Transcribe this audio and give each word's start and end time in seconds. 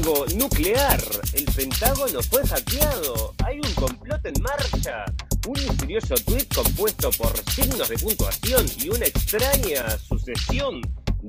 Nuclear. 0.00 0.98
El 1.34 1.44
Pentágono 1.44 2.22
fue 2.22 2.46
hackeado. 2.46 3.34
Hay 3.44 3.58
un 3.58 3.74
complot 3.74 4.24
en 4.24 4.42
marcha. 4.42 5.04
Un 5.46 5.52
misterioso 5.52 6.14
tweet 6.24 6.46
compuesto 6.54 7.10
por 7.12 7.32
signos 7.50 7.88
de 7.88 7.98
puntuación 7.98 8.64
y 8.78 8.88
una 8.88 9.04
extraña 9.04 9.98
sucesión 9.98 10.80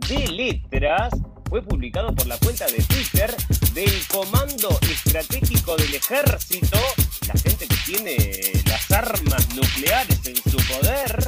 de 0.07 0.27
letras 0.27 1.13
fue 1.49 1.61
publicado 1.61 2.15
por 2.15 2.27
la 2.27 2.37
cuenta 2.37 2.65
de 2.67 2.81
Twitter 2.83 3.35
del 3.73 4.07
Comando 4.07 4.79
Estratégico 4.81 5.75
del 5.75 5.93
Ejército, 5.93 6.79
la 7.27 7.33
gente 7.33 7.67
que 7.67 7.77
tiene 7.85 8.63
las 8.67 8.89
armas 8.91 9.53
nucleares 9.53 10.19
en 10.25 10.35
su 10.37 10.57
poder. 10.67 11.27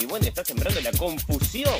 Y 0.00 0.06
bueno, 0.06 0.26
está 0.26 0.42
sembrando 0.44 0.80
la 0.80 0.92
confusión. 0.92 1.74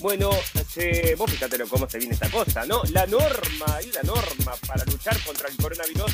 Bueno, 0.00 0.30
se, 0.68 1.14
vos 1.14 1.30
fíjate 1.30 1.56
cómo 1.68 1.88
se 1.88 1.98
viene 1.98 2.14
esta 2.14 2.28
cosa, 2.28 2.66
¿no? 2.66 2.82
La 2.92 3.06
norma, 3.06 3.66
hay 3.76 3.88
una 3.90 4.02
norma 4.02 4.52
para 4.66 4.84
luchar 4.86 5.16
contra 5.24 5.48
el 5.48 5.56
coronavirus 5.56 6.12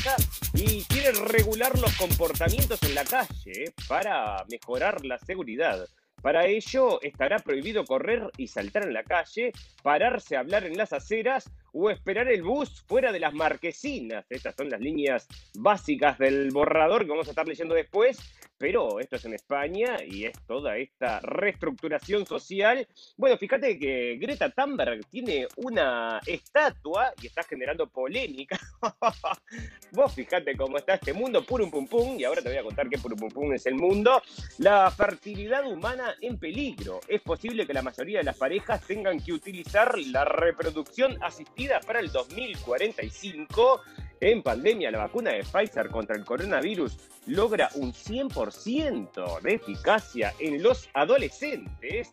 y 0.53 0.83
quiere 0.83 1.11
regular 1.13 1.77
los 1.79 1.93
comportamientos 1.95 2.81
en 2.83 2.93
la 2.93 3.03
calle 3.05 3.73
para 3.87 4.45
mejorar 4.49 5.03
la 5.03 5.17
seguridad. 5.17 5.87
Para 6.21 6.45
ello 6.45 6.99
estará 7.01 7.39
prohibido 7.39 7.85
correr 7.85 8.29
y 8.37 8.47
saltar 8.47 8.83
en 8.83 8.93
la 8.93 9.03
calle, 9.03 9.51
pararse 9.81 10.35
a 10.35 10.41
hablar 10.41 10.65
en 10.65 10.77
las 10.77 10.93
aceras 10.93 11.49
o 11.79 11.91
esperar 11.91 12.27
el 12.27 12.41
bus 12.41 12.81
fuera 12.87 13.11
de 13.11 13.19
las 13.19 13.33
marquesinas. 13.33 14.25
Estas 14.29 14.55
son 14.55 14.69
las 14.69 14.81
líneas 14.81 15.27
básicas 15.53 16.17
del 16.17 16.49
borrador 16.51 17.03
que 17.03 17.11
vamos 17.11 17.27
a 17.27 17.31
estar 17.31 17.47
leyendo 17.47 17.75
después, 17.75 18.17
pero 18.57 18.99
esto 18.99 19.17
es 19.17 19.25
en 19.25 19.35
España 19.35 19.97
y 20.03 20.25
es 20.25 20.33
toda 20.47 20.77
esta 20.77 21.19
reestructuración 21.19 22.25
social. 22.25 22.87
Bueno, 23.15 23.37
fíjate 23.37 23.77
que 23.77 24.17
Greta 24.19 24.49
Thunberg 24.49 25.05
tiene 25.05 25.47
una 25.57 26.19
estatua 26.25 27.13
y 27.21 27.27
está 27.27 27.43
generando 27.43 27.85
polémica. 27.85 28.59
Vos 29.91 30.13
fíjate 30.13 30.57
cómo 30.57 30.77
está 30.77 30.95
este 30.95 31.13
mundo, 31.13 31.43
purum 31.43 31.69
pum 31.69 31.87
pum, 31.87 32.19
y 32.19 32.23
ahora 32.23 32.41
te 32.41 32.49
voy 32.49 32.57
a 32.57 32.63
contar 32.63 32.89
qué 32.89 32.97
purum 32.97 33.29
pum 33.29 33.53
es 33.53 33.67
el 33.67 33.75
mundo. 33.75 34.21
La 34.57 34.89
fertilidad 34.89 35.65
humana 35.67 36.15
en 36.21 36.39
peligro. 36.39 36.99
Es 37.07 37.21
posible 37.21 37.67
que 37.67 37.73
la 37.73 37.83
mayoría 37.83 38.19
de 38.19 38.23
las 38.23 38.37
parejas 38.37 38.81
tengan 38.81 39.19
que 39.19 39.33
utilizar 39.33 39.97
la 39.99 40.25
reproducción 40.25 41.17
asistida 41.21 41.66
para 41.85 41.99
el 41.99 42.11
2045. 42.11 43.81
En 44.19 44.41
pandemia, 44.41 44.89
la 44.89 44.99
vacuna 44.99 45.31
de 45.31 45.43
Pfizer 45.43 45.89
contra 45.89 46.15
el 46.15 46.25
coronavirus 46.25 46.97
logra 47.27 47.69
un 47.75 47.93
100% 47.93 49.41
de 49.41 49.53
eficacia 49.53 50.33
en 50.39 50.63
los 50.63 50.89
adolescentes. 50.93 52.09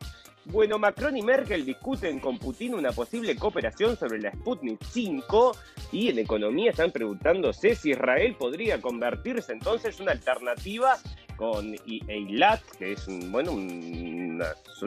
Bueno, 0.47 0.79
Macron 0.79 1.17
y 1.17 1.23
Merkel 1.23 1.65
discuten 1.65 2.21
con 2.21 2.39
Putin 2.39 2.75
una 2.75 2.93
posible 2.93 3.35
cooperación 3.37 3.97
sobre 3.97 4.21
la 4.21 4.33
Sputnik 4.33 4.85
5 4.85 5.57
y 5.93 6.11
en 6.11 6.19
economía 6.19 6.73
están 6.73 6.93
preguntándose 6.93 7.75
si 7.75 7.93
Israel 7.93 8.37
podría 8.39 8.83
convertirse 8.83 9.53
entonces 9.53 9.97
en 9.97 10.03
una 10.03 10.13
alternativa 10.13 10.99
con 11.37 11.75
Eilat, 11.87 12.63
que 12.79 12.93
es 12.93 13.07
un, 13.09 13.31
bueno, 13.31 13.53
un, 13.53 14.43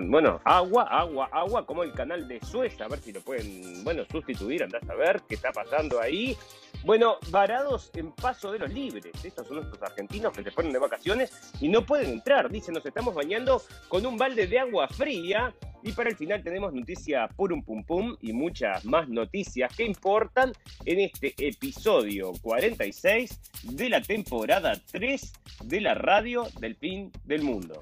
bueno, 0.09 0.39
agua, 0.43 0.83
agua, 0.83 1.29
agua, 1.31 1.65
como 1.65 1.83
el 1.83 1.93
canal 1.93 2.27
de 2.27 2.39
Suez, 2.41 2.79
a 2.81 2.87
ver 2.87 2.99
si 2.99 3.11
lo 3.11 3.21
pueden, 3.21 3.83
bueno, 3.83 4.03
sustituir, 4.11 4.63
andás 4.63 4.87
a 4.89 4.95
ver 4.95 5.21
qué 5.27 5.35
está 5.35 5.51
pasando 5.51 5.99
ahí. 5.99 6.37
Bueno, 6.83 7.17
varados 7.29 7.91
en 7.95 8.11
paso 8.13 8.51
de 8.51 8.59
los 8.59 8.71
libres. 8.71 9.13
Estos 9.23 9.47
son 9.47 9.57
nuestros 9.57 9.81
argentinos 9.81 10.31
que 10.33 10.43
se 10.43 10.51
ponen 10.51 10.71
de 10.71 10.79
vacaciones 10.79 11.31
y 11.59 11.67
no 11.67 11.85
pueden 11.85 12.11
entrar. 12.11 12.49
Dicen, 12.49 12.73
nos 12.73 12.85
estamos 12.85 13.13
bañando 13.13 13.61
con 13.89 14.05
un 14.05 14.17
balde 14.17 14.47
de 14.47 14.59
agua 14.59 14.87
fría. 14.87 15.53
Y 15.83 15.91
para 15.91 16.09
el 16.09 16.15
final 16.15 16.43
tenemos 16.43 16.73
noticias 16.73 17.29
por 17.35 17.53
un 17.53 17.63
pum 17.63 17.83
pum 17.83 18.15
y 18.21 18.33
muchas 18.33 18.83
más 18.85 19.07
noticias 19.07 19.75
que 19.75 19.85
importan 19.85 20.51
en 20.85 20.99
este 20.99 21.33
episodio 21.37 22.33
46 22.41 23.41
de 23.63 23.89
la 23.89 24.01
temporada 24.01 24.73
3 24.91 25.33
de 25.65 25.81
la 25.81 25.93
radio 25.93 26.47
del 26.59 26.75
fin 26.75 27.11
del 27.25 27.43
mundo. 27.43 27.81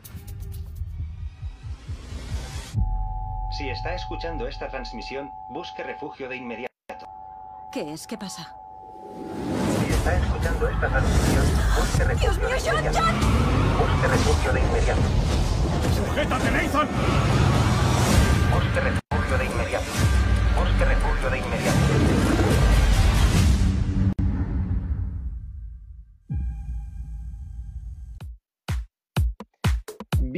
Si 3.57 3.69
está 3.69 3.95
escuchando 3.95 4.47
esta 4.47 4.67
transmisión, 4.67 5.29
busque 5.51 5.83
refugio 5.83 6.27
de 6.27 6.35
inmediato. 6.35 6.69
¿Qué 7.71 7.93
es? 7.93 8.05
¿Qué 8.05 8.17
pasa? 8.17 8.53
Si 9.15 9.93
está 9.93 10.15
escuchando 10.15 10.67
esta 10.67 10.87
transmisión, 10.89 11.45
busque 11.77 12.03
refugio 12.03 12.31
¡Dios 12.31 12.37
mío, 12.37 12.49
de 12.49 12.59
John, 12.59 12.79
inmediato. 12.79 12.99
John! 12.99 13.15
Busque 13.79 14.07
refugio 14.07 14.53
de 14.53 14.59
inmediato. 14.59 15.01
¡Sujétate, 15.95 16.51
Nathan! 16.51 16.87
Busque 18.53 18.79
refugio 18.81 19.04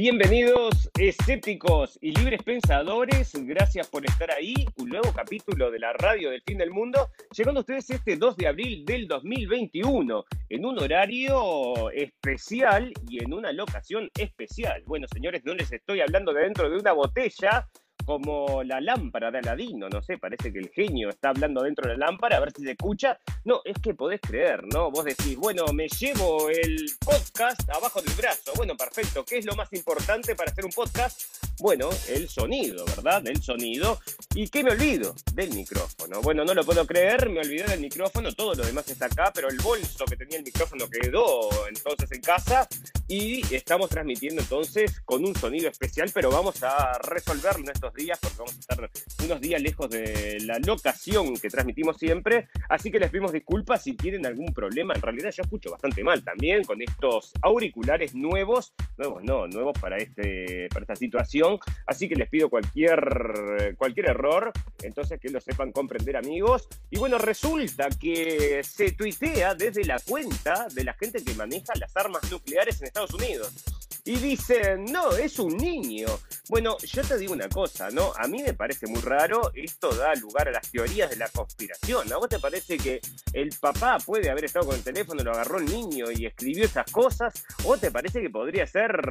Bienvenidos 0.00 0.88
escépticos 0.96 1.98
y 2.00 2.12
libres 2.12 2.40
pensadores, 2.44 3.32
gracias 3.34 3.88
por 3.88 4.06
estar 4.06 4.30
ahí, 4.30 4.54
un 4.76 4.90
nuevo 4.90 5.12
capítulo 5.12 5.72
de 5.72 5.80
la 5.80 5.92
radio 5.92 6.30
del 6.30 6.40
fin 6.42 6.56
del 6.56 6.70
mundo, 6.70 7.08
llegando 7.36 7.58
a 7.58 7.62
ustedes 7.62 7.90
este 7.90 8.14
2 8.14 8.36
de 8.36 8.46
abril 8.46 8.84
del 8.84 9.08
2021, 9.08 10.24
en 10.50 10.64
un 10.64 10.78
horario 10.78 11.90
especial 11.90 12.92
y 13.08 13.24
en 13.24 13.34
una 13.34 13.50
locación 13.50 14.08
especial. 14.16 14.84
Bueno, 14.86 15.08
señores, 15.12 15.42
no 15.44 15.52
les 15.52 15.72
estoy 15.72 16.00
hablando 16.00 16.32
de 16.32 16.42
dentro 16.42 16.70
de 16.70 16.76
una 16.76 16.92
botella, 16.92 17.68
como 18.08 18.62
la 18.64 18.80
lámpara 18.80 19.30
de 19.30 19.40
Aladino, 19.40 19.86
no 19.90 20.00
sé, 20.00 20.16
parece 20.16 20.50
que 20.50 20.58
el 20.58 20.70
genio 20.70 21.10
está 21.10 21.28
hablando 21.28 21.62
dentro 21.62 21.90
de 21.90 21.98
la 21.98 22.06
lámpara, 22.06 22.38
a 22.38 22.40
ver 22.40 22.52
si 22.56 22.62
se 22.62 22.70
escucha. 22.70 23.18
No, 23.44 23.60
es 23.66 23.76
que 23.82 23.92
podés 23.92 24.18
creer, 24.22 24.64
¿no? 24.72 24.90
Vos 24.90 25.04
decís, 25.04 25.36
bueno, 25.36 25.66
me 25.74 25.88
llevo 25.88 26.48
el 26.48 26.86
podcast 27.04 27.68
abajo 27.68 28.00
del 28.00 28.14
brazo. 28.14 28.52
Bueno, 28.56 28.78
perfecto. 28.78 29.26
¿Qué 29.26 29.36
es 29.36 29.44
lo 29.44 29.54
más 29.54 29.70
importante 29.74 30.34
para 30.34 30.50
hacer 30.50 30.64
un 30.64 30.70
podcast? 30.70 31.47
Bueno, 31.60 31.88
el 32.08 32.28
sonido, 32.28 32.84
¿verdad? 32.84 33.26
El 33.26 33.42
sonido. 33.42 33.98
¿Y 34.34 34.48
qué 34.48 34.62
me 34.62 34.70
olvido? 34.70 35.14
Del 35.34 35.52
micrófono. 35.52 36.20
Bueno, 36.22 36.44
no 36.44 36.54
lo 36.54 36.64
puedo 36.64 36.86
creer, 36.86 37.28
me 37.28 37.40
olvidé 37.40 37.64
del 37.64 37.80
micrófono, 37.80 38.32
todo 38.32 38.54
lo 38.54 38.64
demás 38.64 38.88
está 38.88 39.06
acá, 39.06 39.32
pero 39.34 39.48
el 39.48 39.58
bolso 39.58 40.04
que 40.04 40.16
tenía 40.16 40.38
el 40.38 40.44
micrófono 40.44 40.88
quedó 40.88 41.48
entonces 41.66 42.12
en 42.12 42.20
casa 42.20 42.68
y 43.08 43.42
estamos 43.52 43.88
transmitiendo 43.88 44.42
entonces 44.42 45.00
con 45.04 45.24
un 45.24 45.34
sonido 45.34 45.68
especial, 45.68 46.10
pero 46.14 46.30
vamos 46.30 46.62
a 46.62 46.98
resolverlo 46.98 47.64
en 47.64 47.70
estos 47.70 47.92
días 47.94 48.18
porque 48.20 48.36
vamos 48.38 48.54
a 48.54 48.60
estar 48.60 48.90
unos 49.24 49.40
días 49.40 49.62
lejos 49.62 49.88
de 49.90 50.38
la 50.42 50.58
locación 50.58 51.34
que 51.38 51.48
transmitimos 51.48 51.96
siempre, 51.96 52.48
así 52.68 52.90
que 52.90 53.00
les 53.00 53.10
pedimos 53.10 53.32
disculpas 53.32 53.82
si 53.82 53.94
tienen 53.94 54.26
algún 54.26 54.52
problema. 54.52 54.94
En 54.94 55.02
realidad 55.02 55.30
yo 55.30 55.42
escucho 55.42 55.70
bastante 55.70 56.04
mal 56.04 56.22
también 56.22 56.64
con 56.64 56.80
estos 56.82 57.32
auriculares 57.42 58.14
nuevos, 58.14 58.74
nuevos 58.96 59.24
no, 59.24 59.48
nuevos 59.48 59.76
para, 59.80 59.96
este, 59.96 60.68
para 60.68 60.82
esta 60.82 60.96
situación, 60.96 61.47
así 61.86 62.08
que 62.08 62.16
les 62.16 62.28
pido 62.28 62.50
cualquier, 62.50 63.74
cualquier 63.78 64.10
error, 64.10 64.52
entonces 64.82 65.20
que 65.20 65.30
lo 65.30 65.40
sepan 65.40 65.72
comprender 65.72 66.16
amigos. 66.16 66.68
Y 66.90 66.98
bueno, 66.98 67.18
resulta 67.18 67.88
que 67.90 68.62
se 68.64 68.92
tuitea 68.92 69.54
desde 69.54 69.84
la 69.84 69.98
cuenta 70.00 70.66
de 70.74 70.84
la 70.84 70.94
gente 70.94 71.24
que 71.24 71.34
maneja 71.34 71.72
las 71.76 71.96
armas 71.96 72.30
nucleares 72.30 72.80
en 72.80 72.88
Estados 72.88 73.14
Unidos. 73.14 73.52
Y 74.04 74.16
dicen, 74.16 74.86
no, 74.86 75.12
es 75.12 75.38
un 75.38 75.56
niño. 75.56 76.06
Bueno, 76.48 76.78
yo 76.78 77.02
te 77.02 77.18
digo 77.18 77.34
una 77.34 77.48
cosa, 77.48 77.90
¿no? 77.90 78.12
A 78.16 78.26
mí 78.26 78.42
me 78.42 78.54
parece 78.54 78.86
muy 78.86 79.02
raro, 79.02 79.50
esto 79.54 79.94
da 79.94 80.14
lugar 80.14 80.48
a 80.48 80.52
las 80.52 80.70
teorías 80.70 81.10
de 81.10 81.16
la 81.16 81.28
conspiración. 81.28 82.10
¿A 82.10 82.16
vos 82.16 82.28
te 82.28 82.38
parece 82.38 82.78
que 82.78 83.00
el 83.34 83.50
papá 83.60 83.98
puede 83.98 84.30
haber 84.30 84.46
estado 84.46 84.66
con 84.66 84.76
el 84.76 84.82
teléfono, 84.82 85.22
lo 85.22 85.32
agarró 85.32 85.58
el 85.58 85.66
niño 85.66 86.06
y 86.10 86.24
escribió 86.24 86.64
esas 86.64 86.90
cosas? 86.90 87.44
¿O 87.64 87.76
te 87.76 87.90
parece 87.90 88.22
que 88.22 88.30
podría 88.30 88.66
ser 88.66 89.02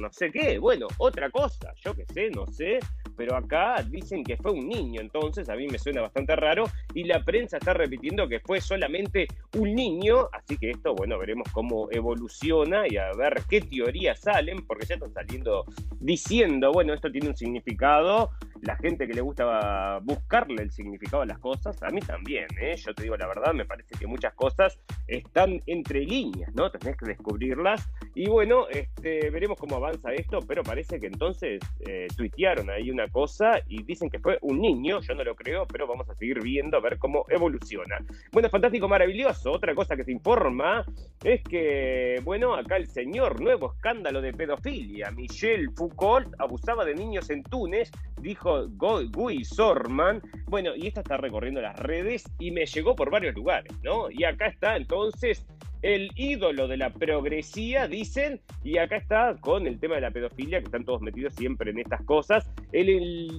no 0.00 0.12
sé 0.12 0.32
qué? 0.32 0.58
Bueno, 0.58 0.88
otra 0.98 1.30
cosa, 1.30 1.72
yo 1.84 1.94
qué 1.94 2.04
sé, 2.12 2.30
no 2.30 2.46
sé, 2.46 2.80
pero 3.16 3.36
acá 3.36 3.82
dicen 3.82 4.24
que 4.24 4.36
fue 4.36 4.52
un 4.52 4.68
niño, 4.68 5.00
entonces 5.00 5.48
a 5.48 5.54
mí 5.54 5.68
me 5.68 5.78
suena 5.78 6.00
bastante 6.00 6.34
raro 6.34 6.64
y 6.94 7.04
la 7.04 7.22
prensa 7.24 7.58
está 7.58 7.72
repitiendo 7.72 8.28
que 8.28 8.40
fue 8.40 8.60
solamente 8.60 9.28
un 9.56 9.74
niño, 9.74 10.28
así 10.32 10.56
que 10.56 10.70
esto, 10.70 10.94
bueno, 10.94 11.18
veremos 11.18 11.48
cómo 11.52 11.88
evoluciona 11.90 12.84
y 12.88 12.96
a 12.96 13.12
ver 13.12 13.42
qué 13.48 13.60
teorías 13.60 14.26
salen, 14.32 14.66
porque 14.66 14.86
ya 14.86 14.94
están 14.94 15.12
saliendo 15.12 15.64
diciendo, 16.00 16.72
bueno, 16.72 16.94
esto 16.94 17.10
tiene 17.10 17.28
un 17.28 17.36
significado, 17.36 18.30
la 18.62 18.76
gente 18.76 19.06
que 19.06 19.14
le 19.14 19.20
gusta 19.20 19.98
buscarle 20.02 20.62
el 20.62 20.70
significado 20.70 21.22
a 21.22 21.26
las 21.26 21.38
cosas, 21.38 21.82
a 21.82 21.88
mí 21.90 22.00
también, 22.00 22.46
¿eh? 22.60 22.76
yo 22.76 22.94
te 22.94 23.02
digo 23.02 23.16
la 23.16 23.26
verdad, 23.26 23.52
me 23.54 23.64
parece 23.64 23.94
que 23.98 24.06
muchas 24.06 24.34
cosas 24.34 24.78
están 25.06 25.60
entre 25.66 26.00
líneas, 26.00 26.54
¿no? 26.54 26.70
Tenés 26.70 26.96
que 26.96 27.06
descubrirlas 27.06 27.88
y 28.14 28.28
bueno, 28.28 28.68
este, 28.68 29.30
veremos 29.30 29.58
cómo 29.58 29.76
avanza 29.76 30.12
esto, 30.12 30.40
pero 30.46 30.62
parece 30.62 31.00
que 31.00 31.06
entonces 31.06 31.60
eh, 31.86 32.06
tuitearon 32.16 32.70
ahí 32.70 32.90
una 32.90 33.08
cosa 33.08 33.60
y 33.66 33.82
dicen 33.82 34.10
que 34.10 34.18
fue 34.18 34.38
un 34.42 34.60
niño, 34.60 35.00
yo 35.00 35.14
no 35.14 35.24
lo 35.24 35.34
creo, 35.34 35.66
pero 35.66 35.86
vamos 35.86 36.08
a 36.08 36.14
seguir 36.14 36.42
viendo 36.42 36.76
a 36.76 36.80
ver 36.80 36.98
cómo 36.98 37.24
evoluciona. 37.28 37.98
Bueno, 38.32 38.48
fantástico, 38.48 38.88
maravilloso, 38.88 39.52
otra 39.52 39.74
cosa 39.74 39.96
que 39.96 40.04
se 40.04 40.12
informa 40.12 40.84
es 41.24 41.42
que, 41.42 42.20
bueno, 42.24 42.54
acá 42.54 42.76
el 42.76 42.86
señor, 42.86 43.40
nuevo 43.40 43.72
escándalo 43.72 44.19
de 44.20 44.32
pedofilia, 44.32 45.10
Michel 45.10 45.70
Foucault 45.74 46.28
abusaba 46.38 46.84
de 46.84 46.94
niños 46.94 47.30
en 47.30 47.42
Túnez, 47.42 47.90
dijo 48.20 48.68
Guy 48.68 49.44
Sorman. 49.44 50.22
Bueno, 50.46 50.74
y 50.76 50.86
esta 50.86 51.00
está 51.00 51.16
recorriendo 51.16 51.60
las 51.60 51.78
redes 51.78 52.24
y 52.38 52.50
me 52.50 52.66
llegó 52.66 52.94
por 52.94 53.10
varios 53.10 53.34
lugares, 53.34 53.72
¿no? 53.82 54.10
Y 54.10 54.24
acá 54.24 54.46
está 54.46 54.76
entonces 54.76 55.46
el 55.82 56.10
ídolo 56.14 56.68
de 56.68 56.76
la 56.76 56.90
progresía, 56.90 57.88
dicen, 57.88 58.40
y 58.62 58.78
acá 58.78 58.96
está 58.96 59.34
con 59.40 59.66
el 59.66 59.78
tema 59.78 59.94
de 59.94 60.02
la 60.02 60.10
pedofilia, 60.10 60.58
que 60.58 60.66
están 60.66 60.84
todos 60.84 61.00
metidos 61.00 61.34
siempre 61.34 61.70
en 61.70 61.78
estas 61.78 62.02
cosas. 62.04 62.48
El 62.72 62.90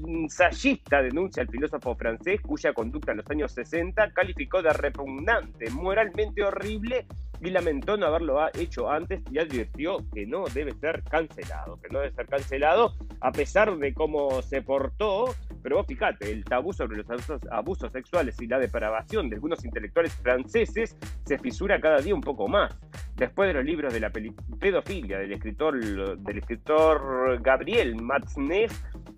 ensayista 0.08 1.02
denuncia 1.02 1.44
al 1.44 1.50
filósofo 1.50 1.96
francés, 1.96 2.42
cuya 2.42 2.74
conducta 2.74 3.12
en 3.12 3.18
los 3.18 3.30
años 3.30 3.52
60 3.52 4.12
calificó 4.14 4.62
de 4.62 4.74
repugnante, 4.74 5.70
moralmente 5.70 6.44
horrible 6.44 7.06
y 7.42 7.50
lamentó 7.50 7.98
no 7.98 8.06
haberlo 8.06 8.40
hecho 8.54 8.90
antes 8.90 9.22
y 9.32 9.40
advirtió 9.40 9.98
que 10.14 10.26
no 10.26 10.46
debe 10.54 10.74
ser 10.74 11.04
cancelado, 11.04 11.80
que 11.82 11.90
no 11.90 12.00
debe 12.00 12.14
ser 12.14 12.28
cancelado 12.28 12.94
a 13.20 13.32
pesar 13.32 13.76
de 13.78 13.94
cómo 13.94 14.42
se 14.42 14.62
portó. 14.62 15.34
Pero 15.64 15.78
vos 15.78 15.88
fíjate, 15.88 16.32
el 16.32 16.44
tabú 16.44 16.74
sobre 16.74 16.98
los 16.98 17.06
abusos, 17.52 17.92
sexuales 17.92 18.40
y 18.40 18.48
la 18.48 18.60
depravación 18.60 19.30
de 19.30 19.36
algunos 19.36 19.64
intelectuales 19.66 20.14
franceses 20.14 20.96
se 21.26 21.38
fisura 21.38 21.82
cada 21.82 22.00
día 22.00 22.16
un 22.16 22.22
poco 22.22 22.48
más. 22.48 22.76
Después 23.16 23.50
de 23.50 23.54
los 23.54 23.66
libros 23.66 23.94
de 23.94 24.00
la 24.00 24.12
pedofilia 24.12 25.20
del 25.20 25.34
escritor, 25.34 25.80
del 26.18 26.38
escritor 26.38 27.40
Gabriel 27.42 27.96
Matzneff, 27.96 28.72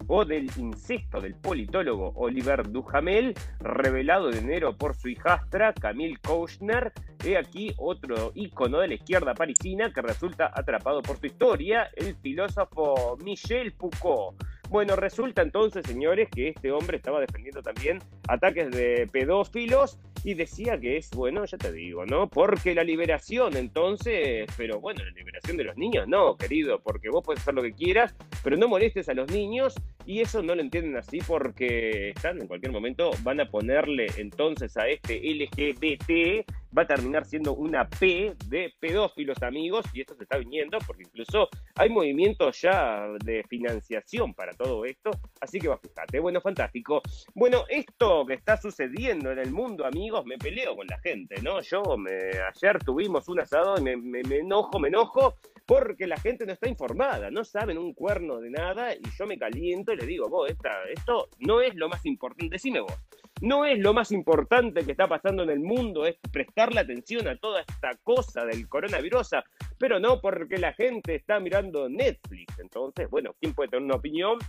o 0.07 0.25
del 0.25 0.49
incesto 0.57 1.21
del 1.21 1.35
politólogo 1.35 2.13
Oliver 2.15 2.69
Duhamel, 2.69 3.33
revelado 3.59 4.29
en 4.31 4.37
enero 4.37 4.77
por 4.77 4.95
su 4.95 5.09
hijastra 5.09 5.73
Camille 5.73 6.17
Kouchner. 6.17 6.91
He 7.23 7.37
aquí 7.37 7.73
otro 7.77 8.31
ícono 8.35 8.79
de 8.79 8.89
la 8.89 8.93
izquierda 8.95 9.33
parisina 9.33 9.91
que 9.93 10.01
resulta 10.01 10.51
atrapado 10.53 11.01
por 11.01 11.17
su 11.17 11.27
historia, 11.27 11.89
el 11.95 12.15
filósofo 12.15 13.17
Michel 13.23 13.71
Foucault. 13.71 14.35
Bueno, 14.73 14.95
resulta 14.95 15.43
entonces, 15.43 15.85
señores, 15.85 16.29
que 16.31 16.47
este 16.47 16.71
hombre 16.71 16.97
estaba 16.97 17.19
defendiendo 17.19 17.61
también 17.61 17.99
ataques 18.27 18.71
de 18.71 19.07
pedófilos 19.11 19.99
y 20.23 20.33
decía 20.33 20.79
que 20.79 20.97
es, 20.97 21.11
bueno, 21.11 21.45
ya 21.45 21.59
te 21.59 21.71
digo, 21.71 22.07
¿no? 22.07 22.27
Porque 22.27 22.73
la 22.73 22.83
liberación, 22.83 23.55
entonces, 23.55 24.47
pero 24.57 24.79
bueno, 24.79 25.03
la 25.03 25.11
liberación 25.11 25.57
de 25.57 25.65
los 25.65 25.77
niños, 25.77 26.07
no, 26.07 26.35
querido, 26.37 26.79
porque 26.81 27.09
vos 27.09 27.23
puedes 27.23 27.43
hacer 27.43 27.53
lo 27.53 27.61
que 27.61 27.73
quieras, 27.73 28.15
pero 28.43 28.57
no 28.57 28.67
molestes 28.67 29.07
a 29.09 29.13
los 29.13 29.29
niños 29.29 29.75
y 30.07 30.21
eso 30.21 30.41
no 30.41 30.55
lo 30.55 30.61
entienden 30.61 30.97
así 30.97 31.19
porque 31.19 32.09
están 32.09 32.41
en 32.41 32.47
cualquier 32.47 32.71
momento, 32.71 33.11
van 33.21 33.41
a 33.41 33.45
ponerle 33.51 34.07
entonces 34.17 34.75
a 34.75 34.87
este 34.87 35.21
LGBT 35.21 36.49
va 36.77 36.83
a 36.83 36.87
terminar 36.87 37.25
siendo 37.25 37.53
una 37.53 37.87
P 37.87 38.35
de 38.47 38.73
pedófilos 38.79 39.41
amigos 39.43 39.85
y 39.93 40.01
esto 40.01 40.15
se 40.15 40.23
está 40.23 40.37
viniendo 40.37 40.77
porque 40.85 41.03
incluso 41.03 41.49
hay 41.75 41.89
movimientos 41.89 42.61
ya 42.61 43.07
de 43.23 43.43
financiación 43.49 44.33
para 44.33 44.53
todo 44.53 44.85
esto, 44.85 45.11
así 45.41 45.59
que 45.59 45.67
va, 45.67 45.77
fíjate, 45.77 46.19
bueno, 46.19 46.41
fantástico. 46.41 47.01
Bueno, 47.33 47.65
esto 47.69 48.25
que 48.25 48.33
está 48.33 48.57
sucediendo 48.57 49.31
en 49.31 49.39
el 49.39 49.51
mundo, 49.51 49.85
amigos, 49.85 50.25
me 50.25 50.37
peleo 50.37 50.75
con 50.75 50.87
la 50.87 50.99
gente, 50.99 51.41
¿no? 51.41 51.61
Yo 51.61 51.81
ayer 51.83 52.79
tuvimos 52.83 53.27
un 53.29 53.39
asado 53.39 53.77
y 53.77 53.81
me, 53.81 53.97
me, 53.97 54.37
enojo, 54.37 54.79
me 54.79 54.87
enojo 54.87 55.35
porque 55.65 56.07
la 56.07 56.17
gente 56.17 56.45
no 56.45 56.53
está 56.53 56.67
informada, 56.67 57.31
no 57.31 57.43
saben 57.43 57.77
un 57.77 57.93
cuerno 57.93 58.39
de 58.39 58.49
nada 58.49 58.93
y 58.93 59.01
yo 59.17 59.25
me 59.25 59.37
caliento 59.37 59.93
y 59.93 59.97
le 59.97 60.05
digo, 60.05 60.27
vos, 60.29 60.49
esta, 60.49 60.83
esto 60.93 61.29
no 61.39 61.61
es 61.61 61.73
lo 61.75 61.87
más 61.87 62.05
importante, 62.05 62.53
decime 62.53 62.81
vos, 62.81 62.93
no 63.43 63.65
es 63.65 63.77
lo 63.77 63.93
más 63.93 64.13
importante 64.13 64.85
que 64.85 64.91
está 64.91 65.07
pasando 65.07 65.43
en 65.43 65.49
el 65.49 65.59
mundo, 65.59 66.05
es 66.05 66.15
prestarle 66.31 66.79
atención 66.79 67.27
a 67.27 67.35
toda 67.35 67.59
esta 67.59 67.91
cosa 68.01 68.45
del 68.45 68.69
coronavirus, 68.69 69.31
pero 69.77 69.99
no 69.99 70.21
porque 70.21 70.57
la 70.57 70.71
gente 70.71 71.15
está 71.15 71.41
mirando 71.41 71.89
Netflix. 71.89 72.57
Entonces, 72.57 73.09
bueno, 73.09 73.35
¿quién 73.41 73.53
puede 73.53 73.69
tener 73.69 73.83
una 73.83 73.95
opinión? 73.95 74.39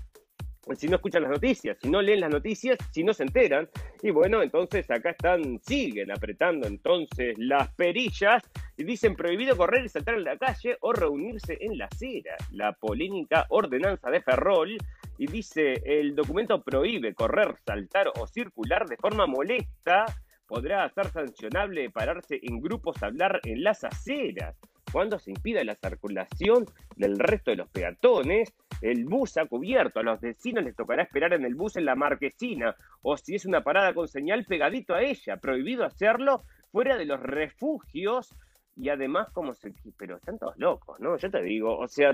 si 0.77 0.89
no 0.89 0.97
escuchan 0.97 1.23
las 1.23 1.31
noticias, 1.31 1.77
si 1.79 1.91
no 1.91 2.01
leen 2.01 2.21
las 2.21 2.31
noticias, 2.31 2.79
si 2.91 3.05
no 3.05 3.13
se 3.13 3.25
enteran. 3.25 3.69
Y 4.03 4.11
bueno, 4.11 4.43
entonces 4.43 4.91
acá 4.91 5.11
están, 5.11 5.61
siguen 5.63 6.11
apretando 6.11 6.67
entonces 6.67 7.37
las 7.37 7.69
perillas 7.75 8.43
y 8.77 8.85
dicen 8.85 9.15
prohibido 9.15 9.57
correr 9.57 9.85
y 9.85 9.89
saltar 9.89 10.15
en 10.15 10.25
la 10.25 10.39
calle 10.39 10.79
o 10.81 10.93
reunirse 10.93 11.59
en 11.61 11.77
la 11.77 11.87
acera. 11.87 12.37
La 12.53 12.73
polémica 12.73 13.45
ordenanza 13.51 14.09
de 14.11 14.23
Ferrol 14.23 14.79
y 15.19 15.27
dice 15.27 15.81
el 15.85 16.15
documento 16.15 16.63
prohíbe 16.63 17.15
correr, 17.15 17.57
saltar 17.65 18.13
o 18.19 18.27
circular 18.27 18.87
de 18.87 18.97
forma 18.97 19.27
molesta. 19.27 20.07
Podrá 20.47 20.89
ser 20.91 21.07
sancionable 21.07 21.91
pararse 21.91 22.39
en 22.43 22.61
grupos 22.61 23.03
a 23.03 23.07
hablar 23.07 23.41
en 23.45 23.65
las 23.65 23.83
aceras. 23.85 24.57
Cuando 24.93 25.19
se 25.19 25.31
impida 25.31 25.65
la 25.65 25.75
circulación 25.75 26.67
del 26.97 27.19
resto 27.19 27.51
de 27.51 27.57
los 27.57 27.69
peatones, 27.71 28.55
el 28.81 29.07
bus 29.07 29.37
ha 29.39 29.47
cubierto, 29.47 30.01
a 30.01 30.03
los 30.03 30.21
vecinos 30.21 30.65
les 30.65 30.77
tocará 30.77 31.03
esperar 31.03 31.33
en 31.33 31.45
el 31.45 31.55
bus 31.55 31.77
en 31.77 31.87
la 31.87 31.95
marquesina, 31.95 32.77
o 33.03 33.17
si 33.17 33.35
es 33.35 33.47
una 33.47 33.65
parada 33.65 33.95
con 33.95 34.07
señal 34.07 34.45
pegadito 34.45 34.95
a 34.95 35.03
ella, 35.03 35.39
prohibido 35.39 35.85
hacerlo 35.85 36.45
fuera 36.71 36.97
de 36.97 37.07
los 37.07 37.21
refugios 37.21 38.35
y 38.77 38.89
además 38.89 39.29
como 39.33 39.55
se... 39.55 39.73
Pero 39.97 40.17
están 40.17 40.39
todos 40.39 40.57
locos, 40.59 40.99
¿no? 41.01 41.17
Yo 41.17 41.31
te 41.31 41.43
digo, 41.43 41.79
o 41.79 41.89
sea, 41.89 42.13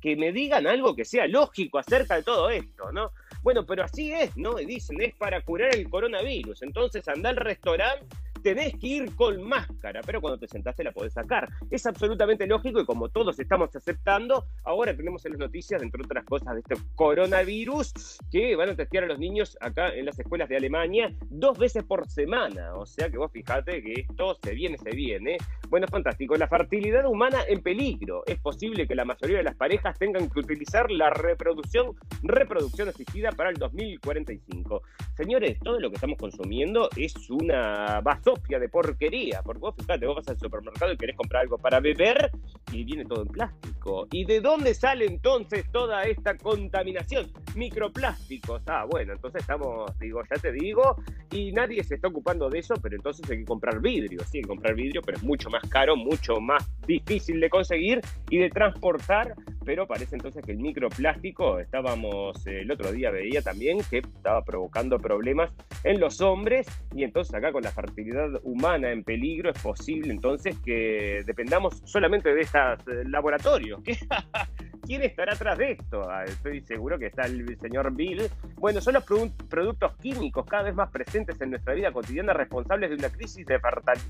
que 0.00 0.16
me 0.16 0.32
digan 0.32 0.66
algo 0.66 0.94
que 0.94 1.04
sea 1.04 1.26
lógico 1.26 1.78
acerca 1.78 2.16
de 2.16 2.22
todo 2.22 2.50
esto, 2.50 2.92
¿no? 2.92 3.10
Bueno, 3.42 3.66
pero 3.66 3.84
así 3.84 4.12
es, 4.12 4.36
¿no? 4.36 4.58
Y 4.60 4.66
dicen, 4.66 5.00
es 5.00 5.14
para 5.14 5.40
curar 5.42 5.74
el 5.74 5.88
coronavirus. 5.88 6.62
Entonces 6.62 7.06
anda 7.08 7.30
al 7.30 7.36
restaurante 7.36 8.06
tenés 8.46 8.74
que 8.78 8.86
ir 8.86 9.16
con 9.16 9.42
máscara, 9.42 10.02
pero 10.06 10.20
cuando 10.20 10.38
te 10.38 10.46
sentaste 10.46 10.84
la 10.84 10.92
podés 10.92 11.14
sacar. 11.14 11.48
Es 11.68 11.84
absolutamente 11.84 12.46
lógico 12.46 12.80
y 12.80 12.84
como 12.84 13.08
todos 13.08 13.40
estamos 13.40 13.74
aceptando, 13.74 14.44
ahora 14.62 14.96
tenemos 14.96 15.26
en 15.26 15.32
las 15.32 15.40
noticias, 15.40 15.82
entre 15.82 16.04
otras 16.04 16.24
cosas, 16.24 16.54
de 16.54 16.60
este 16.60 16.76
coronavirus 16.94 17.92
que 18.30 18.54
van 18.54 18.68
a 18.68 18.76
testear 18.76 19.02
a 19.02 19.08
los 19.08 19.18
niños 19.18 19.58
acá 19.60 19.88
en 19.88 20.06
las 20.06 20.16
escuelas 20.16 20.48
de 20.48 20.58
Alemania 20.58 21.12
dos 21.28 21.58
veces 21.58 21.82
por 21.82 22.08
semana. 22.08 22.76
O 22.76 22.86
sea 22.86 23.10
que 23.10 23.18
vos 23.18 23.32
fijate 23.32 23.82
que 23.82 24.02
esto 24.02 24.36
se 24.40 24.54
viene, 24.54 24.78
se 24.78 24.90
viene. 24.90 25.38
Bueno, 25.68 25.88
fantástico. 25.88 26.36
La 26.36 26.46
fertilidad 26.46 27.04
humana 27.04 27.38
en 27.48 27.60
peligro. 27.62 28.22
Es 28.26 28.38
posible 28.38 28.86
que 28.86 28.94
la 28.94 29.04
mayoría 29.04 29.38
de 29.38 29.42
las 29.42 29.56
parejas 29.56 29.98
tengan 29.98 30.30
que 30.30 30.38
utilizar 30.38 30.88
la 30.88 31.10
reproducción, 31.10 31.96
reproducción 32.22 32.90
asistida 32.90 33.32
para 33.32 33.50
el 33.50 33.56
2045. 33.56 34.82
Señores, 35.16 35.58
todo 35.64 35.80
lo 35.80 35.88
que 35.90 35.96
estamos 35.96 36.16
consumiendo 36.16 36.88
es 36.96 37.28
una 37.28 38.00
de 38.48 38.68
porquería. 38.68 39.42
Porque 39.42 39.60
vos 39.60 39.74
fíjate, 39.76 40.06
vos 40.06 40.16
vas 40.16 40.28
al 40.28 40.38
supermercado 40.38 40.92
y 40.92 40.96
querés 40.96 41.16
comprar 41.16 41.42
algo 41.42 41.58
para 41.58 41.80
beber 41.80 42.30
y 42.72 42.84
viene 42.84 43.04
todo 43.04 43.22
en 43.22 43.28
plástico. 43.28 44.06
¿Y 44.10 44.24
de 44.24 44.40
dónde 44.40 44.74
sale 44.74 45.06
entonces 45.06 45.70
toda 45.70 46.04
esta 46.04 46.36
contaminación? 46.36 47.30
Microplásticos. 47.54 48.62
Ah, 48.66 48.84
bueno, 48.88 49.12
entonces 49.12 49.42
estamos, 49.42 49.96
digo, 49.98 50.22
ya 50.30 50.40
te 50.40 50.52
digo, 50.52 50.96
y 51.30 51.52
nadie 51.52 51.82
se 51.84 51.96
está 51.96 52.08
ocupando 52.08 52.48
de 52.48 52.58
eso, 52.60 52.74
pero 52.82 52.96
entonces 52.96 53.28
hay 53.30 53.38
que 53.38 53.44
comprar 53.44 53.80
vidrio. 53.80 54.20
Sí, 54.24 54.38
hay 54.38 54.42
que 54.42 54.48
comprar 54.48 54.74
vidrio, 54.74 55.02
pero 55.02 55.18
es 55.18 55.24
mucho 55.24 55.50
más 55.50 55.62
caro, 55.68 55.96
mucho 55.96 56.40
más 56.40 56.68
difícil 56.86 57.40
de 57.40 57.50
conseguir 57.50 58.00
y 58.30 58.38
de 58.38 58.50
transportar. 58.50 59.34
Pero 59.64 59.86
parece 59.86 60.14
entonces 60.14 60.44
que 60.44 60.52
el 60.52 60.58
microplástico, 60.58 61.58
estábamos, 61.58 62.46
el 62.46 62.70
otro 62.70 62.92
día 62.92 63.10
veía 63.10 63.42
también 63.42 63.78
que 63.90 63.98
estaba 63.98 64.44
provocando 64.44 64.98
problemas 64.98 65.50
en 65.82 65.98
los 65.98 66.20
hombres 66.20 66.66
y 66.94 67.02
entonces 67.02 67.34
acá 67.34 67.50
con 67.50 67.62
la 67.62 67.72
fertilidad 67.72 68.30
humana 68.44 68.92
en 68.92 69.02
peligro, 69.02 69.50
es 69.50 69.60
posible 69.60 70.12
entonces 70.12 70.56
que 70.64 71.22
dependamos 71.26 71.82
solamente 71.84 72.32
de 72.32 72.42
estos 72.42 72.78
eh, 72.86 73.04
laboratorios. 73.08 73.80
¿Quién 74.86 75.02
estará 75.02 75.32
atrás 75.32 75.58
de 75.58 75.72
esto? 75.72 76.08
Ah, 76.08 76.24
estoy 76.24 76.60
seguro 76.60 76.96
que 76.96 77.06
está 77.06 77.22
el 77.22 77.58
señor 77.58 77.92
Bill. 77.92 78.22
Bueno, 78.54 78.80
son 78.80 78.94
los 78.94 79.04
productos 79.04 79.96
químicos 79.96 80.46
cada 80.46 80.64
vez 80.64 80.74
más 80.76 80.90
presentes 80.90 81.15
en 81.16 81.50
nuestra 81.50 81.74
vida 81.74 81.92
cotidiana 81.92 82.32
responsables 82.32 82.90
de 82.90 82.96
una 82.96 83.08
crisis 83.08 83.46
de 83.46 83.58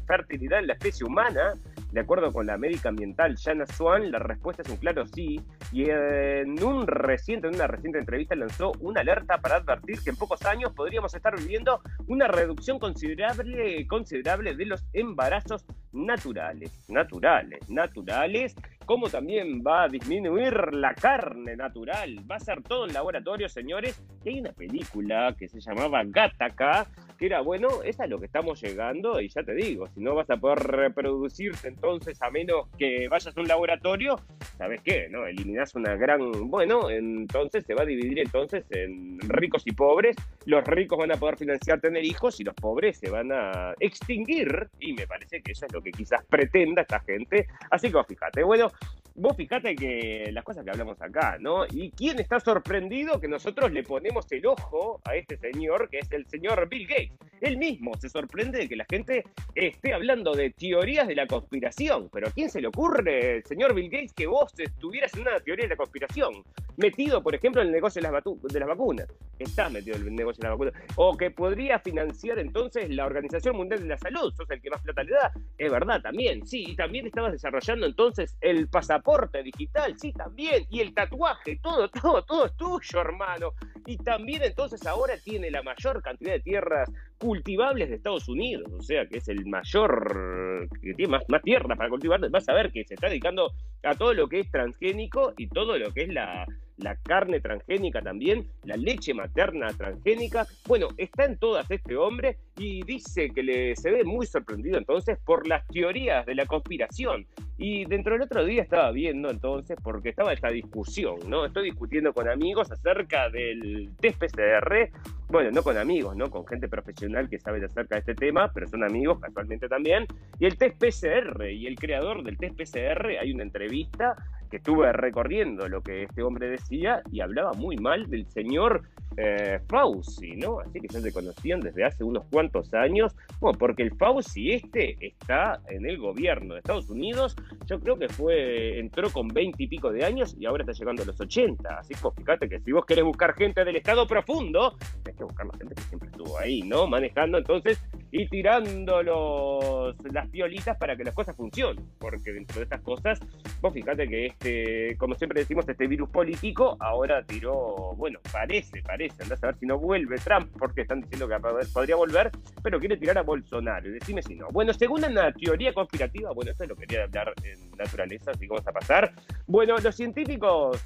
fertilidad 0.06 0.58
en 0.58 0.66
la 0.66 0.72
especie 0.72 1.06
humana. 1.06 1.54
De 1.92 2.00
acuerdo 2.00 2.32
con 2.32 2.46
la 2.46 2.58
médica 2.58 2.88
ambiental 2.88 3.36
Jana 3.38 3.64
Swan, 3.66 4.10
la 4.10 4.18
respuesta 4.18 4.62
es 4.62 4.68
un 4.68 4.76
claro 4.76 5.06
sí. 5.06 5.40
Y 5.72 5.88
en, 5.88 6.62
un 6.62 6.86
reciente, 6.86 7.46
en 7.48 7.54
una 7.54 7.66
reciente 7.66 7.98
entrevista 7.98 8.34
lanzó 8.34 8.72
una 8.80 9.02
alerta 9.02 9.38
para 9.38 9.56
advertir 9.56 10.00
que 10.02 10.10
en 10.10 10.16
pocos 10.16 10.44
años 10.44 10.72
podríamos 10.72 11.14
estar 11.14 11.38
viviendo 11.38 11.80
una 12.08 12.26
reducción 12.26 12.78
considerable, 12.78 13.86
considerable 13.86 14.56
de 14.56 14.66
los 14.66 14.84
embarazos 14.92 15.64
naturales. 15.92 16.72
Naturales, 16.88 17.70
naturales 17.70 18.56
como 18.86 19.08
también 19.08 19.62
va 19.66 19.82
a 19.82 19.88
disminuir 19.88 20.72
la 20.72 20.94
carne 20.94 21.56
natural. 21.56 22.24
Va 22.30 22.36
a 22.36 22.40
ser 22.40 22.62
todo 22.62 22.86
en 22.86 22.94
laboratorio, 22.94 23.48
señores. 23.48 24.00
Y 24.24 24.28
hay 24.28 24.40
una 24.40 24.52
película 24.52 25.34
que 25.36 25.48
se 25.48 25.60
llamaba 25.60 26.02
Gattaca, 26.04 26.86
que 27.18 27.26
era, 27.26 27.40
bueno, 27.40 27.68
es 27.82 27.96
lo 28.08 28.18
que 28.18 28.26
estamos 28.26 28.60
llegando 28.60 29.20
y 29.20 29.28
ya 29.28 29.42
te 29.42 29.54
digo, 29.54 29.88
si 29.88 30.00
no 30.00 30.14
vas 30.14 30.28
a 30.30 30.36
poder 30.36 30.58
reproducirte 30.58 31.68
entonces 31.68 32.20
a 32.22 32.30
menos 32.30 32.68
que 32.78 33.08
vayas 33.08 33.36
a 33.36 33.40
un 33.40 33.48
laboratorio, 33.48 34.20
¿sabes 34.58 34.80
qué? 34.82 35.08
¿No? 35.10 35.26
Eliminás 35.26 35.74
una 35.74 35.96
gran, 35.96 36.50
bueno, 36.50 36.90
entonces 36.90 37.64
se 37.64 37.74
va 37.74 37.82
a 37.82 37.86
dividir 37.86 38.18
entonces 38.18 38.64
en 38.70 39.18
ricos 39.20 39.62
y 39.66 39.72
pobres, 39.72 40.16
los 40.44 40.64
ricos 40.64 40.98
van 40.98 41.12
a 41.12 41.16
poder 41.16 41.36
financiar 41.36 41.80
tener 41.80 42.04
hijos 42.04 42.38
y 42.40 42.44
los 42.44 42.54
pobres 42.54 42.98
se 42.98 43.10
van 43.10 43.32
a 43.32 43.74
extinguir 43.80 44.68
y 44.78 44.92
me 44.92 45.06
parece 45.06 45.42
que 45.42 45.52
eso 45.52 45.66
es 45.66 45.72
lo 45.72 45.82
que 45.82 45.92
quizás 45.92 46.24
pretenda 46.26 46.82
esta 46.82 47.00
gente, 47.00 47.46
así 47.70 47.90
que 47.90 48.04
fíjate, 48.04 48.42
bueno, 48.42 48.70
vos 49.16 49.36
fijate 49.36 49.74
que 49.74 50.30
las 50.32 50.44
cosas 50.44 50.64
que 50.64 50.70
hablamos 50.70 51.00
acá, 51.00 51.38
¿no? 51.40 51.64
¿Y 51.66 51.90
quién 51.90 52.18
está 52.18 52.38
sorprendido 52.38 53.20
que 53.20 53.28
nosotros 53.28 53.72
le 53.72 53.82
ponemos 53.82 54.30
el 54.30 54.46
ojo 54.46 55.00
a 55.04 55.16
este 55.16 55.36
señor, 55.38 55.88
que 55.88 55.98
es 55.98 56.12
el 56.12 56.26
señor 56.26 56.68
Bill 56.68 56.86
Gates? 56.86 57.12
Él 57.40 57.56
mismo 57.56 57.94
se 57.98 58.08
sorprende 58.08 58.58
de 58.58 58.68
que 58.68 58.76
la 58.76 58.86
gente 58.88 59.24
esté 59.54 59.94
hablando 59.94 60.32
de 60.34 60.50
teorías 60.50 61.08
de 61.08 61.14
la 61.14 61.26
conspiración. 61.26 62.08
Pero 62.12 62.28
¿a 62.28 62.30
quién 62.30 62.50
se 62.50 62.60
le 62.60 62.68
ocurre, 62.68 63.42
señor 63.42 63.74
Bill 63.74 63.90
Gates, 63.90 64.12
que 64.12 64.26
vos 64.26 64.52
estuvieras 64.58 65.14
en 65.14 65.22
una 65.22 65.40
teoría 65.40 65.64
de 65.64 65.70
la 65.70 65.76
conspiración? 65.76 66.44
Metido, 66.76 67.22
por 67.22 67.34
ejemplo, 67.34 67.62
en 67.62 67.68
el 67.68 67.72
negocio 67.72 68.02
de 68.02 68.10
las, 68.10 68.22
de 68.24 68.60
las 68.60 68.68
vacunas. 68.68 69.06
Estás 69.38 69.72
metido 69.72 69.96
en 69.96 70.08
el 70.08 70.14
negocio 70.14 70.42
de 70.42 70.48
las 70.48 70.58
vacunas. 70.58 70.74
O 70.96 71.16
que 71.16 71.30
podría 71.30 71.78
financiar 71.78 72.38
entonces 72.38 72.90
la 72.90 73.06
Organización 73.06 73.56
Mundial 73.56 73.80
de 73.80 73.88
la 73.88 73.96
Salud. 73.96 74.32
Sos 74.34 74.50
el 74.50 74.60
que 74.60 74.70
más 74.70 74.82
plata 74.82 75.02
le 75.02 75.12
da. 75.12 75.32
Es 75.56 75.70
verdad, 75.70 76.02
también. 76.02 76.46
Sí, 76.46 76.64
y 76.68 76.76
también 76.76 77.06
estabas 77.06 77.32
desarrollando 77.32 77.86
entonces 77.86 78.36
el 78.42 78.68
pasaporte 78.68 79.05
digital. 79.42 79.98
Sí, 79.98 80.12
también. 80.12 80.66
Y 80.70 80.80
el 80.80 80.94
tatuaje. 80.94 81.58
Todo, 81.62 81.88
todo, 82.02 82.22
todo 82.24 82.46
es 82.46 82.56
tuyo, 82.56 83.00
hermano. 83.00 83.52
Y 83.86 83.96
también 83.98 84.42
entonces 84.42 84.84
ahora 84.86 85.14
tiene 85.22 85.50
la 85.50 85.62
mayor 85.62 86.02
cantidad 86.02 86.32
de 86.32 86.40
tierras 86.40 86.90
cultivables 87.18 87.88
de 87.88 87.96
Estados 87.96 88.28
Unidos, 88.28 88.70
o 88.72 88.82
sea 88.82 89.06
que 89.06 89.18
es 89.18 89.28
el 89.28 89.46
mayor, 89.46 90.68
que 90.82 90.92
tiene 90.94 91.12
más, 91.12 91.22
más 91.28 91.42
tierra 91.42 91.74
para 91.74 91.88
cultivar, 91.88 92.20
vas 92.30 92.48
a 92.48 92.52
ver 92.52 92.70
que 92.72 92.84
se 92.84 92.94
está 92.94 93.08
dedicando 93.08 93.52
a 93.84 93.94
todo 93.94 94.12
lo 94.12 94.28
que 94.28 94.40
es 94.40 94.50
transgénico 94.50 95.32
y 95.38 95.48
todo 95.48 95.78
lo 95.78 95.92
que 95.92 96.02
es 96.02 96.08
la, 96.12 96.46
la 96.78 96.96
carne 96.96 97.40
transgénica 97.40 98.02
también, 98.02 98.46
la 98.64 98.76
leche 98.76 99.14
materna 99.14 99.68
transgénica. 99.68 100.46
Bueno, 100.66 100.88
está 100.96 101.24
en 101.24 101.38
todas 101.38 101.70
este 101.70 101.96
hombre 101.96 102.38
y 102.58 102.82
dice 102.84 103.30
que 103.30 103.42
le, 103.42 103.76
se 103.76 103.90
ve 103.90 104.04
muy 104.04 104.26
sorprendido 104.26 104.78
entonces 104.78 105.18
por 105.24 105.46
las 105.46 105.66
teorías 105.68 106.26
de 106.26 106.34
la 106.34 106.46
conspiración. 106.46 107.26
Y 107.58 107.86
dentro 107.86 108.12
del 108.12 108.22
otro 108.22 108.44
día 108.44 108.62
estaba 108.62 108.90
viendo 108.90 109.30
entonces, 109.30 109.78
porque 109.82 110.10
estaba 110.10 110.32
esta 110.32 110.48
discusión, 110.48 111.18
¿no? 111.26 111.46
Estoy 111.46 111.64
discutiendo 111.64 112.12
con 112.12 112.28
amigos 112.28 112.70
acerca 112.70 113.30
del 113.30 113.90
test 113.98 114.18
PCR, 114.18 114.90
bueno, 115.28 115.50
no 115.50 115.62
con 115.62 115.76
amigos, 115.76 116.14
¿no? 116.16 116.30
Con 116.30 116.46
gente 116.46 116.68
profesional 116.68 117.28
que 117.28 117.38
sabe 117.38 117.64
acerca 117.64 117.96
de 117.96 118.00
este 118.00 118.14
tema, 118.14 118.50
pero 118.52 118.68
son 118.68 118.84
amigos 118.84 119.18
casualmente 119.20 119.68
también. 119.68 120.06
Y 120.38 120.44
el 120.44 120.56
test 120.56 120.78
PCR, 120.78 121.50
y 121.50 121.66
el 121.66 121.76
creador 121.76 122.22
del 122.22 122.36
test 122.36 122.56
PCR, 122.56 123.18
hay 123.20 123.32
una 123.32 123.42
entrevista 123.42 124.14
que 124.48 124.58
estuve 124.58 124.92
recorriendo 124.92 125.68
lo 125.68 125.82
que 125.82 126.04
este 126.04 126.22
hombre 126.22 126.48
decía 126.48 127.02
y 127.10 127.20
hablaba 127.20 127.52
muy 127.52 127.76
mal 127.76 128.08
del 128.08 128.26
señor 128.26 128.82
eh, 129.16 129.60
Fauci, 129.68 130.36
¿no? 130.36 130.60
Así 130.60 130.80
que 130.80 130.88
ya 130.88 131.00
se 131.00 131.12
conocían 131.12 131.60
desde 131.60 131.84
hace 131.84 132.04
unos 132.04 132.24
cuantos 132.26 132.74
años, 132.74 133.16
bueno, 133.40 133.58
porque 133.58 133.82
el 133.82 133.94
Fauci 133.96 134.52
este 134.52 134.96
está 135.00 135.60
en 135.68 135.86
el 135.86 135.98
gobierno 135.98 136.54
de 136.54 136.60
Estados 136.60 136.90
Unidos, 136.90 137.34
yo 137.66 137.80
creo 137.80 137.98
que 137.98 138.08
fue, 138.08 138.78
entró 138.78 139.10
con 139.10 139.28
20 139.28 139.62
y 139.62 139.66
pico 139.68 139.90
de 139.90 140.04
años 140.04 140.36
y 140.38 140.46
ahora 140.46 140.64
está 140.64 140.72
llegando 140.72 141.02
a 141.02 141.06
los 141.06 141.20
80, 141.20 141.78
así 141.78 141.94
que 141.94 142.00
fíjate 142.16 142.48
que 142.48 142.60
si 142.60 142.72
vos 142.72 142.84
querés 142.84 143.04
buscar 143.04 143.34
gente 143.34 143.64
del 143.64 143.76
Estado 143.76 144.06
profundo, 144.06 144.76
tenés 145.02 145.18
que 145.18 145.24
buscar 145.24 145.46
la 145.46 145.58
gente 145.58 145.74
que 145.74 145.82
siempre 145.82 146.08
estuvo 146.10 146.38
ahí, 146.38 146.62
¿no? 146.62 146.86
Manejando 146.86 147.38
entonces 147.38 147.82
y 148.10 148.28
tirando 148.28 149.02
los, 149.02 149.96
las 150.12 150.28
piolitas 150.28 150.76
para 150.76 150.96
que 150.96 151.04
las 151.04 151.14
cosas 151.14 151.36
funcionen, 151.36 151.84
porque 151.98 152.32
dentro 152.32 152.56
de 152.56 152.64
estas 152.64 152.80
cosas, 152.80 153.20
vos 153.60 153.72
fíjate 153.72 154.08
que 154.08 154.34
este, 154.38 154.96
como 154.98 155.14
siempre 155.14 155.40
decimos, 155.40 155.66
este 155.68 155.86
virus 155.86 156.10
político 156.10 156.76
ahora 156.80 157.24
tiró, 157.24 157.94
bueno, 157.96 158.20
parece, 158.30 158.82
parece, 158.82 159.22
andás 159.22 159.42
a 159.42 159.46
ver 159.48 159.56
si 159.58 159.66
no 159.66 159.78
vuelve 159.78 160.16
Trump, 160.16 160.50
porque 160.58 160.82
están 160.82 161.00
diciendo 161.00 161.26
que 161.26 161.36
podría 161.72 161.96
volver, 161.96 162.30
pero 162.62 162.78
quiere 162.78 162.96
tirar 162.96 163.18
a 163.18 163.22
Bolsonaro, 163.22 163.90
decime 163.90 164.22
si 164.22 164.34
no. 164.34 164.48
Bueno, 164.50 164.74
según 164.74 165.04
una 165.04 165.32
teoría 165.32 165.72
conspirativa, 165.72 166.32
bueno, 166.32 166.50
esto 166.50 166.64
es 166.64 166.68
lo 166.68 166.76
que 166.76 166.86
quería 166.86 167.04
hablar 167.04 167.32
en 167.42 167.70
naturaleza, 167.76 168.32
así 168.32 168.40
que 168.40 168.48
vamos 168.48 168.66
a 168.66 168.72
pasar. 168.72 169.12
Bueno, 169.46 169.76
los 169.78 169.94
científicos 169.94 170.84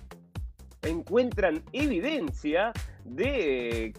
encuentran 0.82 1.62
evidencia 1.72 2.72
de 3.04 3.92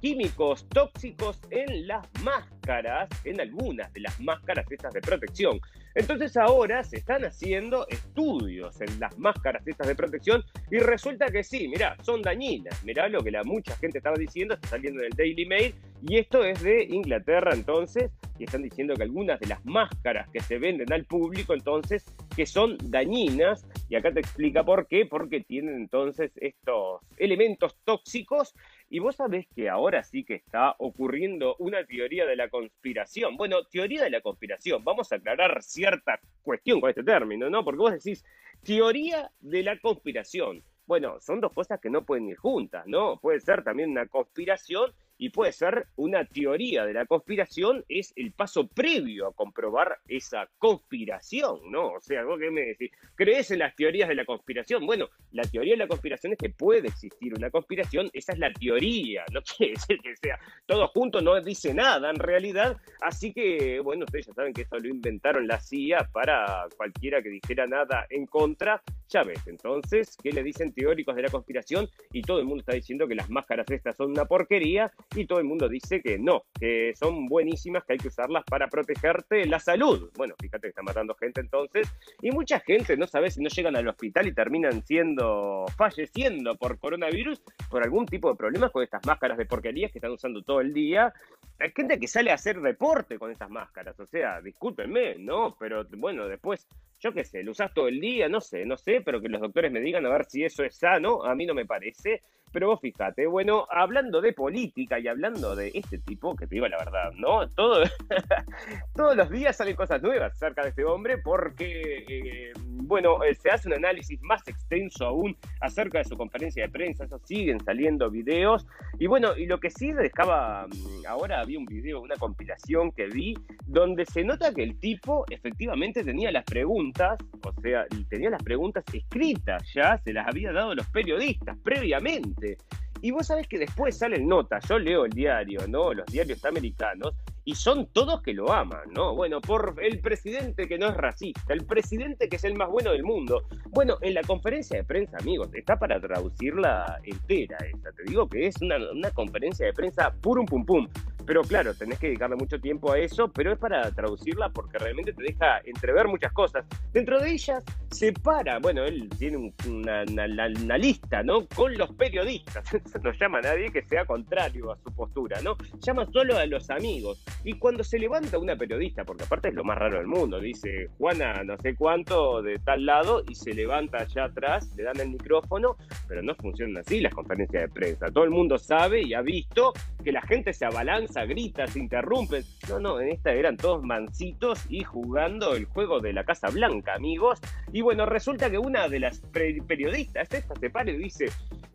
químicos 0.00 0.66
tóxicos 0.68 1.40
en 1.50 1.86
las 1.86 2.06
máscaras, 2.22 3.08
en 3.24 3.40
algunas 3.40 3.92
de 3.92 4.00
las 4.00 4.18
máscaras 4.20 4.66
estas 4.70 4.92
de 4.92 5.00
protección. 5.00 5.60
Entonces 5.94 6.36
ahora 6.36 6.82
se 6.84 6.96
están 6.96 7.24
haciendo 7.24 7.86
estudios 7.88 8.80
en 8.80 9.00
las 9.00 9.16
máscaras 9.18 9.66
estas 9.66 9.86
de 9.86 9.94
protección 9.94 10.44
y 10.70 10.78
resulta 10.78 11.26
que 11.26 11.42
sí, 11.42 11.68
mirá, 11.68 11.96
son 12.02 12.22
dañinas. 12.22 12.82
Mirá 12.84 13.08
lo 13.08 13.22
que 13.22 13.30
la 13.30 13.44
mucha 13.44 13.76
gente 13.76 13.98
estaba 13.98 14.16
diciendo, 14.16 14.54
está 14.54 14.68
saliendo 14.68 15.00
en 15.00 15.06
el 15.06 15.12
Daily 15.12 15.46
Mail 15.46 15.74
y 16.08 16.18
esto 16.18 16.44
es 16.44 16.62
de 16.62 16.84
Inglaterra 16.84 17.52
entonces 17.52 18.12
y 18.38 18.44
están 18.44 18.62
diciendo 18.62 18.94
que 18.94 19.02
algunas 19.02 19.40
de 19.40 19.46
las 19.46 19.64
máscaras 19.64 20.28
que 20.30 20.40
se 20.40 20.58
venden 20.58 20.92
al 20.92 21.04
público 21.04 21.54
entonces 21.54 22.04
que 22.36 22.46
son 22.46 22.76
dañinas 22.90 23.66
y 23.88 23.96
acá 23.96 24.12
te 24.12 24.20
explica 24.20 24.64
por 24.64 24.86
qué, 24.86 25.06
porque 25.06 25.40
tienen 25.40 25.76
entonces 25.76 26.32
estos 26.36 27.00
elementos 27.16 27.76
tóxicos 27.84 28.54
y 28.88 28.98
vos 28.98 29.16
sabés 29.16 29.46
que 29.54 29.68
ahora 29.68 30.02
sí 30.02 30.24
que 30.24 30.34
está 30.34 30.74
ocurriendo 30.78 31.56
una 31.58 31.84
teoría 31.84 32.26
de 32.26 32.36
la 32.36 32.48
conspiración. 32.48 33.36
Bueno, 33.36 33.64
teoría 33.64 34.04
de 34.04 34.10
la 34.10 34.20
conspiración, 34.20 34.84
vamos 34.84 35.10
a 35.12 35.16
aclarar 35.16 35.62
cierta 35.62 36.20
cuestión 36.42 36.80
con 36.80 36.90
este 36.90 37.02
término, 37.02 37.50
¿no? 37.50 37.64
Porque 37.64 37.78
vos 37.78 37.92
decís 37.92 38.24
teoría 38.62 39.30
de 39.40 39.62
la 39.62 39.78
conspiración. 39.78 40.62
Bueno, 40.86 41.20
son 41.20 41.40
dos 41.40 41.52
cosas 41.52 41.80
que 41.80 41.90
no 41.90 42.04
pueden 42.04 42.28
ir 42.28 42.36
juntas, 42.36 42.86
¿no? 42.86 43.18
Puede 43.18 43.40
ser 43.40 43.64
también 43.64 43.90
una 43.90 44.06
conspiración 44.06 44.92
y 45.18 45.30
puede 45.30 45.52
ser 45.52 45.86
una 45.96 46.24
teoría 46.24 46.84
de 46.84 46.92
la 46.92 47.06
conspiración, 47.06 47.84
es 47.88 48.12
el 48.16 48.32
paso 48.32 48.66
previo 48.68 49.28
a 49.28 49.32
comprobar 49.32 49.98
esa 50.08 50.48
conspiración, 50.58 51.60
¿no? 51.70 51.92
O 51.92 52.00
sea, 52.00 52.24
vos 52.24 52.38
qué 52.38 52.50
me 52.50 52.62
decís, 52.62 52.90
¿crees 53.14 53.50
en 53.50 53.60
las 53.60 53.74
teorías 53.74 54.08
de 54.08 54.14
la 54.14 54.24
conspiración? 54.24 54.84
Bueno, 54.86 55.08
la 55.32 55.42
teoría 55.44 55.74
de 55.74 55.78
la 55.78 55.88
conspiración 55.88 56.32
es 56.32 56.38
que 56.38 56.50
puede 56.50 56.88
existir 56.88 57.34
una 57.34 57.50
conspiración, 57.50 58.10
esa 58.12 58.32
es 58.32 58.38
la 58.38 58.52
teoría, 58.52 59.24
no 59.32 59.42
quiere 59.56 59.74
decir 59.74 59.98
que 60.02 60.16
sea 60.16 60.38
todo 60.66 60.88
junto, 60.88 61.20
no 61.20 61.40
dice 61.40 61.72
nada 61.72 62.10
en 62.10 62.16
realidad, 62.16 62.76
así 63.00 63.32
que, 63.32 63.80
bueno, 63.80 64.04
ustedes 64.04 64.26
ya 64.26 64.34
saben 64.34 64.52
que 64.52 64.62
eso 64.62 64.78
lo 64.78 64.88
inventaron 64.88 65.46
la 65.46 65.60
CIA 65.60 66.08
para 66.12 66.66
cualquiera 66.76 67.22
que 67.22 67.30
dijera 67.30 67.66
nada 67.66 68.06
en 68.10 68.26
contra, 68.26 68.82
ya 69.08 69.22
ves, 69.22 69.46
entonces, 69.46 70.16
¿qué 70.22 70.32
le 70.32 70.42
dicen 70.42 70.72
teóricos 70.72 71.14
de 71.14 71.22
la 71.22 71.30
conspiración? 71.30 71.88
Y 72.12 72.22
todo 72.22 72.40
el 72.40 72.44
mundo 72.44 72.60
está 72.60 72.74
diciendo 72.74 73.06
que 73.06 73.14
las 73.14 73.30
máscaras 73.30 73.70
estas 73.70 73.96
son 73.96 74.10
una 74.10 74.24
porquería, 74.24 74.90
y 75.14 75.26
todo 75.26 75.38
el 75.38 75.44
mundo 75.44 75.68
dice 75.68 76.00
que 76.00 76.18
no, 76.18 76.44
que 76.58 76.92
son 76.96 77.26
buenísimas, 77.26 77.84
que 77.84 77.94
hay 77.94 77.98
que 77.98 78.08
usarlas 78.08 78.44
para 78.44 78.68
protegerte 78.68 79.46
la 79.46 79.58
salud. 79.58 80.10
Bueno, 80.16 80.34
fíjate 80.40 80.62
que 80.62 80.68
está 80.68 80.82
matando 80.82 81.14
gente 81.14 81.40
entonces, 81.40 81.88
y 82.22 82.30
mucha 82.30 82.60
gente 82.60 82.96
no 82.96 83.06
sabe 83.06 83.30
si 83.30 83.42
no 83.42 83.48
llegan 83.48 83.76
al 83.76 83.88
hospital 83.88 84.26
y 84.26 84.34
terminan 84.34 84.84
siendo, 84.84 85.64
falleciendo 85.76 86.56
por 86.56 86.78
coronavirus, 86.78 87.42
por 87.70 87.82
algún 87.82 88.06
tipo 88.06 88.30
de 88.30 88.36
problemas 88.36 88.70
con 88.70 88.82
estas 88.82 89.04
máscaras 89.06 89.38
de 89.38 89.46
porquerías 89.46 89.92
que 89.92 89.98
están 89.98 90.12
usando 90.12 90.42
todo 90.42 90.60
el 90.60 90.72
día. 90.72 91.12
Hay 91.58 91.70
gente 91.74 91.98
que 91.98 92.08
sale 92.08 92.30
a 92.30 92.34
hacer 92.34 92.60
deporte 92.60 93.18
con 93.18 93.30
estas 93.30 93.50
máscaras, 93.50 93.98
o 94.00 94.06
sea, 94.06 94.40
discúlpenme, 94.42 95.16
¿no? 95.18 95.56
Pero 95.58 95.84
bueno, 95.96 96.28
después 96.28 96.68
yo 97.00 97.12
qué 97.12 97.24
sé, 97.24 97.42
lo 97.42 97.52
usas 97.52 97.72
todo 97.74 97.88
el 97.88 98.00
día, 98.00 98.28
no 98.28 98.40
sé, 98.40 98.64
no 98.64 98.76
sé, 98.76 99.00
pero 99.02 99.20
que 99.20 99.28
los 99.28 99.40
doctores 99.40 99.70
me 99.70 99.80
digan 99.80 100.06
a 100.06 100.10
ver 100.10 100.24
si 100.26 100.44
eso 100.44 100.64
es 100.64 100.76
sano, 100.76 101.24
a 101.24 101.34
mí 101.34 101.46
no 101.46 101.54
me 101.54 101.66
parece. 101.66 102.20
Pero 102.52 102.68
vos 102.68 102.80
fíjate, 102.80 103.26
bueno, 103.26 103.66
hablando 103.70 104.20
de 104.20 104.32
política 104.32 104.98
y 104.98 105.08
hablando 105.08 105.54
de 105.54 105.72
este 105.74 105.98
tipo, 105.98 106.34
que 106.34 106.46
te 106.46 106.54
digo 106.54 106.68
la 106.68 106.78
verdad, 106.78 107.12
¿no? 107.12 107.48
Todo, 107.48 107.82
todos 108.94 109.16
los 109.16 109.30
días 109.30 109.56
salen 109.56 109.76
cosas 109.76 110.02
nuevas 110.02 110.32
acerca 110.32 110.62
de 110.62 110.70
este 110.70 110.84
hombre 110.84 111.18
porque, 111.18 112.04
eh, 112.08 112.52
bueno, 112.86 113.22
eh, 113.24 113.34
se 113.34 113.50
hace 113.50 113.68
un 113.68 113.74
análisis 113.74 114.20
más 114.22 114.46
extenso 114.48 115.06
aún 115.06 115.36
acerca 115.60 115.98
de 115.98 116.04
su 116.04 116.16
conferencia 116.16 116.64
de 116.64 116.70
prensa, 116.70 117.04
eso 117.04 117.18
siguen 117.24 117.60
saliendo 117.64 118.10
videos. 118.10 118.66
Y 118.98 119.06
bueno, 119.06 119.36
y 119.36 119.46
lo 119.46 119.58
que 119.58 119.70
sí 119.70 119.92
dejaba, 119.92 120.66
mm, 120.66 121.06
ahora 121.08 121.40
había 121.40 121.58
un 121.58 121.66
video, 121.66 122.00
una 122.00 122.16
compilación 122.16 122.92
que 122.92 123.06
vi, 123.06 123.34
donde 123.66 124.06
se 124.06 124.24
nota 124.24 124.54
que 124.54 124.62
el 124.62 124.78
tipo 124.78 125.24
efectivamente 125.30 126.04
tenía 126.04 126.30
las 126.30 126.44
preguntas, 126.44 127.18
o 127.44 127.60
sea, 127.60 127.86
tenía 128.08 128.30
las 128.30 128.42
preguntas 128.42 128.84
escritas 128.92 129.62
ya, 129.74 129.98
se 129.98 130.12
las 130.12 130.26
había 130.28 130.52
dado 130.52 130.74
los 130.74 130.86
periodistas 130.88 131.56
previamente. 131.62 132.56
Y 133.02 133.10
vos 133.10 133.26
sabés 133.26 133.46
que 133.46 133.58
después 133.58 133.98
salen 133.98 134.26
notas, 134.26 134.66
yo 134.68 134.78
leo 134.78 135.04
el 135.04 135.12
diario, 135.12 135.66
¿no? 135.68 135.92
Los 135.92 136.06
diarios 136.06 136.44
americanos, 136.44 137.14
y 137.46 137.54
son 137.54 137.86
todos 137.86 138.22
que 138.22 138.34
lo 138.34 138.52
aman, 138.52 138.92
¿no? 138.92 139.14
Bueno, 139.14 139.40
por 139.40 139.76
el 139.80 140.00
presidente 140.00 140.66
que 140.66 140.78
no 140.78 140.88
es 140.88 140.96
racista, 140.96 141.54
el 141.54 141.64
presidente 141.64 142.28
que 142.28 142.36
es 142.36 142.44
el 142.44 142.56
más 142.56 142.68
bueno 142.68 142.90
del 142.90 143.04
mundo. 143.04 143.44
Bueno, 143.70 143.98
en 144.00 144.14
la 144.14 144.22
conferencia 144.22 144.76
de 144.76 144.84
prensa, 144.84 145.16
amigos, 145.18 145.48
está 145.54 145.78
para 145.78 146.00
traducirla 146.00 147.00
entera 147.04 147.56
esta. 147.72 147.92
Te 147.92 148.02
digo 148.02 148.28
que 148.28 148.48
es 148.48 148.60
una, 148.60 148.78
una 148.90 149.12
conferencia 149.12 149.64
de 149.64 149.72
prensa 149.72 150.12
purum 150.20 150.44
pum 150.44 150.66
pum. 150.66 150.88
Pero 151.26 151.42
claro, 151.42 151.74
tenés 151.74 151.98
que 151.98 152.06
dedicarle 152.08 152.36
mucho 152.36 152.60
tiempo 152.60 152.92
a 152.92 152.98
eso, 152.98 153.28
pero 153.28 153.52
es 153.52 153.58
para 153.58 153.90
traducirla 153.90 154.50
porque 154.50 154.78
realmente 154.78 155.12
te 155.12 155.22
deja 155.22 155.60
entrever 155.64 156.08
muchas 156.08 156.32
cosas. 156.32 156.64
Dentro 156.92 157.20
de 157.20 157.32
ellas 157.32 157.62
separa, 157.90 158.58
bueno, 158.58 158.84
él 158.84 159.08
tiene 159.18 159.52
una, 159.66 160.04
una, 160.04 160.78
lista, 160.78 161.22
¿no? 161.22 161.46
Con 161.48 161.76
los 161.76 161.92
periodistas, 161.94 162.64
no 163.02 163.12
llama 163.12 163.38
a 163.38 163.42
nadie 163.42 163.70
que 163.70 163.82
sea 163.82 164.04
contrario 164.04 164.72
a 164.72 164.78
su 164.78 164.94
postura, 164.94 165.40
¿no? 165.42 165.56
Llama 165.80 166.06
solo 166.12 166.36
a 166.36 166.46
los 166.46 166.70
amigos. 166.70 167.24
Y 167.44 167.54
cuando 167.54 167.82
se 167.82 167.98
levanta 167.98 168.38
una 168.38 168.56
periodista, 168.56 169.04
porque 169.04 169.24
aparte 169.24 169.48
es 169.48 169.54
lo 169.54 169.64
más 169.64 169.78
raro 169.78 169.98
del 169.98 170.06
mundo, 170.06 170.40
dice 170.40 170.88
Juana 170.98 171.42
no 171.44 171.56
sé 171.58 171.74
cuánto 171.74 172.42
de 172.42 172.58
tal 172.58 172.86
lado 172.86 173.22
y 173.28 173.34
se 173.34 173.52
levanta 173.52 173.98
allá 173.98 174.24
atrás, 174.24 174.70
le 174.76 174.84
dan 174.84 175.00
el 175.00 175.10
micrófono, 175.10 175.76
pero 176.08 176.22
no 176.22 176.34
funcionan 176.34 176.78
así 176.78 177.00
las 177.00 177.14
conferencias 177.14 177.62
de 177.62 177.68
prensa. 177.68 178.10
Todo 178.10 178.24
el 178.24 178.30
mundo 178.30 178.58
sabe 178.58 179.02
y 179.02 179.14
ha 179.14 179.22
visto 179.22 179.72
que 180.04 180.12
la 180.12 180.22
gente 180.22 180.52
se 180.52 180.64
abalanza, 180.64 181.15
grita, 181.24 181.66
se 181.66 181.78
interrumpe. 181.78 182.44
No, 182.68 182.78
no, 182.78 183.00
en 183.00 183.08
esta 183.08 183.32
eran 183.32 183.56
todos 183.56 183.82
mansitos 183.82 184.64
y 184.68 184.84
jugando 184.84 185.54
el 185.54 185.64
juego 185.66 186.00
de 186.00 186.12
la 186.12 186.24
Casa 186.24 186.48
Blanca, 186.48 186.94
amigos. 186.94 187.40
Y 187.72 187.80
bueno, 187.80 188.06
resulta 188.06 188.50
que 188.50 188.58
una 188.58 188.88
de 188.88 189.00
las 189.00 189.20
periodistas, 189.20 190.32
esta 190.32 190.54
se 190.56 190.70
para 190.70 190.90
y 190.90 190.96
dice, 190.96 191.26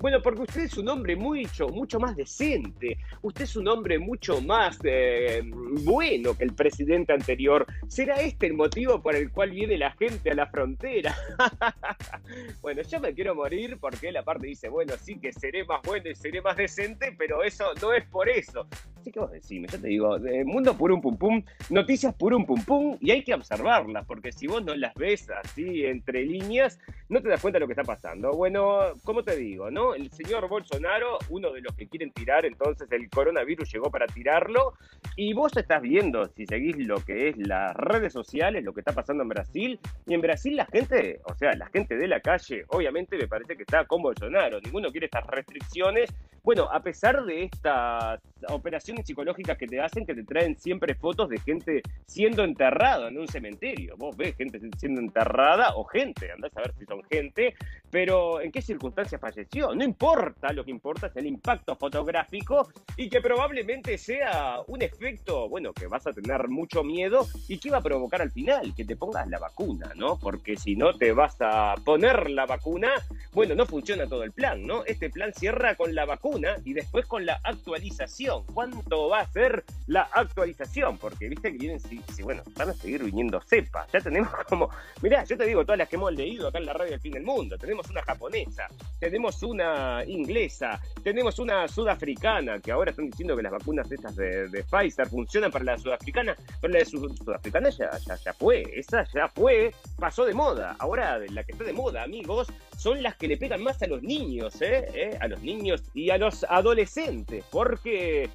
bueno, 0.01 0.21
porque 0.21 0.41
usted 0.41 0.61
es 0.61 0.77
un 0.77 0.89
hombre 0.89 1.15
mucho, 1.15 1.67
mucho 1.69 1.99
más 1.99 2.15
decente, 2.15 2.97
usted 3.21 3.43
es 3.43 3.55
un 3.55 3.67
hombre 3.67 3.99
mucho 3.99 4.41
más 4.41 4.79
eh, 4.83 5.41
bueno 5.83 6.35
que 6.35 6.43
el 6.43 6.53
presidente 6.53 7.13
anterior. 7.13 7.67
¿Será 7.87 8.15
este 8.15 8.47
el 8.47 8.53
motivo 8.53 9.01
por 9.01 9.15
el 9.15 9.31
cual 9.31 9.51
viene 9.51 9.77
la 9.77 9.91
gente 9.91 10.31
a 10.31 10.33
la 10.33 10.47
frontera? 10.47 11.15
bueno, 12.61 12.81
yo 12.81 12.99
me 12.99 13.13
quiero 13.13 13.35
morir 13.35 13.77
porque 13.79 14.09
él 14.09 14.17
aparte 14.17 14.47
dice, 14.47 14.69
bueno, 14.69 14.93
sí 14.99 15.19
que 15.19 15.31
seré 15.31 15.65
más 15.65 15.81
bueno 15.83 16.09
y 16.09 16.15
seré 16.15 16.41
más 16.41 16.57
decente, 16.57 17.15
pero 17.17 17.43
eso 17.43 17.65
no 17.79 17.93
es 17.93 18.03
por 18.05 18.27
eso. 18.27 18.67
Así 18.99 19.11
que 19.11 19.19
decime, 19.31 19.67
yo 19.67 19.79
te 19.79 19.87
digo, 19.87 20.17
mundo 20.45 20.75
un 20.79 21.01
pum 21.01 21.17
pum, 21.17 21.43
noticias 21.69 22.15
un 22.19 22.45
pum 22.45 22.63
pum, 22.63 22.97
y 22.99 23.11
hay 23.11 23.23
que 23.23 23.33
observarlas, 23.33 24.05
porque 24.05 24.31
si 24.31 24.47
vos 24.47 24.63
no 24.63 24.75
las 24.75 24.93
ves 24.95 25.29
así 25.29 25.85
entre 25.85 26.25
líneas, 26.25 26.79
no 27.09 27.21
te 27.21 27.29
das 27.29 27.41
cuenta 27.41 27.57
de 27.57 27.61
lo 27.61 27.67
que 27.67 27.73
está 27.73 27.83
pasando. 27.83 28.31
Bueno, 28.33 28.93
como 29.03 29.23
te 29.23 29.35
digo, 29.35 29.69
¿no? 29.71 29.93
El 29.93 30.11
señor 30.11 30.47
Bolsonaro, 30.47 31.17
uno 31.29 31.51
de 31.51 31.61
los 31.61 31.75
que 31.75 31.87
quieren 31.87 32.11
tirar, 32.11 32.45
entonces 32.45 32.91
el 32.91 33.09
coronavirus 33.09 33.71
llegó 33.71 33.89
para 33.89 34.07
tirarlo, 34.07 34.73
y 35.15 35.33
vos 35.33 35.55
estás 35.57 35.81
viendo, 35.81 36.27
si 36.27 36.45
seguís 36.45 36.77
lo 36.77 37.03
que 37.03 37.29
es 37.29 37.37
las 37.37 37.75
redes 37.75 38.13
sociales, 38.13 38.63
lo 38.63 38.73
que 38.73 38.81
está 38.81 38.93
pasando 38.93 39.23
en 39.23 39.29
Brasil, 39.29 39.79
y 40.05 40.13
en 40.13 40.21
Brasil 40.21 40.55
la 40.55 40.65
gente, 40.65 41.19
o 41.25 41.33
sea, 41.35 41.53
la 41.53 41.67
gente 41.67 41.97
de 41.97 42.07
la 42.07 42.19
calle, 42.19 42.65
obviamente 42.67 43.17
me 43.17 43.27
parece 43.27 43.55
que 43.55 43.63
está 43.63 43.85
con 43.85 44.01
Bolsonaro, 44.01 44.59
ninguno 44.61 44.91
quiere 44.91 45.05
estas 45.05 45.25
restricciones. 45.27 46.13
Bueno, 46.43 46.67
a 46.71 46.81
pesar 46.81 47.23
de 47.23 47.43
estas 47.43 48.19
operaciones 48.49 49.05
psicológicas 49.05 49.59
que 49.59 49.67
te 49.67 49.79
hacen, 49.79 50.07
que 50.07 50.15
te 50.15 50.23
traen 50.23 50.57
siempre 50.57 50.95
fotos 50.95 51.29
de 51.29 51.37
gente 51.37 51.83
siendo 52.07 52.43
enterrada 52.43 53.09
en 53.09 53.19
un 53.19 53.27
cementerio. 53.27 53.95
Vos 53.95 54.17
ves 54.17 54.35
gente 54.35 54.59
siendo 54.75 55.01
enterrada 55.01 55.75
o 55.75 55.83
gente, 55.83 56.31
andás 56.31 56.57
a 56.57 56.61
ver 56.61 56.73
si 56.79 56.85
son 56.85 57.03
gente, 57.03 57.53
pero 57.91 58.41
¿en 58.41 58.51
qué 58.51 58.59
circunstancias 58.59 59.21
falleció? 59.21 59.75
No 59.75 59.83
importa, 59.83 60.51
lo 60.51 60.65
que 60.65 60.71
importa 60.71 61.07
es 61.07 61.15
el 61.17 61.27
impacto 61.27 61.75
fotográfico 61.75 62.69
y 62.97 63.07
que 63.07 63.21
probablemente 63.21 63.99
sea 63.99 64.61
un 64.65 64.81
efecto, 64.81 65.47
bueno, 65.47 65.73
que 65.73 65.85
vas 65.85 66.07
a 66.07 66.13
tener 66.13 66.47
mucho 66.47 66.83
miedo 66.83 67.27
y 67.47 67.59
que 67.59 67.69
va 67.69 67.77
a 67.77 67.81
provocar 67.81 68.23
al 68.23 68.31
final 68.31 68.73
que 68.75 68.85
te 68.85 68.95
pongas 68.95 69.27
la 69.27 69.37
vacuna, 69.37 69.91
¿no? 69.95 70.17
Porque 70.17 70.57
si 70.57 70.75
no 70.75 70.97
te 70.97 71.11
vas 71.11 71.37
a 71.39 71.75
poner 71.85 72.31
la 72.31 72.47
vacuna, 72.47 72.89
bueno, 73.31 73.53
no 73.53 73.67
funciona 73.67 74.07
todo 74.07 74.23
el 74.23 74.31
plan, 74.31 74.65
¿no? 74.65 74.83
Este 74.85 75.11
plan 75.11 75.31
cierra 75.35 75.75
con 75.75 75.93
la 75.93 76.05
vacuna 76.05 76.30
y 76.63 76.73
después 76.73 77.05
con 77.07 77.25
la 77.25 77.39
actualización. 77.43 78.45
¿Cuánto 78.53 79.09
va 79.09 79.19
a 79.19 79.27
ser 79.27 79.65
la 79.87 80.03
actualización? 80.13 80.97
Porque 80.97 81.27
viste 81.27 81.51
que 81.51 81.57
vienen, 81.57 81.79
si, 81.79 82.23
bueno, 82.23 82.41
van 82.55 82.69
a 82.69 82.73
seguir 82.73 83.03
viniendo 83.03 83.41
cepas. 83.41 83.91
Ya 83.91 83.99
tenemos 83.99 84.31
como, 84.49 84.69
mirá, 85.01 85.23
yo 85.25 85.37
te 85.37 85.45
digo 85.45 85.63
todas 85.63 85.77
las 85.77 85.89
que 85.89 85.97
hemos 85.97 86.13
leído 86.13 86.47
acá 86.47 86.59
en 86.59 86.65
la 86.65 86.73
radio 86.73 86.91
del 86.91 87.01
fin 87.01 87.13
del 87.13 87.23
mundo. 87.23 87.57
Tenemos 87.57 87.89
una 87.89 88.01
japonesa, 88.01 88.67
tenemos 88.99 89.43
una 89.43 90.03
inglesa, 90.05 90.79
tenemos 91.03 91.37
una 91.39 91.67
sudafricana, 91.67 92.59
que 92.59 92.71
ahora 92.71 92.91
están 92.91 93.09
diciendo 93.09 93.35
que 93.35 93.43
las 93.43 93.51
vacunas 93.51 93.91
estas 93.91 94.15
de, 94.15 94.63
Pfizer 94.69 95.07
funcionan 95.07 95.51
para 95.51 95.65
la 95.65 95.77
sudafricana, 95.77 96.35
pero 96.61 96.73
la 96.73 96.79
de 96.79 96.85
sudafricana 96.85 97.69
ya, 97.69 97.89
ya, 98.07 98.15
ya 98.15 98.33
fue, 98.33 98.63
esa 98.73 99.03
ya 99.13 99.27
fue, 99.27 99.73
pasó 99.99 100.25
de 100.25 100.33
moda. 100.33 100.75
Ahora 100.79 101.19
la 101.19 101.43
que 101.43 101.51
está 101.51 101.65
de 101.65 101.73
moda, 101.73 102.03
amigos, 102.03 102.47
son 102.81 103.03
las 103.03 103.15
que 103.15 103.27
le 103.27 103.37
pegan 103.37 103.61
más 103.61 103.79
a 103.83 103.87
los 103.87 104.01
niños, 104.01 104.59
¿eh? 104.59 104.87
¿Eh? 104.95 105.17
A 105.21 105.27
los 105.27 105.39
niños 105.43 105.83
y 105.93 106.09
a 106.09 106.17
los 106.17 106.43
adolescentes, 106.49 107.45
porque, 107.51 108.27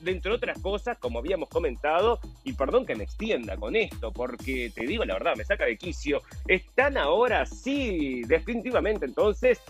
dentro 0.00 0.30
de 0.30 0.36
otras 0.36 0.58
cosas, 0.60 0.96
como 0.96 1.18
habíamos 1.18 1.50
comentado, 1.50 2.18
y 2.42 2.54
perdón 2.54 2.86
que 2.86 2.94
me 2.94 3.04
extienda 3.04 3.58
con 3.58 3.76
esto, 3.76 4.10
porque 4.10 4.72
te 4.74 4.86
digo 4.86 5.04
la 5.04 5.14
verdad, 5.14 5.36
me 5.36 5.44
saca 5.44 5.66
de 5.66 5.76
quicio, 5.76 6.22
están 6.48 6.96
ahora 6.96 7.44
sí, 7.44 8.22
definitivamente 8.26 9.04
entonces 9.04 9.60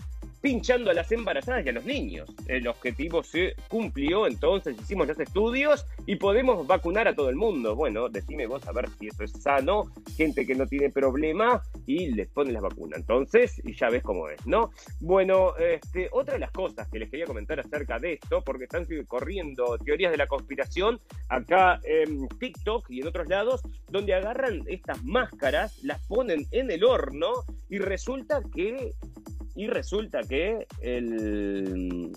pinchando 0.43 0.91
a 0.91 0.93
las 0.93 1.09
embarazadas 1.13 1.65
y 1.65 1.69
a 1.69 1.71
los 1.71 1.85
niños. 1.85 2.29
El 2.47 2.67
objetivo 2.67 3.23
se 3.23 3.55
cumplió, 3.69 4.27
entonces 4.27 4.75
hicimos 4.77 5.07
los 5.07 5.17
estudios 5.17 5.85
y 6.05 6.17
podemos 6.17 6.67
vacunar 6.67 7.07
a 7.07 7.15
todo 7.15 7.29
el 7.29 7.37
mundo. 7.37 7.77
Bueno, 7.77 8.09
decime 8.09 8.45
vos 8.45 8.67
a 8.67 8.73
ver 8.73 8.89
si 8.99 9.07
eso 9.07 9.23
es 9.23 9.31
sano, 9.31 9.85
gente 10.17 10.45
que 10.45 10.53
no 10.53 10.67
tiene 10.67 10.89
problema 10.89 11.63
y 11.85 12.11
les 12.11 12.27
ponen 12.27 12.55
las 12.55 12.61
vacunas. 12.61 12.99
Entonces, 12.99 13.61
y 13.63 13.73
ya 13.73 13.89
ves 13.89 14.03
cómo 14.03 14.27
es, 14.27 14.45
¿no? 14.45 14.71
Bueno, 14.99 15.55
este, 15.55 16.09
otra 16.11 16.33
de 16.33 16.41
las 16.41 16.51
cosas 16.51 16.89
que 16.89 16.99
les 16.99 17.09
quería 17.09 17.25
comentar 17.25 17.61
acerca 17.61 17.97
de 17.97 18.15
esto, 18.15 18.43
porque 18.43 18.65
están 18.65 18.85
corriendo 19.07 19.77
teorías 19.77 20.11
de 20.11 20.17
la 20.17 20.27
conspiración 20.27 20.99
acá 21.29 21.79
en 21.85 22.27
TikTok 22.27 22.89
y 22.89 22.99
en 22.99 23.07
otros 23.07 23.29
lados, 23.29 23.61
donde 23.89 24.13
agarran 24.13 24.63
estas 24.67 25.01
máscaras, 25.05 25.81
las 25.85 26.05
ponen 26.07 26.45
en 26.51 26.69
el 26.69 26.83
horno 26.83 27.31
y 27.69 27.79
resulta 27.79 28.41
que 28.53 28.93
y 29.55 29.67
resulta 29.67 30.21
que 30.21 30.67
el... 30.81 32.11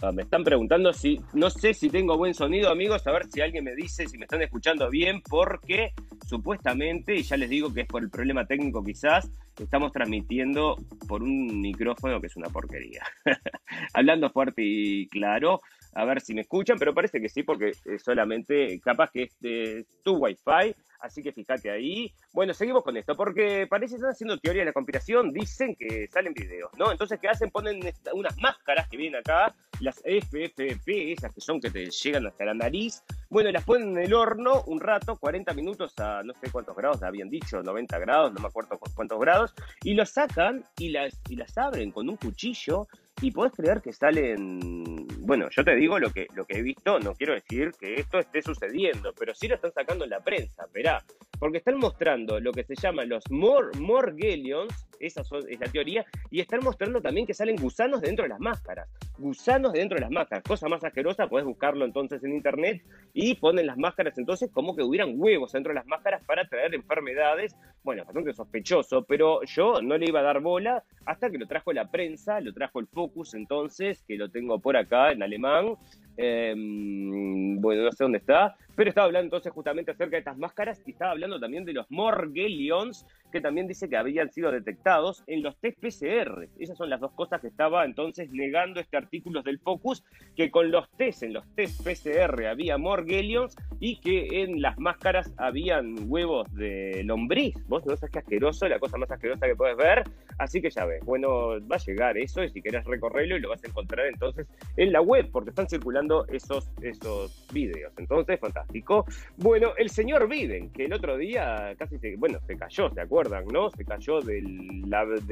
Ah, 0.00 0.10
me 0.10 0.22
están 0.22 0.42
preguntando 0.42 0.92
si, 0.92 1.20
no 1.32 1.48
sé 1.48 1.74
si 1.74 1.88
tengo 1.88 2.18
buen 2.18 2.34
sonido, 2.34 2.70
amigos, 2.70 3.06
a 3.06 3.12
ver 3.12 3.26
si 3.30 3.40
alguien 3.40 3.62
me 3.62 3.76
dice 3.76 4.08
si 4.08 4.18
me 4.18 4.24
están 4.24 4.42
escuchando 4.42 4.90
bien, 4.90 5.22
porque 5.22 5.92
supuestamente, 6.26 7.14
y 7.14 7.22
ya 7.22 7.36
les 7.36 7.48
digo 7.48 7.72
que 7.72 7.82
es 7.82 7.86
por 7.86 8.02
el 8.02 8.10
problema 8.10 8.44
técnico 8.44 8.82
quizás, 8.82 9.30
estamos 9.60 9.92
transmitiendo 9.92 10.76
por 11.06 11.22
un 11.22 11.60
micrófono 11.60 12.20
que 12.20 12.26
es 12.26 12.36
una 12.36 12.48
porquería. 12.48 13.04
Hablando 13.94 14.28
fuerte 14.30 14.62
y 14.64 15.06
claro, 15.06 15.60
a 15.94 16.04
ver 16.04 16.20
si 16.20 16.34
me 16.34 16.40
escuchan, 16.40 16.78
pero 16.80 16.94
parece 16.94 17.20
que 17.20 17.28
sí, 17.28 17.44
porque 17.44 17.70
solamente 18.02 18.80
capaz 18.80 19.10
que 19.12 19.24
es 19.24 19.38
de 19.38 19.86
tu 20.02 20.16
wifi 20.16 20.74
Así 21.02 21.22
que 21.22 21.32
fíjate 21.32 21.70
ahí. 21.70 22.12
Bueno, 22.32 22.54
seguimos 22.54 22.84
con 22.84 22.96
esto, 22.96 23.16
porque 23.16 23.66
parece 23.68 23.92
que 23.92 23.96
están 23.96 24.12
haciendo 24.12 24.38
teoría 24.38 24.62
de 24.62 24.66
la 24.66 24.72
conspiración, 24.72 25.32
dicen 25.32 25.74
que 25.74 26.06
salen 26.06 26.32
videos, 26.32 26.70
¿no? 26.78 26.92
Entonces, 26.92 27.18
¿qué 27.20 27.28
hacen? 27.28 27.50
Ponen 27.50 27.80
unas 28.14 28.38
máscaras 28.38 28.88
que 28.88 28.96
vienen 28.96 29.20
acá, 29.20 29.52
las 29.80 29.96
FFP, 29.98 31.12
esas 31.12 31.34
que 31.34 31.40
son 31.40 31.60
que 31.60 31.70
te 31.70 31.90
llegan 31.90 32.26
hasta 32.26 32.44
la 32.44 32.54
nariz. 32.54 33.02
Bueno, 33.28 33.50
las 33.50 33.64
ponen 33.64 33.96
en 33.96 34.04
el 34.04 34.14
horno 34.14 34.62
un 34.66 34.80
rato, 34.80 35.16
40 35.16 35.52
minutos 35.54 35.98
a 35.98 36.22
no 36.22 36.34
sé 36.34 36.50
cuántos 36.50 36.76
grados, 36.76 37.02
habían 37.02 37.28
dicho, 37.28 37.62
90 37.62 37.98
grados, 37.98 38.32
no 38.32 38.40
me 38.40 38.46
acuerdo 38.46 38.78
cuántos 38.94 39.18
grados, 39.18 39.54
y 39.82 39.94
lo 39.94 40.06
sacan 40.06 40.64
y 40.78 40.90
las, 40.90 41.20
y 41.28 41.36
las 41.36 41.58
abren 41.58 41.90
con 41.90 42.08
un 42.08 42.16
cuchillo 42.16 42.86
y 43.20 43.30
podés 43.30 43.52
creer 43.52 43.80
que 43.80 43.92
salen, 43.92 45.06
bueno, 45.20 45.48
yo 45.50 45.64
te 45.64 45.76
digo 45.76 45.98
lo 45.98 46.10
que, 46.10 46.26
lo 46.34 46.44
que 46.44 46.58
he 46.58 46.62
visto, 46.62 46.98
no 46.98 47.14
quiero 47.14 47.34
decir 47.34 47.72
que 47.78 47.94
esto 47.94 48.18
esté 48.18 48.42
sucediendo, 48.42 49.12
pero 49.16 49.34
sí 49.34 49.48
lo 49.48 49.54
están 49.54 49.72
sacando 49.72 50.04
en 50.04 50.10
la 50.10 50.20
prensa, 50.20 50.66
verá, 50.72 50.91
porque 51.38 51.58
están 51.58 51.78
mostrando 51.78 52.38
lo 52.40 52.52
que 52.52 52.64
se 52.64 52.74
llama 52.76 53.04
los 53.04 53.24
Mor 53.30 53.76
Morgellions, 53.80 54.72
esa 55.02 55.22
es 55.22 55.60
la 55.60 55.66
teoría, 55.66 56.06
y 56.30 56.40
están 56.40 56.60
mostrando 56.62 57.00
también 57.00 57.26
que 57.26 57.34
salen 57.34 57.56
gusanos 57.56 58.00
dentro 58.00 58.22
de 58.22 58.28
las 58.30 58.40
máscaras, 58.40 58.88
gusanos 59.18 59.72
dentro 59.72 59.96
de 59.96 60.02
las 60.02 60.10
máscaras, 60.10 60.44
cosa 60.44 60.68
más 60.68 60.84
asquerosa, 60.84 61.28
podés 61.28 61.44
buscarlo 61.44 61.84
entonces 61.84 62.22
en 62.24 62.32
internet, 62.32 62.82
y 63.12 63.34
ponen 63.34 63.66
las 63.66 63.76
máscaras 63.76 64.16
entonces 64.18 64.50
como 64.52 64.76
que 64.76 64.82
hubieran 64.82 65.14
huevos 65.16 65.52
dentro 65.52 65.70
de 65.70 65.74
las 65.74 65.86
máscaras 65.86 66.22
para 66.24 66.46
traer 66.48 66.74
enfermedades, 66.74 67.56
bueno, 67.82 68.04
bastante 68.04 68.32
sospechoso, 68.32 69.04
pero 69.04 69.42
yo 69.42 69.82
no 69.82 69.98
le 69.98 70.06
iba 70.06 70.20
a 70.20 70.22
dar 70.22 70.40
bola 70.40 70.84
hasta 71.04 71.30
que 71.30 71.38
lo 71.38 71.46
trajo 71.46 71.72
la 71.72 71.90
prensa, 71.90 72.40
lo 72.40 72.52
trajo 72.52 72.78
el 72.78 72.86
Focus 72.86 73.34
entonces, 73.34 74.02
que 74.06 74.16
lo 74.16 74.30
tengo 74.30 74.60
por 74.60 74.76
acá 74.76 75.10
en 75.10 75.22
alemán, 75.22 75.76
em, 76.16 77.60
bueno, 77.60 77.82
no 77.82 77.92
sé 77.92 78.04
dónde 78.04 78.18
está, 78.18 78.56
pero 78.76 78.88
estaba 78.88 79.06
hablando 79.06 79.26
entonces 79.26 79.52
justamente 79.52 79.90
acerca 79.90 80.12
de 80.12 80.18
estas 80.20 80.38
máscaras 80.38 80.80
y 80.86 80.92
estaba 80.92 81.10
hablando 81.10 81.40
también 81.40 81.64
de 81.64 81.72
los 81.72 81.90
Morgelions, 81.90 83.06
que 83.30 83.40
también 83.40 83.66
dice 83.66 83.88
que 83.88 83.96
habían 83.96 84.30
sido 84.30 84.50
detectados 84.50 84.91
en 85.26 85.42
los 85.42 85.56
test 85.58 85.78
PCR. 85.80 86.48
Esas 86.58 86.76
son 86.76 86.90
las 86.90 87.00
dos 87.00 87.12
cosas 87.12 87.40
que 87.40 87.46
estaba 87.46 87.84
entonces 87.84 88.30
negando 88.30 88.78
este 88.78 88.98
artículo 88.98 89.42
del 89.42 89.58
Focus, 89.58 90.04
que 90.36 90.50
con 90.50 90.70
los 90.70 90.90
test, 90.98 91.22
en 91.22 91.32
los 91.32 91.46
test 91.54 91.82
PCR 91.82 92.46
había 92.46 92.76
Morgelions 92.76 93.56
y 93.80 94.00
que 94.00 94.42
en 94.42 94.60
las 94.60 94.78
máscaras 94.78 95.32
habían 95.38 96.10
huevos 96.10 96.52
de 96.54 97.02
lombriz. 97.04 97.54
Vos 97.68 97.86
no 97.86 97.96
sabés 97.96 98.12
qué 98.12 98.18
asqueroso, 98.18 98.68
la 98.68 98.78
cosa 98.78 98.98
más 98.98 99.10
asquerosa 99.10 99.46
que 99.46 99.56
puedes 99.56 99.76
ver. 99.76 100.04
Así 100.38 100.60
que 100.60 100.68
ya 100.68 100.84
ves, 100.84 101.02
bueno, 101.04 101.58
va 101.66 101.76
a 101.76 101.78
llegar 101.78 102.18
eso 102.18 102.44
y 102.44 102.50
si 102.50 102.60
querés 102.60 102.84
recorrerlo 102.84 103.36
y 103.36 103.40
lo 103.40 103.48
vas 103.48 103.64
a 103.64 103.68
encontrar 103.68 104.06
entonces 104.06 104.46
en 104.76 104.92
la 104.92 105.00
web, 105.00 105.30
porque 105.32 105.50
están 105.50 105.68
circulando 105.68 106.26
esos, 106.28 106.70
esos 106.82 107.46
vídeos. 107.52 107.92
Entonces, 107.96 108.38
fantástico. 108.38 109.06
Bueno, 109.38 109.72
el 109.78 109.88
señor 109.88 110.28
Biden, 110.28 110.70
que 110.70 110.84
el 110.84 110.92
otro 110.92 111.16
día 111.16 111.74
casi 111.78 111.98
se, 111.98 112.16
bueno, 112.16 112.38
se 112.46 112.56
cayó, 112.56 112.90
¿se 112.90 113.00
acuerdan, 113.00 113.46
no? 113.46 113.70
Se 113.70 113.84
cayó 113.84 114.20
del, 114.20 114.81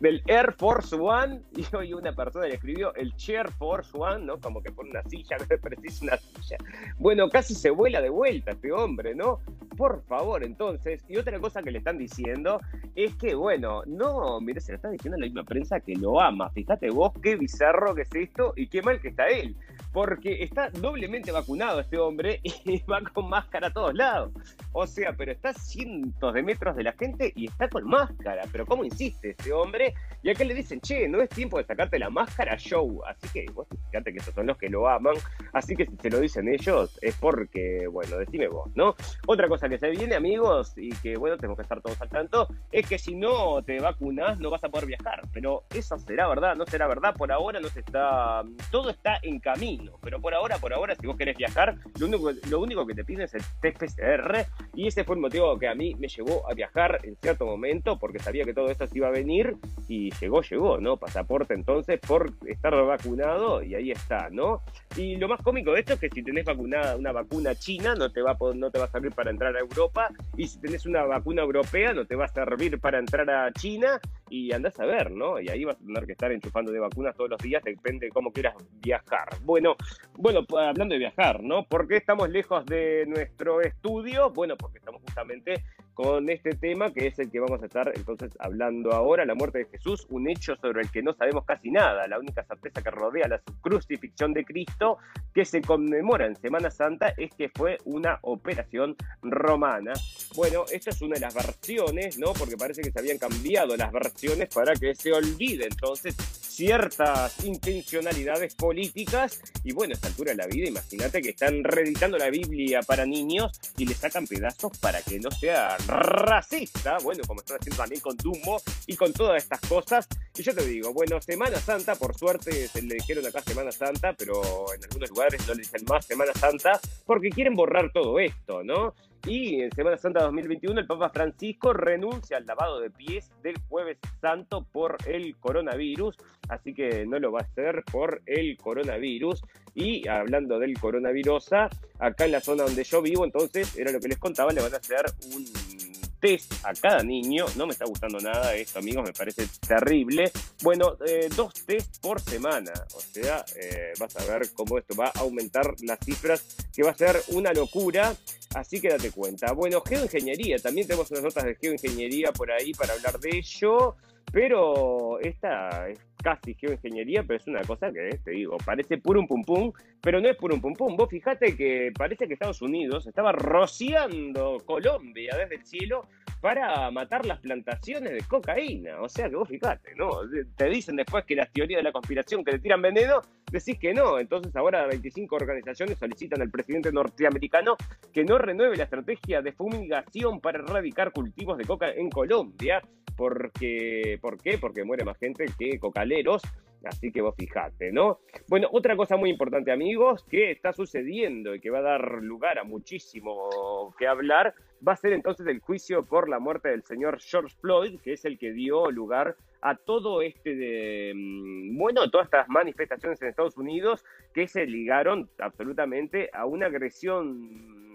del, 0.00 0.22
Air 0.26 0.54
Force 0.58 0.94
One 0.94 1.42
y 1.56 1.76
hoy 1.76 1.92
una 1.92 2.12
persona 2.14 2.46
le 2.46 2.54
escribió 2.54 2.94
el 2.94 3.14
Chair 3.16 3.50
Force 3.52 3.90
One, 3.94 4.24
¿no? 4.24 4.40
Como 4.40 4.62
que 4.62 4.70
por 4.72 4.86
una 4.86 5.02
silla, 5.04 5.36
me 5.50 5.58
precisa 5.58 6.04
una 6.04 6.16
silla. 6.16 6.56
Bueno, 6.98 7.28
casi 7.28 7.54
se 7.54 7.70
vuela 7.70 8.00
de 8.00 8.10
vuelta 8.10 8.52
este 8.52 8.72
hombre, 8.72 9.14
¿no? 9.14 9.40
Por 9.76 10.02
favor, 10.04 10.44
entonces, 10.44 11.04
y 11.08 11.16
otra 11.16 11.38
cosa 11.38 11.62
que 11.62 11.70
le 11.70 11.78
están 11.78 11.98
diciendo 11.98 12.60
es 12.94 13.14
que, 13.16 13.34
bueno, 13.34 13.82
no, 13.86 14.40
mire, 14.40 14.60
se 14.60 14.72
lo 14.72 14.76
está 14.76 14.90
diciendo 14.90 15.18
la 15.18 15.26
misma 15.26 15.44
prensa 15.44 15.80
que 15.80 15.94
lo 15.94 16.20
ama. 16.20 16.50
Fíjate 16.50 16.90
vos 16.90 17.12
qué 17.22 17.36
bizarro 17.36 17.94
que 17.94 18.02
es 18.02 18.14
esto 18.14 18.52
y 18.56 18.68
qué 18.68 18.82
mal 18.82 19.00
que 19.00 19.08
está 19.08 19.28
él 19.28 19.56
porque 19.92 20.42
está 20.42 20.70
doblemente 20.70 21.30
vacunado 21.30 21.80
este 21.80 21.98
hombre 21.98 22.40
y 22.42 22.82
va 22.84 23.00
con 23.12 23.28
máscara 23.28 23.68
a 23.68 23.72
todos 23.72 23.94
lados. 23.94 24.32
O 24.72 24.86
sea, 24.86 25.12
pero 25.12 25.32
está 25.32 25.50
a 25.50 25.54
cientos 25.54 26.32
de 26.32 26.42
metros 26.42 26.74
de 26.76 26.82
la 26.82 26.92
gente 26.92 27.32
y 27.36 27.46
está 27.46 27.68
con 27.68 27.84
máscara. 27.84 28.44
Pero 28.50 28.64
¿cómo 28.66 28.84
insiste 28.84 29.30
este 29.30 29.52
hombre? 29.52 29.94
Y 30.22 30.30
acá 30.30 30.44
le 30.44 30.54
dicen, 30.54 30.80
che, 30.80 31.08
no 31.08 31.20
es 31.20 31.28
tiempo 31.28 31.58
de 31.58 31.64
sacarte 31.64 31.98
la 31.98 32.08
máscara, 32.08 32.56
show. 32.56 33.02
Así 33.06 33.28
que 33.32 33.46
vos 33.52 33.66
fíjate 33.90 34.12
que 34.12 34.18
esos 34.18 34.34
son 34.34 34.46
los 34.46 34.56
que 34.56 34.70
lo 34.70 34.88
aman. 34.88 35.14
Así 35.52 35.76
que 35.76 35.86
si 35.86 35.96
se 35.96 36.10
lo 36.10 36.20
dicen 36.20 36.48
ellos, 36.48 36.98
es 37.02 37.16
porque, 37.16 37.86
bueno, 37.88 38.16
decime 38.16 38.48
vos, 38.48 38.70
¿no? 38.74 38.94
Otra 39.26 39.48
cosa 39.48 39.68
que 39.68 39.78
se 39.78 39.90
viene, 39.90 40.14
amigos, 40.14 40.72
y 40.76 40.90
que, 40.96 41.16
bueno, 41.16 41.36
tenemos 41.36 41.56
que 41.56 41.62
estar 41.62 41.80
todos 41.82 42.00
al 42.00 42.08
tanto, 42.08 42.48
es 42.70 42.88
que 42.88 42.98
si 42.98 43.14
no 43.14 43.62
te 43.62 43.78
vacunas, 43.80 44.38
no 44.38 44.50
vas 44.50 44.64
a 44.64 44.68
poder 44.70 44.86
viajar. 44.86 45.22
Pero 45.32 45.64
eso 45.74 45.98
será 45.98 46.28
verdad, 46.28 46.56
no 46.56 46.64
será 46.64 46.86
verdad. 46.86 47.14
Por 47.14 47.30
ahora 47.30 47.60
no 47.60 47.68
se 47.68 47.80
está. 47.80 48.42
Todo 48.70 48.90
está 48.90 49.18
en 49.22 49.38
camino 49.38 49.81
pero 50.00 50.20
por 50.20 50.34
ahora, 50.34 50.58
por 50.58 50.72
ahora, 50.72 50.94
si 50.94 51.06
vos 51.06 51.16
querés 51.16 51.36
viajar, 51.36 51.76
lo 51.98 52.06
único, 52.06 52.30
lo 52.48 52.60
único 52.60 52.86
que 52.86 52.94
te 52.94 53.04
piden 53.04 53.22
es 53.22 53.34
el 53.34 53.42
test 53.60 53.78
PCR. 53.78 54.46
Y 54.74 54.86
ese 54.86 55.04
fue 55.04 55.16
el 55.16 55.20
motivo 55.20 55.58
que 55.58 55.68
a 55.68 55.74
mí 55.74 55.94
me 55.96 56.08
llevó 56.08 56.48
a 56.50 56.54
viajar 56.54 57.00
en 57.02 57.16
cierto 57.16 57.46
momento, 57.46 57.98
porque 57.98 58.18
sabía 58.18 58.44
que 58.44 58.54
todo 58.54 58.70
esto 58.70 58.86
se 58.86 58.98
iba 58.98 59.08
a 59.08 59.10
venir. 59.10 59.56
Y 59.88 60.10
llegó, 60.20 60.42
llegó, 60.42 60.78
¿no? 60.78 60.96
Pasaporte 60.96 61.54
entonces 61.54 62.00
por 62.00 62.32
estar 62.46 62.74
vacunado 62.84 63.62
y 63.62 63.74
ahí 63.74 63.90
está, 63.90 64.30
¿no? 64.30 64.62
Y 64.96 65.16
lo 65.16 65.28
más 65.28 65.40
cómico 65.42 65.72
de 65.72 65.80
esto 65.80 65.94
es 65.94 66.00
que 66.00 66.10
si 66.10 66.22
tenés 66.22 66.44
vacunada 66.44 66.96
una 66.96 67.12
vacuna 67.12 67.54
china, 67.54 67.94
no 67.94 68.10
te 68.10 68.22
va 68.22 68.32
a, 68.32 68.54
no 68.54 68.70
te 68.70 68.78
va 68.78 68.86
a 68.86 68.90
servir 68.90 69.12
para 69.12 69.30
entrar 69.30 69.56
a 69.56 69.60
Europa. 69.60 70.08
Y 70.36 70.46
si 70.46 70.60
tenés 70.60 70.86
una 70.86 71.02
vacuna 71.04 71.42
europea, 71.42 71.92
no 71.92 72.06
te 72.06 72.16
va 72.16 72.26
a 72.26 72.28
servir 72.28 72.78
para 72.80 72.98
entrar 72.98 73.28
a 73.30 73.52
China. 73.52 74.00
Y 74.34 74.50
andás 74.50 74.80
a 74.80 74.86
ver, 74.86 75.10
¿no? 75.10 75.38
Y 75.38 75.50
ahí 75.50 75.62
vas 75.62 75.76
a 75.76 75.84
tener 75.84 76.06
que 76.06 76.12
estar 76.12 76.32
enchufando 76.32 76.72
de 76.72 76.78
vacunas 76.78 77.14
todos 77.14 77.28
los 77.28 77.38
días, 77.42 77.62
depende 77.62 78.06
de 78.06 78.12
cómo 78.12 78.32
quieras 78.32 78.54
viajar. 78.80 79.28
Bueno, 79.42 79.76
bueno, 80.14 80.40
hablando 80.58 80.94
de 80.94 81.00
viajar, 81.00 81.42
¿no? 81.42 81.66
¿Por 81.66 81.86
qué 81.86 81.98
estamos 81.98 82.30
lejos 82.30 82.64
de 82.64 83.04
nuestro 83.06 83.60
estudio? 83.60 84.30
Bueno, 84.30 84.56
porque 84.56 84.78
estamos 84.78 85.02
justamente 85.02 85.62
con 85.94 86.28
este 86.30 86.50
tema 86.50 86.92
que 86.92 87.06
es 87.06 87.18
el 87.18 87.30
que 87.30 87.40
vamos 87.40 87.62
a 87.62 87.66
estar 87.66 87.92
entonces 87.94 88.32
hablando 88.38 88.92
ahora, 88.92 89.24
la 89.24 89.34
muerte 89.34 89.58
de 89.58 89.64
Jesús, 89.66 90.06
un 90.10 90.28
hecho 90.28 90.56
sobre 90.56 90.82
el 90.82 90.90
que 90.90 91.02
no 91.02 91.14
sabemos 91.14 91.44
casi 91.44 91.70
nada, 91.70 92.06
la 92.06 92.18
única 92.18 92.44
certeza 92.44 92.82
que 92.82 92.90
rodea 92.90 93.28
la 93.28 93.40
crucifixión 93.60 94.32
de 94.32 94.44
Cristo 94.44 94.98
que 95.34 95.44
se 95.44 95.62
conmemora 95.62 96.26
en 96.26 96.36
Semana 96.36 96.70
Santa 96.70 97.14
es 97.16 97.34
que 97.34 97.48
fue 97.48 97.78
una 97.84 98.18
operación 98.22 98.96
romana. 99.22 99.92
Bueno, 100.36 100.64
esta 100.70 100.90
es 100.90 101.02
una 101.02 101.14
de 101.14 101.20
las 101.20 101.34
versiones, 101.34 102.18
¿no? 102.18 102.32
Porque 102.32 102.56
parece 102.56 102.82
que 102.82 102.90
se 102.90 102.98
habían 102.98 103.18
cambiado 103.18 103.76
las 103.76 103.92
versiones 103.92 104.48
para 104.54 104.74
que 104.74 104.94
se 104.94 105.12
olvide 105.12 105.66
entonces 105.66 106.16
ciertas 106.52 107.44
intencionalidades 107.44 108.54
políticas 108.54 109.40
y 109.64 109.72
bueno, 109.72 109.92
a 109.92 109.94
esta 109.94 110.08
altura 110.08 110.32
de 110.32 110.36
la 110.36 110.46
vida, 110.46 110.68
imagínate 110.68 111.22
que 111.22 111.30
están 111.30 111.64
reeditando 111.64 112.18
la 112.18 112.30
Biblia 112.30 112.80
para 112.82 113.06
niños 113.06 113.52
y 113.76 113.86
le 113.86 113.94
sacan 113.94 114.26
pedazos 114.26 114.76
para 114.78 115.00
que 115.02 115.18
no 115.18 115.30
sea 115.30 115.76
racista, 115.86 116.98
bueno, 117.02 117.22
como 117.26 117.40
están 117.40 117.58
haciendo 117.60 117.76
también 117.76 118.00
con 118.00 118.16
Dumbo 118.16 118.60
y 118.86 118.96
con 118.96 119.12
todas 119.12 119.42
estas 119.42 119.60
cosas. 119.60 120.06
Y 120.36 120.42
yo 120.42 120.54
te 120.54 120.64
digo, 120.66 120.92
bueno, 120.92 121.20
Semana 121.20 121.58
Santa, 121.58 121.94
por 121.94 122.16
suerte 122.16 122.68
se 122.68 122.82
le 122.82 122.96
dijeron 122.96 123.26
acá 123.26 123.42
Semana 123.42 123.72
Santa, 123.72 124.12
pero 124.12 124.42
en 124.74 124.82
algunos 124.84 125.10
lugares 125.10 125.46
no 125.46 125.54
le 125.54 125.60
dicen 125.60 125.84
más 125.88 126.04
Semana 126.06 126.32
Santa 126.34 126.80
porque 127.06 127.30
quieren 127.30 127.54
borrar 127.54 127.90
todo 127.92 128.18
esto, 128.18 128.62
¿no? 128.62 128.94
Y 129.24 129.62
en 129.62 129.72
Semana 129.72 129.96
Santa 129.96 130.24
2021 130.24 130.80
el 130.80 130.86
Papa 130.86 131.10
Francisco 131.10 131.72
renuncia 131.72 132.36
al 132.36 132.46
lavado 132.46 132.80
de 132.80 132.90
pies 132.90 133.30
del 133.42 133.56
jueves 133.68 133.98
santo 134.20 134.66
por 134.72 134.96
el 135.06 135.36
coronavirus, 135.36 136.16
así 136.48 136.74
que 136.74 137.06
no 137.06 137.20
lo 137.20 137.30
va 137.30 137.40
a 137.40 137.44
hacer 137.44 137.84
por 137.90 138.20
el 138.26 138.56
coronavirus. 138.56 139.42
Y 139.74 140.08
hablando 140.08 140.58
del 140.58 140.78
coronavirus, 140.78 141.52
acá 141.98 142.24
en 142.24 142.32
la 142.32 142.40
zona 142.40 142.64
donde 142.64 142.82
yo 142.82 143.00
vivo, 143.00 143.24
entonces 143.24 143.76
era 143.78 143.92
lo 143.92 144.00
que 144.00 144.08
les 144.08 144.18
contaba, 144.18 144.52
le 144.52 144.60
van 144.60 144.74
a 144.74 144.78
hacer 144.78 145.04
un 145.34 145.91
test 146.22 146.52
a 146.64 146.72
cada 146.72 147.02
niño. 147.02 147.46
No 147.56 147.66
me 147.66 147.72
está 147.72 147.84
gustando 147.84 148.18
nada 148.20 148.54
esto, 148.54 148.78
amigos, 148.78 149.04
me 149.04 149.12
parece 149.12 149.46
terrible. 149.66 150.30
Bueno, 150.62 150.96
eh, 151.04 151.28
dos 151.34 151.52
test 151.66 152.00
por 152.00 152.20
semana. 152.20 152.72
O 152.94 153.00
sea, 153.00 153.44
eh, 153.56 153.92
vas 153.98 154.16
a 154.16 154.24
ver 154.24 154.52
cómo 154.54 154.78
esto 154.78 154.94
va 154.94 155.08
a 155.08 155.18
aumentar 155.18 155.74
las 155.82 155.98
cifras, 155.98 156.56
que 156.72 156.84
va 156.84 156.92
a 156.92 156.94
ser 156.94 157.20
una 157.28 157.52
locura. 157.52 158.14
Así 158.54 158.80
que 158.80 158.88
date 158.88 159.10
cuenta. 159.10 159.52
Bueno, 159.52 159.82
geoingeniería, 159.82 160.58
también 160.58 160.86
tenemos 160.86 161.10
unas 161.10 161.24
notas 161.24 161.44
de 161.44 161.56
geoingeniería 161.56 162.32
por 162.32 162.52
ahí 162.52 162.72
para 162.72 162.92
hablar 162.92 163.18
de 163.18 163.38
ello. 163.38 163.96
Pero 164.30 165.18
esta 165.20 165.88
es 165.88 165.98
casi 166.22 166.54
geoingeniería, 166.54 167.22
pero 167.22 167.38
es 167.38 167.46
una 167.46 167.62
cosa 167.62 167.92
que, 167.92 168.18
te 168.24 168.30
digo, 168.30 168.56
parece 168.64 168.98
puro 168.98 169.26
pum 169.26 169.42
pum, 169.42 169.72
pero 170.00 170.20
no 170.20 170.28
es 170.28 170.36
puro 170.36 170.60
pum 170.60 170.74
pum. 170.74 170.96
Vos 170.96 171.08
fijate 171.10 171.56
que 171.56 171.92
parece 171.96 172.26
que 172.26 172.34
Estados 172.34 172.62
Unidos 172.62 173.06
estaba 173.06 173.32
rociando 173.32 174.58
Colombia 174.64 175.36
desde 175.36 175.56
el 175.56 175.66
cielo 175.66 176.06
para 176.42 176.90
matar 176.90 177.24
las 177.24 177.38
plantaciones 177.38 178.12
de 178.12 178.20
cocaína. 178.22 179.00
O 179.00 179.08
sea 179.08 179.30
que 179.30 179.36
vos 179.36 179.48
fijate, 179.48 179.94
¿no? 179.94 180.10
Te 180.56 180.68
dicen 180.68 180.96
después 180.96 181.24
que 181.24 181.36
las 181.36 181.52
teorías 181.52 181.78
de 181.78 181.84
la 181.84 181.92
conspiración 181.92 182.44
que 182.44 182.50
le 182.50 182.58
tiran 182.58 182.82
veneno, 182.82 183.22
decís 183.50 183.78
que 183.78 183.94
no. 183.94 184.18
Entonces 184.18 184.54
ahora 184.56 184.84
25 184.88 185.36
organizaciones 185.36 185.98
solicitan 185.98 186.42
al 186.42 186.50
presidente 186.50 186.90
norteamericano 186.90 187.76
que 188.12 188.24
no 188.24 188.38
renueve 188.38 188.76
la 188.76 188.84
estrategia 188.84 189.40
de 189.40 189.52
fumigación 189.52 190.40
para 190.40 190.58
erradicar 190.58 191.12
cultivos 191.12 191.56
de 191.56 191.64
coca 191.64 191.92
en 191.92 192.10
Colombia 192.10 192.82
porque, 193.16 194.18
¿por 194.20 194.38
qué? 194.38 194.58
Porque 194.58 194.84
muere 194.84 195.04
más 195.04 195.18
gente 195.18 195.46
que 195.56 195.78
cocaleros, 195.78 196.42
así 196.84 197.12
que 197.12 197.20
vos 197.20 197.34
fijate, 197.36 197.92
¿no? 197.92 198.20
Bueno, 198.48 198.68
otra 198.72 198.96
cosa 198.96 199.16
muy 199.16 199.30
importante, 199.30 199.72
amigos, 199.72 200.24
que 200.24 200.50
está 200.50 200.72
sucediendo 200.72 201.54
y 201.54 201.60
que 201.60 201.70
va 201.70 201.78
a 201.78 201.82
dar 201.82 202.22
lugar 202.22 202.58
a 202.58 202.64
muchísimo 202.64 203.94
que 203.98 204.06
hablar, 204.06 204.54
va 204.86 204.92
a 204.92 204.96
ser 204.96 205.12
entonces 205.12 205.46
el 205.46 205.60
juicio 205.60 206.04
por 206.04 206.28
la 206.28 206.38
muerte 206.38 206.68
del 206.68 206.82
señor 206.82 207.20
George 207.20 207.56
Floyd, 207.60 208.00
que 208.00 208.14
es 208.14 208.24
el 208.24 208.38
que 208.38 208.52
dio 208.52 208.90
lugar 208.90 209.36
a 209.60 209.76
todo 209.76 210.22
este 210.22 210.56
de, 210.56 211.12
mm, 211.14 211.78
bueno, 211.78 212.10
todas 212.10 212.26
estas 212.26 212.48
manifestaciones 212.48 213.22
en 213.22 213.28
Estados 213.28 213.56
Unidos 213.56 214.04
que 214.34 214.48
se 214.48 214.66
ligaron 214.66 215.30
absolutamente 215.38 216.30
a 216.32 216.46
una 216.46 216.66
agresión 216.66 217.91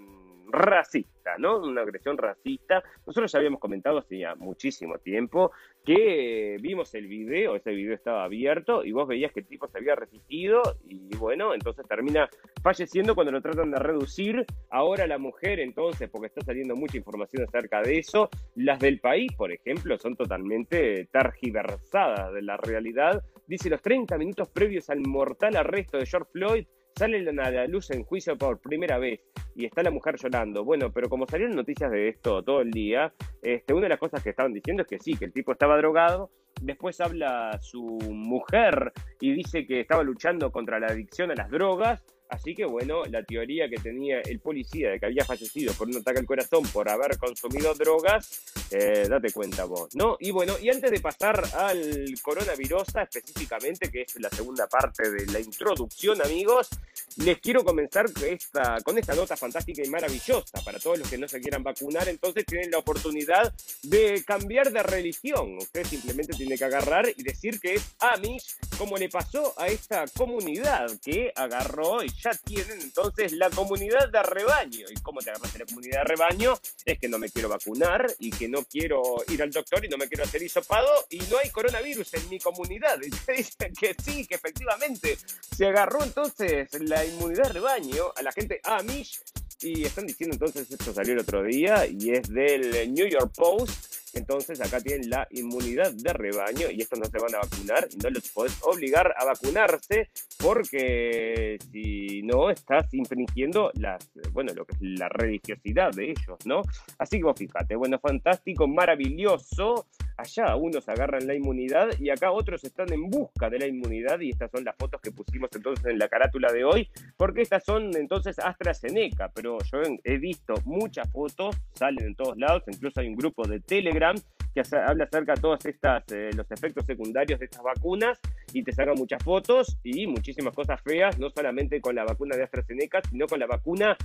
racista, 0.51 1.37
¿no? 1.37 1.59
Una 1.59 1.81
agresión 1.81 2.17
racista. 2.17 2.83
Nosotros 3.05 3.31
ya 3.31 3.39
habíamos 3.39 3.59
comentado 3.59 3.99
hace 3.99 4.19
ya 4.19 4.35
muchísimo 4.35 4.97
tiempo 4.99 5.51
que 5.85 6.57
vimos 6.59 6.93
el 6.95 7.07
video, 7.07 7.55
ese 7.55 7.71
video 7.71 7.93
estaba 7.93 8.25
abierto 8.25 8.83
y 8.83 8.91
vos 8.91 9.07
veías 9.07 9.31
que 9.31 9.39
el 9.39 9.47
tipo 9.47 9.67
se 9.67 9.77
había 9.77 9.95
resistido 9.95 10.61
y 10.85 11.15
bueno, 11.15 11.53
entonces 11.53 11.87
termina 11.87 12.29
falleciendo 12.61 13.15
cuando 13.15 13.31
lo 13.31 13.41
tratan 13.41 13.71
de 13.71 13.79
reducir. 13.79 14.45
Ahora 14.69 15.07
la 15.07 15.17
mujer, 15.17 15.59
entonces, 15.59 16.09
porque 16.09 16.27
está 16.27 16.41
saliendo 16.41 16.75
mucha 16.75 16.97
información 16.97 17.43
acerca 17.43 17.81
de 17.81 17.99
eso, 17.99 18.29
las 18.55 18.79
del 18.79 18.99
país, 18.99 19.31
por 19.37 19.51
ejemplo, 19.51 19.97
son 19.97 20.15
totalmente 20.15 21.07
targiversadas 21.11 22.33
de 22.33 22.41
la 22.41 22.57
realidad. 22.57 23.23
Dice 23.47 23.69
los 23.69 23.81
30 23.81 24.17
minutos 24.17 24.49
previos 24.49 24.89
al 24.89 24.99
mortal 25.07 25.55
arresto 25.55 25.97
de 25.97 26.05
George 26.05 26.29
Floyd, 26.33 26.67
salen 26.97 27.39
a 27.39 27.51
la 27.51 27.67
luz 27.67 27.91
en 27.91 28.03
juicio 28.03 28.37
por 28.37 28.59
primera 28.59 28.97
vez 28.97 29.21
y 29.55 29.65
está 29.65 29.83
la 29.83 29.91
mujer 29.91 30.15
llorando. 30.17 30.63
Bueno, 30.63 30.91
pero 30.91 31.09
como 31.09 31.27
salieron 31.27 31.55
noticias 31.55 31.91
de 31.91 32.09
esto 32.09 32.43
todo 32.43 32.61
el 32.61 32.71
día, 32.71 33.13
este, 33.41 33.73
una 33.73 33.83
de 33.83 33.89
las 33.89 33.99
cosas 33.99 34.23
que 34.23 34.31
estaban 34.31 34.53
diciendo 34.53 34.83
es 34.83 34.89
que 34.89 34.99
sí, 34.99 35.15
que 35.15 35.25
el 35.25 35.33
tipo 35.33 35.51
estaba 35.51 35.77
drogado. 35.77 36.31
Después 36.61 36.99
habla 37.01 37.59
su 37.61 37.83
mujer 37.83 38.91
y 39.21 39.31
dice 39.31 39.67
que 39.67 39.79
estaba 39.79 40.01
luchando 40.03 40.51
contra 40.51 40.79
la 40.79 40.87
adicción 40.87 41.29
a 41.29 41.35
las 41.35 41.51
drogas 41.51 42.03
Así 42.29 42.55
que 42.55 42.65
bueno, 42.65 43.05
la 43.05 43.23
teoría 43.23 43.69
que 43.69 43.77
tenía 43.77 44.21
el 44.21 44.39
policía 44.39 44.91
de 44.91 44.99
que 44.99 45.05
había 45.05 45.25
fallecido 45.25 45.73
por 45.73 45.87
un 45.87 45.97
ataque 45.97 46.19
al 46.19 46.25
corazón 46.25 46.63
por 46.73 46.89
haber 46.89 47.17
consumido 47.17 47.73
drogas, 47.73 48.43
eh, 48.71 49.07
date 49.09 49.31
cuenta 49.31 49.65
vos, 49.65 49.95
¿no? 49.95 50.17
Y 50.19 50.31
bueno, 50.31 50.55
y 50.61 50.69
antes 50.69 50.91
de 50.91 50.99
pasar 50.99 51.43
al 51.55 52.13
coronavirus 52.21 52.87
específicamente, 53.01 53.89
que 53.89 54.01
es 54.01 54.19
la 54.19 54.29
segunda 54.29 54.67
parte 54.67 55.09
de 55.09 55.25
la 55.27 55.39
introducción, 55.39 56.21
amigos, 56.21 56.69
les 57.17 57.39
quiero 57.39 57.63
comenzar 57.63 58.05
esta, 58.25 58.77
con 58.83 58.97
esta 58.97 59.15
nota 59.15 59.35
fantástica 59.35 59.83
y 59.83 59.89
maravillosa 59.89 60.61
para 60.63 60.79
todos 60.79 60.99
los 60.99 61.09
que 61.09 61.17
no 61.17 61.27
se 61.27 61.41
quieran 61.41 61.63
vacunar. 61.63 62.07
Entonces 62.07 62.45
tienen 62.45 62.71
la 62.71 62.77
oportunidad 62.77 63.53
de 63.83 64.23
cambiar 64.25 64.71
de 64.71 64.83
religión. 64.83 65.57
Usted 65.57 65.85
simplemente 65.85 66.37
tiene 66.37 66.57
que 66.57 66.65
agarrar 66.65 67.07
y 67.15 67.23
decir 67.23 67.59
que 67.59 67.75
es 67.75 67.95
Amish, 67.99 68.55
como 68.77 68.97
le 68.97 69.09
pasó 69.09 69.53
a 69.57 69.67
esta 69.67 70.05
comunidad 70.07 70.91
que 71.03 71.31
agarró 71.35 72.03
y 72.03 72.09
ya 72.09 72.31
tienen 72.31 72.81
entonces 72.81 73.33
la 73.33 73.49
comunidad 73.49 74.09
de 74.09 74.23
rebaño. 74.23 74.85
¿Y 74.89 75.01
cómo 75.01 75.19
te 75.21 75.31
agarras 75.31 75.57
la 75.57 75.65
comunidad 75.65 75.99
de 75.99 76.03
rebaño? 76.03 76.59
Es 76.85 76.99
que 76.99 77.07
no 77.07 77.17
me 77.17 77.29
quiero 77.29 77.49
vacunar 77.49 78.13
y 78.19 78.29
que 78.31 78.47
no 78.47 78.63
quiero 78.63 79.17
ir 79.27 79.41
al 79.41 79.51
doctor 79.51 79.83
y 79.83 79.89
no 79.89 79.97
me 79.97 80.07
quiero 80.07 80.23
hacer 80.23 80.43
hisopado 80.43 80.89
y 81.09 81.19
no 81.19 81.37
hay 81.37 81.49
coronavirus 81.49 82.13
en 82.13 82.29
mi 82.29 82.39
comunidad. 82.39 82.99
Y 83.07 83.09
te 83.09 83.33
dicen 83.33 83.73
que 83.73 83.95
sí, 84.03 84.25
que 84.27 84.35
efectivamente 84.35 85.17
se 85.55 85.65
agarró 85.65 86.03
entonces 86.03 86.69
la 86.81 87.05
inmunidad 87.05 87.43
de 87.43 87.53
rebaño 87.53 88.11
a 88.15 88.21
la 88.21 88.31
gente 88.31 88.59
Amish 88.63 89.21
y 89.61 89.83
están 89.83 90.05
diciendo 90.05 90.35
entonces, 90.35 90.69
esto 90.69 90.93
salió 90.93 91.13
el 91.13 91.19
otro 91.19 91.43
día 91.43 91.85
y 91.87 92.11
es 92.11 92.29
del 92.29 92.93
New 92.93 93.07
York 93.07 93.31
Post, 93.35 93.95
entonces 94.13 94.61
acá 94.61 94.79
tienen 94.81 95.09
la 95.09 95.27
inmunidad 95.31 95.91
de 95.93 96.13
rebaño 96.13 96.69
y 96.71 96.81
estos 96.81 96.99
no 96.99 97.05
se 97.05 97.19
van 97.19 97.35
a 97.35 97.39
vacunar, 97.39 97.87
no 98.01 98.09
los 98.09 98.29
podés 98.29 98.57
obligar 98.61 99.13
a 99.17 99.25
vacunarse 99.25 100.09
porque 100.37 101.57
si 101.71 102.21
no 102.23 102.49
estás 102.49 102.93
infringiendo 102.93 103.71
las, 103.75 104.09
bueno, 104.31 104.53
lo 104.53 104.65
que 104.65 104.75
es 104.75 104.81
la 104.81 105.09
religiosidad 105.09 105.91
de 105.91 106.11
ellos, 106.11 106.37
¿no? 106.45 106.61
Así 106.97 107.17
que 107.17 107.23
vos 107.23 107.37
fíjate, 107.37 107.75
bueno, 107.75 107.99
fantástico, 107.99 108.67
maravilloso. 108.67 109.87
Allá 110.17 110.55
unos 110.55 110.89
agarran 110.89 111.27
la 111.27 111.35
inmunidad 111.35 111.89
y 111.99 112.09
acá 112.09 112.31
otros 112.31 112.63
están 112.63 112.91
en 112.91 113.07
busca 113.09 113.49
de 113.51 113.59
la 113.59 113.67
inmunidad 113.67 114.19
y 114.19 114.29
estas 114.29 114.49
son 114.49 114.63
las 114.63 114.75
fotos 114.75 114.99
que 114.99 115.11
pusimos 115.11 115.49
entonces 115.55 115.85
en 115.85 115.99
la 115.99 116.09
carátula 116.09 116.51
de 116.51 116.63
hoy, 116.63 116.89
porque 117.15 117.43
estas 117.43 117.63
son 117.63 117.95
entonces 117.95 118.39
AstraZeneca, 118.39 119.29
pero 119.33 119.59
yo 119.71 119.81
he 120.03 120.17
visto 120.17 120.55
muchas 120.65 121.07
fotos, 121.11 121.55
salen 121.73 122.07
en 122.07 122.15
todos 122.15 122.35
lados, 122.37 122.63
incluso 122.67 122.99
hay 122.99 123.07
un 123.07 123.15
grupo 123.15 123.47
de 123.47 123.59
Telegram 123.59 124.15
que 124.55 124.63
habla 124.75 125.03
acerca 125.03 125.35
de 125.35 125.41
todos 125.41 125.65
estas, 125.65 126.03
eh, 126.11 126.31
los 126.35 126.49
efectos 126.49 126.85
secundarios 126.85 127.39
de 127.39 127.45
estas 127.45 127.61
vacunas 127.61 128.19
y 128.53 128.63
te 128.63 128.71
saca 128.71 128.93
muchas 128.95 129.23
fotos 129.23 129.77
y 129.83 130.07
muchísimas 130.07 130.55
cosas 130.55 130.81
feas, 130.81 131.19
no 131.19 131.29
solamente 131.29 131.79
con 131.79 131.95
la 131.95 132.05
vacuna 132.05 132.35
de 132.35 132.43
AstraZeneca, 132.43 133.01
sino 133.07 133.27
con 133.27 133.39
la 133.39 133.45
vacuna 133.45 133.95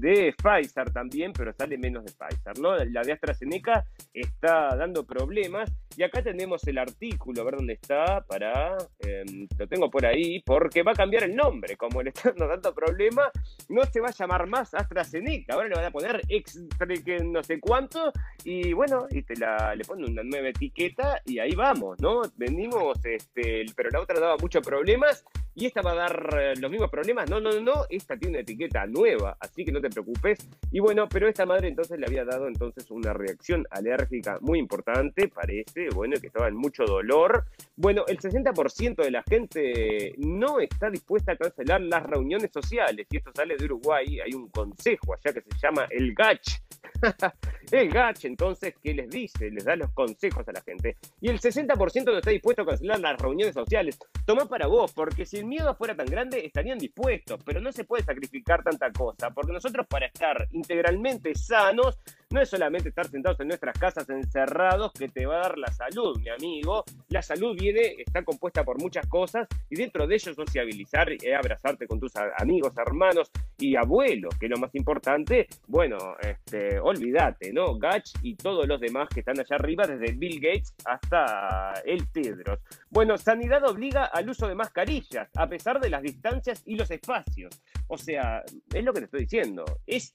de 0.00 0.34
Pfizer 0.36 0.90
también, 0.92 1.32
pero 1.32 1.52
sale 1.52 1.78
menos 1.78 2.04
de 2.04 2.12
Pfizer, 2.12 2.58
¿no? 2.58 2.76
La 2.76 3.02
de 3.02 3.12
AstraZeneca 3.12 3.84
está 4.12 4.74
dando 4.76 5.04
problemas 5.04 5.70
y 5.96 6.02
acá 6.02 6.22
tenemos 6.22 6.66
el 6.66 6.78
artículo, 6.78 7.42
a 7.42 7.44
ver 7.44 7.56
dónde 7.56 7.74
está, 7.74 8.24
para, 8.26 8.76
em, 9.00 9.46
lo 9.58 9.66
tengo 9.66 9.90
por 9.90 10.06
ahí, 10.06 10.40
porque 10.40 10.82
va 10.82 10.92
a 10.92 10.94
cambiar 10.94 11.24
el 11.24 11.36
nombre, 11.36 11.76
como 11.76 12.02
le 12.02 12.10
está 12.10 12.30
dando 12.30 12.48
tanto 12.48 12.74
problema, 12.74 13.30
no 13.68 13.84
se 13.84 14.00
va 14.00 14.08
a 14.08 14.12
llamar 14.12 14.46
más 14.46 14.72
AstraZeneca, 14.74 15.54
ahora 15.54 15.68
le 15.68 15.74
van 15.74 15.84
a 15.84 15.90
poner 15.90 16.20
extra 16.28 16.86
no 17.24 17.42
sé 17.42 17.60
cuánto, 17.60 18.12
y 18.44 18.72
bueno, 18.72 19.06
y 19.10 19.22
te 19.22 19.36
la, 19.36 19.74
le 19.74 19.84
ponen 19.84 20.10
una 20.10 20.22
nueva 20.22 20.48
etiqueta 20.48 21.20
y 21.26 21.38
ahí 21.38 21.54
vamos, 21.54 22.00
¿no? 22.00 22.22
Venimos, 22.36 22.98
este, 23.04 23.66
pero 23.76 23.90
la 23.90 24.00
otra 24.00 24.18
daba 24.18 24.36
muchos 24.40 24.66
problemas 24.66 25.24
y 25.54 25.66
esta 25.66 25.82
va 25.82 25.92
a 25.92 25.94
dar 25.94 26.38
eh, 26.38 26.54
los 26.56 26.70
mismos 26.70 26.90
problemas. 26.90 27.28
No, 27.28 27.40
no, 27.40 27.50
no, 27.60 27.84
esta 27.88 28.16
tiene 28.16 28.36
una 28.36 28.42
etiqueta 28.42 28.86
nueva, 28.86 29.36
así 29.40 29.64
que 29.64 29.72
no 29.72 29.80
te 29.80 29.90
preocupes. 29.90 30.38
Y 30.70 30.80
bueno, 30.80 31.08
pero 31.08 31.28
esta 31.28 31.46
madre 31.46 31.68
entonces 31.68 31.98
le 31.98 32.06
había 32.06 32.24
dado 32.24 32.46
entonces 32.46 32.90
una 32.90 33.12
reacción 33.12 33.66
alérgica 33.70 34.38
muy 34.40 34.58
importante, 34.58 35.28
parece, 35.28 35.88
bueno, 35.94 36.16
que 36.20 36.28
estaba 36.28 36.48
en 36.48 36.56
mucho 36.56 36.84
dolor. 36.84 37.44
Bueno, 37.76 38.04
el 38.06 38.18
60% 38.18 39.02
de 39.02 39.10
la 39.10 39.22
gente 39.22 40.14
no 40.18 40.60
está 40.60 40.90
dispuesta 40.90 41.32
a 41.32 41.36
cancelar 41.36 41.80
las 41.80 42.04
reuniones 42.04 42.50
sociales, 42.52 43.06
y 43.10 43.16
esto 43.16 43.30
sale 43.34 43.56
de 43.56 43.64
Uruguay, 43.64 44.20
hay 44.20 44.32
un 44.34 44.48
consejo 44.48 45.14
allá 45.14 45.32
que 45.32 45.42
se 45.42 45.58
llama 45.60 45.86
el 45.90 46.14
GACH. 46.14 46.60
el 47.72 47.90
GACH, 47.90 48.24
entonces, 48.24 48.74
¿qué 48.82 48.94
les 48.94 49.10
dice? 49.10 49.50
Les 49.50 49.64
da 49.64 49.76
los 49.76 49.90
consejos 49.92 50.46
a 50.48 50.52
la 50.52 50.60
gente. 50.60 50.96
Y 51.20 51.28
el 51.28 51.40
60% 51.40 52.04
no 52.04 52.18
está 52.18 52.30
dispuesto 52.30 52.62
a 52.62 52.66
cancelar 52.66 53.00
las 53.00 53.20
reuniones 53.20 53.54
sociales. 53.54 53.98
Toma 54.26 54.46
para 54.46 54.66
vos, 54.66 54.92
porque 54.92 55.26
si 55.26 55.38
el 55.38 55.46
miedo 55.46 55.74
fuera 55.74 55.96
tan 55.96 56.06
grande, 56.06 56.44
estarían 56.44 56.78
dispuestos, 56.78 57.40
pero 57.44 57.60
no 57.60 57.72
se 57.72 57.84
puede 57.84 58.04
sacrificar 58.04 58.62
tanta 58.62 58.90
cosa, 58.92 59.30
porque 59.30 59.52
nosotros 59.52 59.86
para 59.88 60.06
estar 60.06 60.48
integralmente 60.52 61.34
sanos, 61.34 61.98
no 62.30 62.40
es 62.40 62.48
solamente 62.48 62.88
estar 62.88 63.08
sentados 63.08 63.40
en 63.40 63.48
nuestras 63.48 63.76
casas 63.76 64.08
encerrados 64.08 64.92
que 64.92 65.08
te 65.08 65.26
va 65.26 65.38
a 65.38 65.40
dar 65.40 65.58
la 65.58 65.66
salud, 65.72 66.16
mi 66.20 66.28
amigo. 66.28 66.84
La 67.08 67.22
salud 67.22 67.56
viene, 67.58 67.96
está 67.98 68.22
compuesta 68.22 68.64
por 68.64 68.80
muchas 68.80 69.06
cosas 69.06 69.48
y 69.68 69.76
dentro 69.76 70.06
de 70.06 70.14
ellos 70.14 70.36
sociabilizar, 70.36 71.08
y 71.12 71.32
abrazarte 71.32 71.88
con 71.88 71.98
tus 71.98 72.12
amigos, 72.38 72.72
hermanos 72.76 73.30
y 73.58 73.74
abuelos, 73.74 74.36
que 74.38 74.46
es 74.46 74.50
lo 74.50 74.58
más 74.58 74.72
importante. 74.76 75.48
Bueno, 75.66 75.96
este, 76.20 76.78
olvídate, 76.78 77.52
¿no? 77.52 77.76
Gatch 77.76 78.12
y 78.22 78.36
todos 78.36 78.66
los 78.68 78.80
demás 78.80 79.08
que 79.08 79.20
están 79.20 79.38
allá 79.38 79.56
arriba, 79.56 79.86
desde 79.86 80.12
Bill 80.12 80.40
Gates 80.40 80.72
hasta 80.84 81.74
el 81.84 82.10
Tedros. 82.12 82.60
Bueno, 82.90 83.18
sanidad 83.18 83.64
obliga 83.68 84.04
al 84.04 84.30
uso 84.30 84.46
de 84.46 84.54
mascarillas, 84.54 85.28
a 85.34 85.48
pesar 85.48 85.80
de 85.80 85.90
las 85.90 86.02
distancias 86.02 86.62
y 86.64 86.76
los 86.76 86.90
espacios. 86.92 87.60
O 87.92 87.98
sea, 87.98 88.44
es 88.72 88.84
lo 88.84 88.92
que 88.92 89.00
te 89.00 89.04
estoy 89.06 89.20
diciendo. 89.22 89.64
Es 89.84 90.12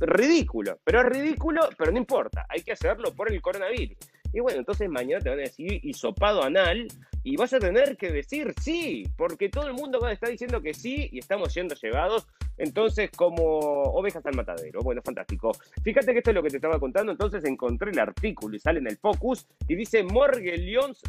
ridículo, 0.00 0.78
pero 0.82 1.00
es 1.00 1.06
ridículo, 1.06 1.68
pero 1.76 1.92
no 1.92 1.98
importa. 1.98 2.46
Hay 2.48 2.62
que 2.62 2.72
hacerlo 2.72 3.14
por 3.14 3.30
el 3.30 3.42
coronavirus. 3.42 3.98
Y 4.32 4.40
bueno, 4.40 4.58
entonces 4.58 4.88
mañana 4.88 5.22
te 5.22 5.28
van 5.28 5.38
a 5.38 5.42
decir 5.42 5.84
hisopado 5.84 6.42
anal 6.42 6.88
y 7.22 7.36
vas 7.36 7.52
a 7.52 7.58
tener 7.58 7.98
que 7.98 8.10
decir 8.10 8.54
sí, 8.62 9.04
porque 9.18 9.50
todo 9.50 9.66
el 9.66 9.74
mundo 9.74 10.08
estar 10.08 10.30
diciendo 10.30 10.62
que 10.62 10.72
sí 10.72 11.10
y 11.12 11.18
estamos 11.18 11.52
siendo 11.52 11.74
llevados 11.74 12.26
entonces 12.56 13.10
como 13.14 13.42
ovejas 13.42 14.24
al 14.24 14.34
matadero. 14.34 14.80
Bueno, 14.80 15.02
fantástico. 15.04 15.52
Fíjate 15.82 16.12
que 16.12 16.18
esto 16.18 16.30
es 16.30 16.36
lo 16.36 16.42
que 16.42 16.50
te 16.50 16.56
estaba 16.56 16.78
contando, 16.78 17.12
entonces 17.12 17.44
encontré 17.44 17.90
el 17.90 17.98
artículo 17.98 18.56
y 18.56 18.60
sale 18.60 18.78
en 18.78 18.86
el 18.86 18.96
Focus 18.96 19.46
y 19.68 19.74
dice 19.74 20.02
Morgue 20.04 20.56
Lions 20.56 21.02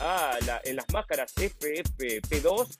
ah, 0.00 0.38
en 0.64 0.76
las 0.76 0.86
máscaras 0.92 1.34
FFP2 1.34 2.76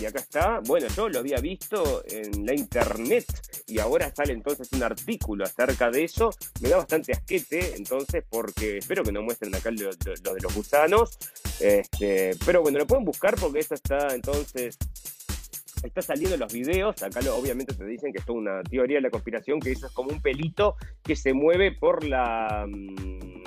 y 0.00 0.06
acá 0.06 0.20
está, 0.20 0.60
bueno, 0.66 0.86
yo 0.88 1.08
lo 1.08 1.18
había 1.18 1.38
visto 1.38 2.02
en 2.08 2.44
la 2.46 2.54
internet 2.54 3.24
y 3.66 3.78
ahora 3.78 4.12
sale 4.14 4.32
entonces 4.32 4.68
un 4.72 4.82
artículo 4.82 5.44
acerca 5.44 5.90
de 5.90 6.04
eso. 6.04 6.30
Me 6.60 6.68
da 6.68 6.78
bastante 6.78 7.12
asquete, 7.12 7.76
entonces, 7.76 8.24
porque 8.28 8.78
espero 8.78 9.02
que 9.02 9.12
no 9.12 9.22
muestren 9.22 9.54
acá 9.54 9.70
lo, 9.70 9.90
de 9.90 10.40
los 10.40 10.54
gusanos. 10.54 11.18
Este, 11.60 12.36
pero 12.44 12.62
bueno, 12.62 12.78
lo 12.78 12.86
pueden 12.86 13.04
buscar 13.04 13.34
porque 13.36 13.60
esto 13.60 13.74
está 13.74 14.14
entonces 14.14 14.76
está 15.82 16.02
saliendo 16.02 16.34
en 16.34 16.40
los 16.40 16.52
videos, 16.52 17.02
acá 17.02 17.20
obviamente 17.32 17.74
te 17.74 17.84
dicen 17.84 18.10
que 18.10 18.18
es 18.18 18.28
una 18.28 18.62
teoría 18.62 18.96
de 18.96 19.02
la 19.02 19.10
conspiración, 19.10 19.60
que 19.60 19.72
eso 19.72 19.86
es 19.86 19.92
como 19.92 20.10
un 20.10 20.20
pelito 20.22 20.76
que 21.02 21.16
se 21.16 21.32
mueve 21.32 21.72
por 21.72 22.04
la... 22.04 22.66
Mm, 22.66 23.44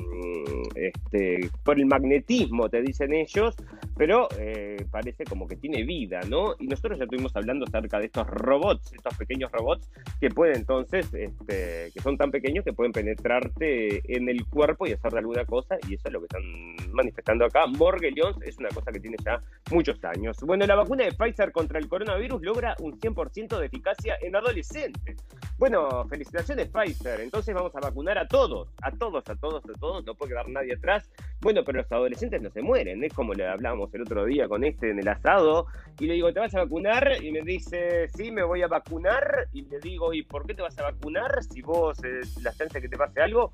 este, 0.76 1.50
por 1.64 1.80
el 1.80 1.86
magnetismo, 1.86 2.70
te 2.70 2.82
dicen 2.82 3.14
ellos, 3.14 3.56
pero 3.98 4.28
eh, 4.38 4.86
parece 4.92 5.24
como 5.26 5.48
que 5.48 5.56
tiene 5.56 5.84
vida, 5.84 6.22
¿no? 6.28 6.56
Y 6.60 6.68
nosotros 6.68 6.98
ya 6.98 7.06
estuvimos 7.06 7.36
hablando 7.36 7.66
acerca 7.66 8.00
de 8.00 8.06
estos 8.06 8.28
robots, 8.28 8.94
estos 8.94 9.16
pequeños 9.18 9.52
robots 9.52 9.90
que 10.20 10.30
pueden 10.30 10.58
entonces, 10.58 11.14
este, 11.14 11.92
que 11.94 12.02
son 12.02 12.18
tan 12.18 12.30
pequeños 12.32 12.66
que 12.66 12.74
pueden 12.74 12.92
penetrarte 12.92 14.02
en 14.16 14.28
el 14.28 14.46
cuerpo 14.46 14.86
y 14.86 14.94
hacer 14.94 15.18
alguna 15.18 15.46
cosa, 15.46 15.78
y 15.88 15.96
eso 15.96 16.08
es 16.08 16.14
lo 16.14 16.20
que 16.20 16.26
están 16.26 16.92
manifestando 16.92 17.46
acá. 17.46 17.66
Morgelions 17.68 18.38
es 18.44 18.58
una 18.58 18.70
cosa 18.70 18.92
que 18.92 19.00
tiene 19.00 19.18
ya 19.24 19.40
muchos 19.72 20.04
años. 20.04 20.38
Bueno, 20.42 20.66
la 20.66 20.76
vacuna 20.76 21.06
de 21.06 21.14
Pfizer 21.14 21.52
contra 21.52 21.80
el 21.80 21.88
coronavirus 21.88 22.42
logra 22.42 22.76
un 22.80 23.00
100% 23.00 23.60
de 23.60 23.66
eficacia 23.66 24.18
en 24.22 24.36
adolescentes. 24.36 25.24
Bueno, 25.58 26.06
felicitaciones 26.08 26.70
Pfizer, 26.70 27.22
entonces 27.22 27.56
vamos 27.56 27.76
a 27.76 27.80
vacunar 27.80 28.18
a 28.18 28.28
todos, 28.28 28.70
a 28.82 28.92
todos, 28.92 29.28
a 29.30 29.36
todos, 29.36 29.64
a 29.66 29.80
todos, 29.80 30.06
no 30.06 30.16
puede 30.16 30.32
quedar 30.32 30.50
nadie 30.50 30.74
atrás. 30.74 31.10
Bueno, 31.42 31.64
pero 31.64 31.80
los 31.80 31.92
adolescentes 31.92 32.42
no 32.42 32.50
se 32.50 32.62
mueren, 32.62 33.04
es 33.04 33.14
como 33.14 33.34
le 33.34 33.48
el 33.94 34.02
otro 34.02 34.26
día 34.26 34.48
con 34.48 34.64
este 34.64 34.92
en 34.92 35.00
el 35.00 35.08
asado, 35.08 35.68
y 36.00 36.06
le 36.06 36.14
digo, 36.14 36.32
¿te 36.34 36.40
vas 36.40 36.54
a 36.56 36.60
vacunar? 36.60 37.24
Y 37.24 37.32
me 37.32 37.42
dice, 37.42 38.08
sí, 38.10 38.32
me 38.32 38.44
voy 38.44 38.62
a 38.62 38.68
vacunar, 38.68 39.48
y 39.54 39.64
le 39.64 39.80
digo, 39.80 40.14
¿y 40.14 40.24
por 40.24 40.46
qué 40.46 40.54
te 40.54 40.62
vas 40.62 40.78
a 40.80 40.84
vacunar 40.84 41.44
si 41.44 41.62
vos, 41.62 41.98
eh, 42.04 42.22
la 42.42 42.54
chance 42.54 42.82
que 42.82 42.90
te 42.90 42.98
pase 42.98 43.22
algo? 43.22 43.52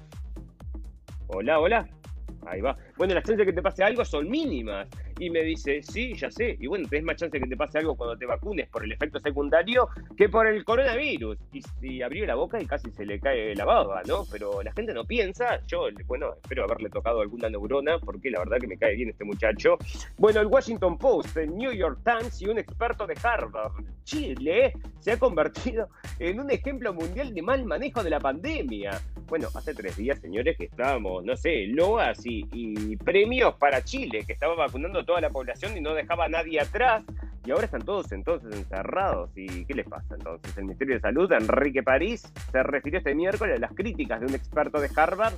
Hola, 1.27 1.59
hola. 1.59 1.87
Ahí 2.47 2.61
va. 2.61 2.75
Bueno, 2.97 3.13
las 3.13 3.23
chances 3.23 3.39
de 3.39 3.45
que 3.45 3.53
te 3.53 3.61
pase 3.61 3.83
algo 3.83 4.03
son 4.05 4.29
mínimas. 4.29 4.87
y 5.19 5.29
me 5.29 5.43
dice, 5.43 5.81
sí, 5.83 6.13
ya 6.15 6.31
sé, 6.31 6.57
y 6.59 6.65
bueno, 6.65 6.87
tenés 6.89 7.05
más 7.05 7.15
chance 7.17 7.37
de 7.37 7.43
que 7.43 7.49
te 7.49 7.55
pase 7.55 7.77
algo 7.77 7.95
cuando 7.95 8.17
te 8.17 8.25
vacunes 8.25 8.67
por 8.69 8.83
el 8.83 8.91
efecto 8.91 9.19
secundario 9.19 9.87
que 10.17 10.27
por 10.27 10.47
el 10.47 10.63
coronavirus. 10.65 11.37
Y, 11.51 11.61
y 11.81 12.01
abrió 12.01 12.25
la 12.25 12.35
boca 12.35 12.61
y 12.61 12.65
casi 12.65 12.91
se 12.91 13.05
le 13.05 13.19
cae 13.19 13.55
la 13.55 13.65
baba, 13.65 14.01
¿no? 14.07 14.23
Pero 14.31 14.61
la 14.63 14.71
gente 14.73 14.93
no 14.93 15.05
piensa, 15.05 15.59
yo, 15.67 15.87
bueno, 16.07 16.33
espero 16.41 16.63
haberle 16.63 16.89
tocado 16.89 17.21
alguna 17.21 17.49
neurona, 17.49 17.99
porque 17.99 18.31
la 18.31 18.39
verdad 18.39 18.57
que 18.59 18.67
me 18.67 18.77
cae 18.77 18.95
bien 18.95 19.09
este 19.09 19.23
muchacho. 19.23 19.77
Bueno, 20.17 20.41
el 20.41 20.47
Washington 20.47 20.97
Post, 20.97 21.37
el 21.37 21.55
New 21.55 21.71
York 21.71 21.99
Times 22.03 22.41
y 22.41 22.47
un 22.47 22.57
experto 22.57 23.05
de 23.05 23.15
Harvard. 23.21 23.73
Chile 24.03 24.73
se 24.99 25.11
ha 25.11 25.19
convertido 25.19 25.89
en 26.19 26.39
un 26.39 26.51
ejemplo 26.51 26.93
mundial 26.93 27.33
de 27.33 27.41
mal 27.41 27.65
manejo 27.65 28.03
de 28.03 28.09
la 28.09 28.19
pandemia. 28.19 28.99
Bueno, 29.27 29.47
hace 29.55 29.73
tres 29.73 29.97
días, 29.97 30.19
señores, 30.19 30.57
que 30.57 30.65
estábamos, 30.65 31.23
no 31.23 31.35
sé, 31.35 31.67
loas 31.67 32.25
y, 32.25 32.32
y 32.51 32.95
premios 32.97 33.55
para 33.55 33.83
Chile, 33.83 34.23
que 34.25 34.33
estaba 34.33 34.55
vacunando 34.55 34.99
a 34.99 35.05
toda 35.05 35.21
la 35.21 35.29
población 35.29 35.77
y 35.77 35.81
no 35.81 35.93
dejaba 35.93 36.25
a 36.25 36.29
nadie 36.29 36.59
atrás. 36.59 37.03
Y 37.45 37.51
ahora 37.51 37.65
están 37.65 37.81
todos 37.81 38.11
entonces 38.13 38.55
encerrados. 38.55 39.29
¿Y 39.35 39.65
qué 39.65 39.73
les 39.73 39.87
pasa 39.87 40.15
entonces? 40.15 40.57
El 40.57 40.63
Ministerio 40.63 40.95
de 40.95 41.01
Salud, 41.01 41.31
Enrique 41.31 41.83
París, 41.83 42.31
se 42.51 42.63
refirió 42.63 42.99
este 42.99 43.13
miércoles 43.13 43.57
a 43.57 43.59
las 43.59 43.73
críticas 43.73 44.21
de 44.21 44.27
un 44.27 44.33
experto 44.33 44.79
de 44.79 44.89
Harvard 44.95 45.33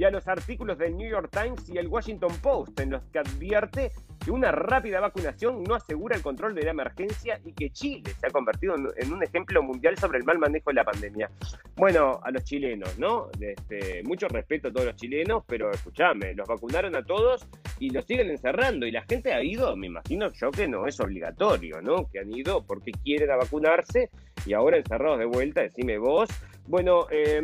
y 0.00 0.04
a 0.04 0.10
los 0.10 0.26
artículos 0.28 0.78
del 0.78 0.96
New 0.96 1.10
York 1.10 1.28
Times 1.30 1.68
y 1.68 1.76
el 1.76 1.86
Washington 1.86 2.32
Post, 2.40 2.80
en 2.80 2.88
los 2.88 3.02
que 3.12 3.18
advierte 3.18 3.92
que 4.24 4.30
una 4.30 4.50
rápida 4.50 4.98
vacunación 4.98 5.62
no 5.62 5.74
asegura 5.74 6.16
el 6.16 6.22
control 6.22 6.54
de 6.54 6.62
la 6.62 6.70
emergencia 6.70 7.38
y 7.44 7.52
que 7.52 7.68
Chile 7.68 8.10
se 8.18 8.26
ha 8.26 8.30
convertido 8.30 8.76
en 8.96 9.12
un 9.12 9.22
ejemplo 9.22 9.62
mundial 9.62 9.98
sobre 9.98 10.16
el 10.16 10.24
mal 10.24 10.38
manejo 10.38 10.70
de 10.70 10.74
la 10.74 10.84
pandemia. 10.84 11.30
Bueno, 11.76 12.18
a 12.22 12.30
los 12.30 12.44
chilenos, 12.44 12.98
¿no? 12.98 13.28
Este, 13.38 14.02
mucho 14.04 14.26
respeto 14.28 14.68
a 14.68 14.72
todos 14.72 14.86
los 14.86 14.96
chilenos, 14.96 15.44
pero 15.46 15.70
escúchame, 15.70 16.32
los 16.32 16.48
vacunaron 16.48 16.96
a 16.96 17.04
todos 17.04 17.46
y 17.78 17.90
los 17.90 18.06
siguen 18.06 18.30
encerrando 18.30 18.86
y 18.86 18.92
la 18.92 19.02
gente 19.02 19.34
ha 19.34 19.42
ido, 19.42 19.76
me 19.76 19.88
imagino 19.88 20.32
yo 20.32 20.50
que 20.50 20.66
no 20.66 20.86
es 20.86 20.98
obligatorio, 20.98 21.82
¿no? 21.82 22.08
Que 22.10 22.20
han 22.20 22.34
ido 22.34 22.64
porque 22.64 22.92
quieren 22.92 23.30
a 23.30 23.36
vacunarse 23.36 24.08
y 24.46 24.52
ahora 24.52 24.76
encerrados 24.76 25.18
de 25.18 25.26
vuelta, 25.26 25.62
decime 25.62 25.98
vos, 25.98 26.28
bueno, 26.70 27.06
eh, 27.10 27.42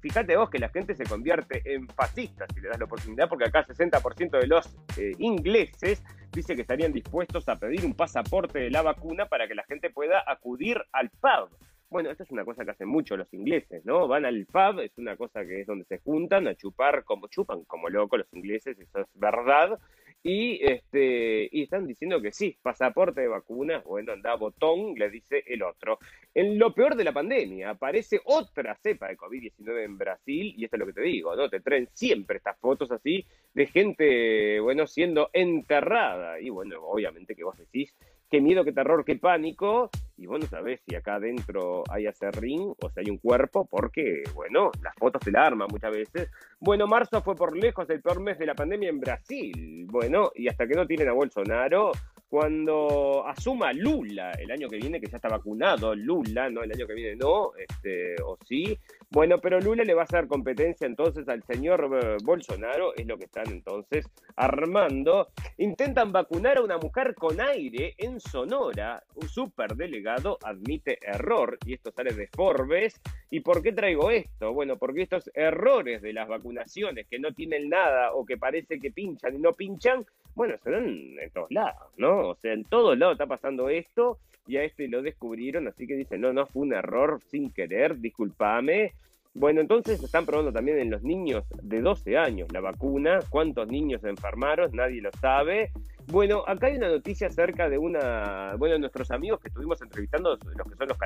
fíjate 0.00 0.36
vos 0.36 0.50
que 0.50 0.58
la 0.58 0.68
gente 0.68 0.96
se 0.96 1.04
convierte 1.04 1.62
en 1.64 1.86
fascista 1.88 2.44
si 2.52 2.60
le 2.60 2.68
das 2.68 2.78
la 2.78 2.86
oportunidad, 2.86 3.28
porque 3.28 3.44
acá 3.44 3.64
60% 3.64 4.40
de 4.40 4.46
los 4.48 4.66
eh, 4.98 5.12
ingleses 5.18 6.02
dice 6.32 6.56
que 6.56 6.62
estarían 6.62 6.92
dispuestos 6.92 7.48
a 7.48 7.56
pedir 7.56 7.84
un 7.84 7.94
pasaporte 7.94 8.58
de 8.58 8.70
la 8.70 8.82
vacuna 8.82 9.26
para 9.26 9.46
que 9.46 9.54
la 9.54 9.62
gente 9.64 9.90
pueda 9.90 10.24
acudir 10.26 10.82
al 10.92 11.10
pub. 11.10 11.56
Bueno, 11.88 12.10
esto 12.10 12.24
es 12.24 12.30
una 12.32 12.44
cosa 12.44 12.64
que 12.64 12.72
hacen 12.72 12.88
mucho 12.88 13.16
los 13.16 13.32
ingleses, 13.32 13.84
¿no? 13.84 14.08
Van 14.08 14.26
al 14.26 14.44
pub, 14.46 14.80
es 14.80 14.98
una 14.98 15.16
cosa 15.16 15.44
que 15.44 15.60
es 15.60 15.66
donde 15.66 15.84
se 15.84 15.98
juntan 15.98 16.48
a 16.48 16.54
chupar 16.54 17.04
como 17.04 17.28
chupan, 17.28 17.64
como 17.64 17.88
locos 17.88 18.18
los 18.18 18.34
ingleses, 18.34 18.78
eso 18.78 18.98
es 18.98 19.06
verdad. 19.14 19.78
Y, 20.22 20.58
este, 20.64 21.48
y 21.52 21.62
están 21.62 21.86
diciendo 21.86 22.20
que 22.20 22.32
sí, 22.32 22.58
pasaporte 22.60 23.20
de 23.20 23.28
vacunas, 23.28 23.84
bueno, 23.84 24.12
anda 24.12 24.34
botón, 24.34 24.94
le 24.94 25.10
dice 25.10 25.44
el 25.46 25.62
otro. 25.62 25.98
En 26.34 26.58
lo 26.58 26.74
peor 26.74 26.96
de 26.96 27.04
la 27.04 27.12
pandemia, 27.12 27.70
aparece 27.70 28.20
otra 28.24 28.76
cepa 28.76 29.08
de 29.08 29.16
COVID-19 29.16 29.84
en 29.84 29.96
Brasil, 29.96 30.54
y 30.56 30.64
esto 30.64 30.76
es 30.76 30.80
lo 30.80 30.86
que 30.86 30.92
te 30.92 31.02
digo, 31.02 31.36
¿no? 31.36 31.48
Te 31.48 31.60
traen 31.60 31.88
siempre 31.92 32.38
estas 32.38 32.58
fotos 32.58 32.90
así 32.90 33.24
de 33.54 33.66
gente, 33.66 34.60
bueno, 34.60 34.86
siendo 34.86 35.30
enterrada. 35.32 36.40
Y 36.40 36.50
bueno, 36.50 36.82
obviamente 36.82 37.34
que 37.34 37.44
vos 37.44 37.56
decís, 37.56 37.94
qué 38.30 38.40
miedo, 38.40 38.64
qué 38.64 38.72
terror, 38.72 39.04
qué 39.04 39.16
pánico. 39.16 39.90
Y 40.16 40.26
bueno, 40.26 40.46
sabés 40.46 40.80
si 40.86 40.96
acá 40.96 41.14
adentro 41.14 41.84
hay 41.90 42.06
acerrín 42.06 42.74
o 42.80 42.90
si 42.90 43.00
hay 43.00 43.10
un 43.10 43.18
cuerpo, 43.18 43.66
porque, 43.66 44.24
bueno, 44.34 44.70
las 44.82 44.94
fotos 44.96 45.22
se 45.24 45.30
la 45.30 45.46
arman 45.46 45.68
muchas 45.70 45.92
veces. 45.92 46.30
Bueno, 46.58 46.86
marzo 46.86 47.22
fue 47.22 47.36
por 47.36 47.56
lejos 47.56 47.88
el 47.90 48.02
peor 48.02 48.20
mes 48.20 48.38
de 48.38 48.46
la 48.46 48.54
pandemia 48.54 48.88
en 48.88 49.00
Brasil. 49.00 49.86
Bueno, 49.88 50.30
y 50.34 50.48
hasta 50.48 50.66
que 50.66 50.74
no 50.74 50.86
tienen 50.86 51.08
a 51.08 51.12
Bolsonaro, 51.12 51.92
cuando 52.28 53.26
asuma 53.26 53.72
Lula 53.72 54.32
el 54.32 54.50
año 54.50 54.68
que 54.68 54.76
viene, 54.76 55.00
que 55.00 55.06
ya 55.06 55.16
está 55.16 55.28
vacunado, 55.28 55.94
Lula, 55.94 56.50
no, 56.50 56.62
el 56.62 56.72
año 56.72 56.86
que 56.86 56.94
viene 56.94 57.16
no, 57.16 57.52
este, 57.56 58.20
o 58.22 58.36
sí. 58.44 58.78
Bueno, 59.10 59.38
pero 59.38 59.58
Lula 59.60 59.84
le 59.84 59.94
va 59.94 60.02
a 60.02 60.04
hacer 60.04 60.28
competencia 60.28 60.86
entonces 60.86 61.26
al 61.28 61.42
señor 61.44 61.88
eh, 62.02 62.16
Bolsonaro, 62.22 62.94
es 62.94 63.06
lo 63.06 63.16
que 63.16 63.24
están 63.24 63.48
entonces 63.48 64.06
armando. 64.36 65.28
Intentan 65.56 66.12
vacunar 66.12 66.58
a 66.58 66.62
una 66.62 66.76
mujer 66.76 67.14
con 67.14 67.40
aire 67.40 67.94
en 67.96 68.20
Sonora. 68.20 69.02
Un 69.14 69.28
superdelegado 69.28 70.38
admite 70.44 70.98
error, 71.00 71.58
y 71.64 71.74
esto 71.74 71.90
sale 71.92 72.12
de 72.12 72.28
Forbes. 72.28 73.00
¿Y 73.30 73.40
por 73.40 73.62
qué 73.62 73.72
traigo 73.72 74.10
esto? 74.10 74.52
Bueno, 74.52 74.76
porque 74.76 75.02
estos 75.02 75.30
errores 75.34 76.02
de 76.02 76.12
las 76.12 76.28
vacunaciones 76.28 77.06
que 77.08 77.18
no 77.18 77.32
tienen 77.32 77.68
nada 77.68 78.12
o 78.12 78.26
que 78.26 78.36
parece 78.36 78.78
que 78.78 78.90
pinchan 78.90 79.36
y 79.36 79.38
no 79.38 79.52
pinchan, 79.52 80.04
bueno, 80.34 80.54
se 80.62 80.70
dan 80.70 80.86
en 80.86 81.30
todos 81.32 81.50
lados, 81.50 81.92
¿no? 81.96 82.17
O 82.26 82.34
sea, 82.34 82.52
en 82.52 82.64
todos 82.64 82.98
lados 82.98 83.14
está 83.14 83.26
pasando 83.26 83.68
esto 83.68 84.18
y 84.46 84.56
a 84.56 84.64
este 84.64 84.88
lo 84.88 85.02
descubrieron, 85.02 85.68
así 85.68 85.86
que 85.86 85.94
dicen, 85.94 86.22
no, 86.22 86.32
no, 86.32 86.46
fue 86.46 86.62
un 86.62 86.72
error 86.72 87.20
sin 87.30 87.50
querer, 87.50 87.98
discúlpame. 87.98 88.92
Bueno, 89.34 89.60
entonces 89.60 90.02
están 90.02 90.26
probando 90.26 90.52
también 90.52 90.78
en 90.78 90.90
los 90.90 91.02
niños 91.02 91.44
de 91.62 91.80
12 91.80 92.16
años 92.16 92.48
la 92.52 92.60
vacuna. 92.60 93.20
¿Cuántos 93.28 93.68
niños 93.68 94.00
se 94.00 94.08
enfermaron? 94.08 94.70
Nadie 94.72 95.00
lo 95.00 95.12
sabe. 95.20 95.70
Bueno, 96.10 96.42
acá 96.46 96.68
hay 96.68 96.76
una 96.76 96.88
noticia 96.88 97.26
acerca 97.26 97.68
de 97.68 97.76
una, 97.76 98.54
bueno, 98.56 98.74
de 98.74 98.80
nuestros 98.80 99.10
amigos 99.10 99.40
que 99.40 99.48
estuvimos 99.48 99.80
entrevistando, 99.82 100.30
los 100.30 100.66
que 100.66 100.76
son 100.76 100.88
los, 100.88 100.98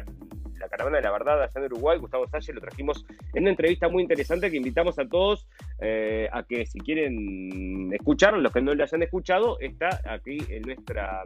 la 0.60 0.68
caravana 0.68 0.98
de 0.98 1.02
la 1.02 1.10
verdad 1.10 1.42
allá 1.42 1.52
en 1.56 1.64
Uruguay, 1.64 1.98
Gustavo 1.98 2.28
Salle, 2.28 2.52
lo 2.52 2.60
trajimos 2.60 3.04
en 3.34 3.42
una 3.42 3.50
entrevista 3.50 3.88
muy 3.88 4.02
interesante 4.02 4.48
que 4.48 4.56
invitamos 4.56 5.00
a 5.00 5.08
todos 5.08 5.48
eh, 5.80 6.28
a 6.32 6.44
que 6.44 6.66
si 6.66 6.78
quieren 6.78 7.92
escucharlo, 7.92 8.40
los 8.40 8.52
que 8.52 8.62
no 8.62 8.72
lo 8.74 8.82
hayan 8.84 9.02
escuchado, 9.02 9.58
está 9.58 10.00
aquí 10.08 10.38
en 10.48 10.62
nuestra 10.62 11.24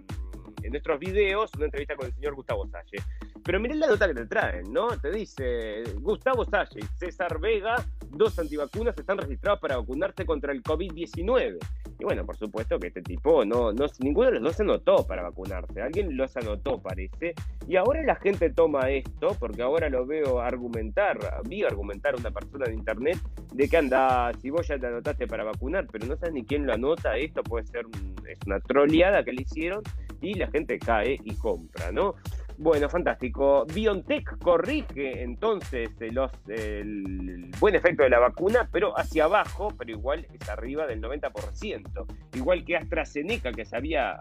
en 0.63 0.71
nuestros 0.71 0.99
videos 0.99 1.51
una 1.57 1.67
entrevista 1.67 1.97
con 1.97 2.07
el 2.07 2.13
señor 2.15 2.35
Gustavo 2.35 2.67
Salle. 2.67 3.03
Pero 3.45 3.61
miren 3.61 3.81
la 3.81 3.87
nota 3.87 4.09
que 4.09 4.15
te 4.15 4.27
traen, 4.27 4.73
¿no? 4.73 4.89
Te 4.99 5.11
dice 5.11 5.85
Gustavo 6.01 6.45
Salle 6.45 6.81
y 6.81 6.99
César 6.99 7.39
Vega, 7.41 7.77
dos 8.11 8.39
antivacunas 8.39 8.97
están 8.99 9.19
registrados 9.19 9.61
para 9.61 9.77
vacunarse 9.77 10.27
contra 10.27 10.53
el 10.53 10.63
COVID-19. 10.63 11.59
Y 11.99 12.05
bueno, 12.05 12.27
por 12.27 12.37
supuesto 12.37 12.79
que 12.79 12.89
este 12.89 13.03
tipo 13.03 13.45
no, 13.45 13.73
no, 13.73 13.87
ninguno 14.01 14.27
de 14.27 14.33
los 14.35 14.43
dos 14.43 14.57
se 14.57 14.63
anotó 14.63 15.07
para 15.07 15.23
vacunarse. 15.23 15.81
Alguien 15.81 16.17
los 16.17 16.37
anotó, 16.37 16.79
parece. 16.79 17.35
Y 17.67 17.77
ahora 17.77 18.03
la 18.03 18.17
gente 18.17 18.51
toma 18.51 18.91
esto, 18.91 19.37
porque 19.39 19.63
ahora 19.63 19.89
lo 19.89 20.05
veo 20.05 20.41
argumentar, 20.41 21.19
vi 21.49 21.65
argumentar 21.65 22.15
a 22.15 22.19
una 22.19 22.31
persona 22.31 22.67
de 22.67 22.75
internet 22.75 23.19
de 23.53 23.69
que 23.69 23.77
anda, 23.77 24.33
si 24.43 24.51
vos 24.51 24.69
ya 24.69 24.79
te 24.79 24.87
anotaste 24.87 25.27
para 25.27 25.45
vacunar, 25.45 25.87
pero 25.91 26.07
no 26.07 26.17
sabes 26.17 26.35
ni 26.35 26.45
quién 26.45 26.67
lo 26.67 26.75
anota, 26.75 27.17
esto 27.17 27.43
puede 27.43 27.67
ser 27.67 27.87
es 28.29 28.39
una 28.47 28.61
troleada 28.61 29.25
que 29.25 29.33
le 29.33 29.43
hicieron 29.43 29.83
y 30.21 30.35
la 30.35 30.49
gente 30.49 30.79
cae 30.79 31.19
y 31.23 31.35
compra, 31.35 31.93
¿no? 31.93 32.15
Bueno, 32.59 32.89
fantástico. 32.89 33.67
BioNTech 33.67 34.39
corrige 34.39 35.23
entonces 35.23 35.91
eh, 36.01 36.11
los, 36.11 36.33
el 36.49 37.51
buen 37.61 37.75
efecto 37.75 38.03
de 38.03 38.09
la 38.09 38.19
vacuna, 38.19 38.69
pero 38.73 38.99
hacia 38.99 39.25
abajo, 39.25 39.75
pero 39.77 39.91
igual 39.91 40.27
es 40.33 40.49
arriba 40.49 40.87
del 40.87 41.03
90%. 41.03 42.07
Igual 42.35 42.65
que 42.65 42.77
AstraZeneca, 42.77 43.53
que 43.53 43.67
se 43.67 43.77
había 43.77 44.19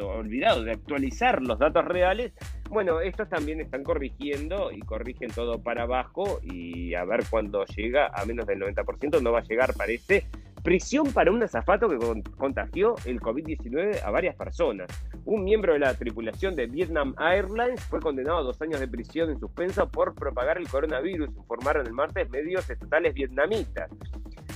olvidado 0.00 0.64
de 0.64 0.72
actualizar 0.72 1.42
los 1.42 1.58
datos 1.58 1.84
reales. 1.84 2.32
Bueno, 2.70 3.00
estos 3.00 3.28
también 3.28 3.60
están 3.60 3.84
corrigiendo 3.84 4.72
y 4.72 4.80
corrigen 4.80 5.30
todo 5.30 5.62
para 5.62 5.82
abajo 5.82 6.40
y 6.42 6.94
a 6.94 7.04
ver 7.04 7.24
cuándo 7.28 7.66
llega 7.66 8.06
a 8.06 8.24
menos 8.24 8.46
del 8.46 8.60
90%. 8.60 9.20
No 9.20 9.32
va 9.32 9.40
a 9.40 9.44
llegar, 9.44 9.74
parece, 9.74 10.26
Prisión 10.64 11.12
para 11.12 11.30
un 11.30 11.42
azafato 11.42 11.90
que 11.90 11.98
contagió 12.38 12.94
el 13.04 13.20
COVID-19 13.20 14.02
a 14.02 14.10
varias 14.10 14.34
personas. 14.34 14.88
Un 15.26 15.44
miembro 15.44 15.74
de 15.74 15.78
la 15.78 15.92
tripulación 15.92 16.56
de 16.56 16.66
Vietnam 16.66 17.14
Airlines 17.18 17.84
fue 17.84 18.00
condenado 18.00 18.38
a 18.38 18.42
dos 18.42 18.62
años 18.62 18.80
de 18.80 18.88
prisión 18.88 19.30
en 19.30 19.38
suspenso 19.38 19.86
por 19.90 20.14
propagar 20.14 20.56
el 20.56 20.66
coronavirus, 20.66 21.28
informaron 21.36 21.86
el 21.86 21.92
martes 21.92 22.30
medios 22.30 22.70
estatales 22.70 23.12
vietnamitas. 23.12 23.90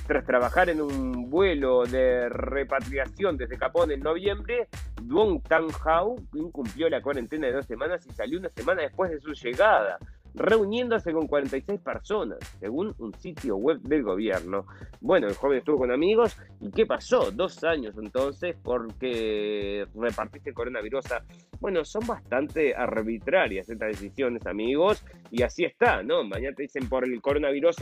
Tras 0.07 0.25
trabajar 0.25 0.71
en 0.71 0.81
un 0.81 1.29
vuelo 1.29 1.85
de 1.85 2.31
repatriación 2.31 3.37
desde 3.37 3.59
Japón 3.59 3.91
en 3.91 4.01
noviembre, 4.01 4.67
Duong 5.03 5.43
Tan 5.43 5.67
Hao 5.85 6.17
incumplió 6.33 6.89
la 6.89 7.03
cuarentena 7.03 7.49
de 7.49 7.53
dos 7.53 7.67
semanas 7.67 8.07
y 8.07 8.15
salió 8.15 8.39
una 8.39 8.49
semana 8.49 8.81
después 8.81 9.11
de 9.11 9.21
su 9.21 9.35
llegada 9.35 9.99
reuniéndose 10.39 11.13
con 11.13 11.27
46 11.27 11.81
personas, 11.81 12.39
según 12.61 12.95
un 12.99 13.13
sitio 13.15 13.57
web 13.57 13.81
del 13.81 14.03
gobierno. 14.03 14.67
Bueno, 15.01 15.27
el 15.27 15.35
joven 15.35 15.59
estuvo 15.59 15.79
con 15.79 15.93
amigos 15.93 16.37
y 16.61 16.71
¿qué 16.71 16.87
pasó? 16.87 17.31
Dos 17.31 17.63
años 17.65 17.97
entonces 17.99 18.57
porque 18.63 19.87
repartiste 19.95 20.53
coronavirus. 20.53 21.05
Bueno, 21.61 21.85
son 21.85 22.07
bastante 22.07 22.75
arbitrarias 22.75 23.69
estas 23.69 23.89
decisiones, 23.89 24.47
amigos, 24.47 25.05
y 25.31 25.43
así 25.43 25.65
está, 25.65 26.03
¿no? 26.03 26.23
Mañana 26.25 26.55
te 26.55 26.63
dicen 26.63 26.89
por 26.89 27.05
el 27.05 27.21
coronavirus 27.21 27.77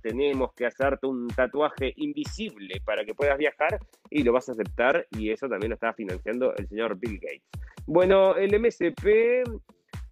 tenemos 0.00 0.52
que 0.54 0.66
hacerte 0.66 1.06
un 1.06 1.28
tatuaje 1.28 1.92
invisible 1.96 2.80
para 2.84 3.04
que 3.04 3.14
puedas 3.14 3.36
viajar 3.36 3.80
y 4.08 4.22
lo 4.22 4.32
vas 4.32 4.48
a 4.48 4.52
aceptar 4.52 5.06
y 5.10 5.30
eso 5.30 5.48
también 5.48 5.70
lo 5.70 5.74
está 5.74 5.92
financiando 5.92 6.54
el 6.56 6.68
señor 6.68 6.98
Bill 6.98 7.18
Gates. 7.20 7.42
Bueno, 7.86 8.36
el 8.36 8.58
MSP 8.60 9.44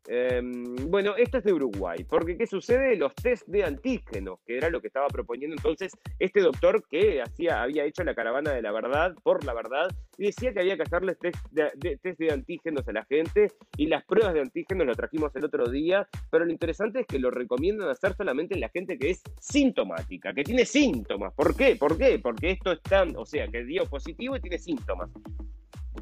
Em, 0.08 0.76
bueno, 0.88 1.16
esto 1.16 1.38
es 1.38 1.44
de 1.44 1.52
Uruguay, 1.52 2.04
porque 2.04 2.36
¿qué 2.38 2.46
sucede? 2.46 2.96
Los 2.96 3.12
test 3.14 3.46
de 3.48 3.64
antígenos, 3.64 4.38
que 4.46 4.56
era 4.56 4.70
lo 4.70 4.80
que 4.80 4.86
estaba 4.86 5.08
proponiendo 5.08 5.56
entonces 5.56 5.92
este 6.20 6.40
doctor 6.40 6.86
que 6.88 7.20
hacía, 7.20 7.62
había 7.62 7.84
hecho 7.84 8.04
la 8.04 8.14
caravana 8.14 8.52
de 8.52 8.62
la 8.62 8.70
verdad, 8.70 9.14
por 9.24 9.44
la 9.44 9.52
verdad, 9.52 9.88
y 10.16 10.26
decía 10.26 10.52
que 10.52 10.60
había 10.60 10.76
que 10.76 10.82
hacerles 10.82 11.18
test 11.18 11.44
de, 11.50 11.98
de 12.02 12.32
antígenos 12.32 12.86
a 12.86 12.92
la 12.92 13.04
gente, 13.06 13.50
y 13.76 13.86
las 13.86 14.04
pruebas 14.04 14.34
de 14.34 14.42
antígenos 14.42 14.86
lo 14.86 14.94
trajimos 14.94 15.34
el 15.34 15.44
otro 15.44 15.68
día, 15.68 16.08
pero 16.30 16.44
lo 16.44 16.52
interesante 16.52 17.00
es 17.00 17.06
que 17.06 17.18
lo 17.18 17.30
recomiendan 17.32 17.88
hacer 17.88 18.14
solamente 18.14 18.54
en 18.54 18.60
la 18.60 18.68
gente 18.68 18.98
que 18.98 19.10
es 19.10 19.22
sintomática, 19.40 20.32
que 20.32 20.44
tiene 20.44 20.64
síntomas. 20.64 21.32
¿Por 21.34 21.56
qué? 21.56 21.74
¿Por 21.74 21.98
qué? 21.98 22.20
Porque 22.20 22.52
esto 22.52 22.72
es 22.72 22.82
tan, 22.82 23.16
o 23.16 23.26
sea, 23.26 23.48
que 23.48 23.64
dio 23.64 23.86
positivo 23.86 24.36
y 24.36 24.40
tiene 24.40 24.58
síntomas. 24.58 25.10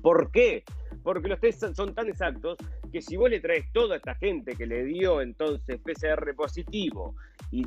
¿Por 0.03 0.31
qué? 0.31 0.63
Porque 1.03 1.29
los 1.29 1.41
test 1.41 1.65
son 1.75 1.95
tan 1.95 2.09
exactos 2.09 2.59
que 2.95 3.03
si 3.03 3.17
vos 3.17 3.29
le 3.29 3.41
traes 3.41 3.73
toda 3.73 3.97
esta 3.97 4.15
gente 4.15 4.55
que 4.55 4.67
le 4.67 4.85
dio 4.85 5.21
entonces 5.21 5.81
PCR 5.81 6.33
positivo 6.37 7.17
y, 7.51 7.65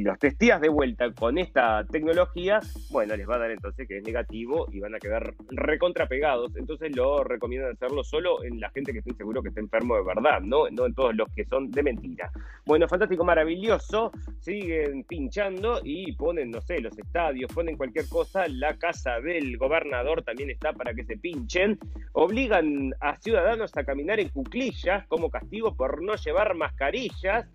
los 0.00 0.18
testías 0.18 0.58
de 0.62 0.70
vuelta 0.70 1.12
con 1.12 1.36
esta 1.36 1.84
tecnología, 1.84 2.60
bueno, 2.90 3.14
les 3.14 3.28
va 3.28 3.34
a 3.34 3.40
dar 3.40 3.50
entonces 3.50 3.86
que 3.86 3.98
es 3.98 4.02
negativo 4.02 4.66
y 4.72 4.80
van 4.80 4.94
a 4.94 4.98
quedar 4.98 5.34
recontrapegados. 5.50 6.56
Entonces 6.56 6.96
lo 6.96 7.22
recomiendan 7.22 7.72
hacerlo 7.72 8.02
solo 8.02 8.42
en 8.42 8.58
la 8.60 8.70
gente 8.70 8.92
que 8.92 9.00
estén 9.00 9.16
seguro 9.18 9.42
que 9.42 9.50
está 9.50 9.60
enfermo 9.60 9.96
de 9.96 10.04
verdad, 10.04 10.40
¿no? 10.40 10.70
No 10.70 10.86
en 10.86 10.94
todos 10.94 11.14
los 11.14 11.28
que 11.34 11.44
son 11.44 11.70
de 11.70 11.82
mentira. 11.82 12.30
Bueno, 12.64 12.88
fantástico, 12.88 13.24
maravilloso. 13.24 14.10
Siguen 14.40 15.04
pinchando 15.04 15.80
y 15.84 16.12
ponen, 16.12 16.50
no 16.50 16.62
sé, 16.62 16.80
los 16.80 16.96
estadios, 16.98 17.52
ponen 17.52 17.76
cualquier 17.76 18.08
cosa. 18.08 18.48
La 18.48 18.78
casa 18.78 19.20
del 19.20 19.58
gobernador 19.58 20.22
también 20.22 20.48
está 20.48 20.72
para 20.72 20.94
que 20.94 21.04
se 21.04 21.18
pinchen. 21.18 21.78
Obligan 22.12 22.94
a 23.00 23.16
ciudadanos 23.18 23.76
a 23.76 23.84
caminar 23.84 24.18
en 24.18 24.30
cuclillas 24.30 24.69
como 25.08 25.30
castigo 25.30 25.74
por 25.74 26.02
no 26.02 26.14
llevar 26.14 26.54
mascarillas 26.54 27.46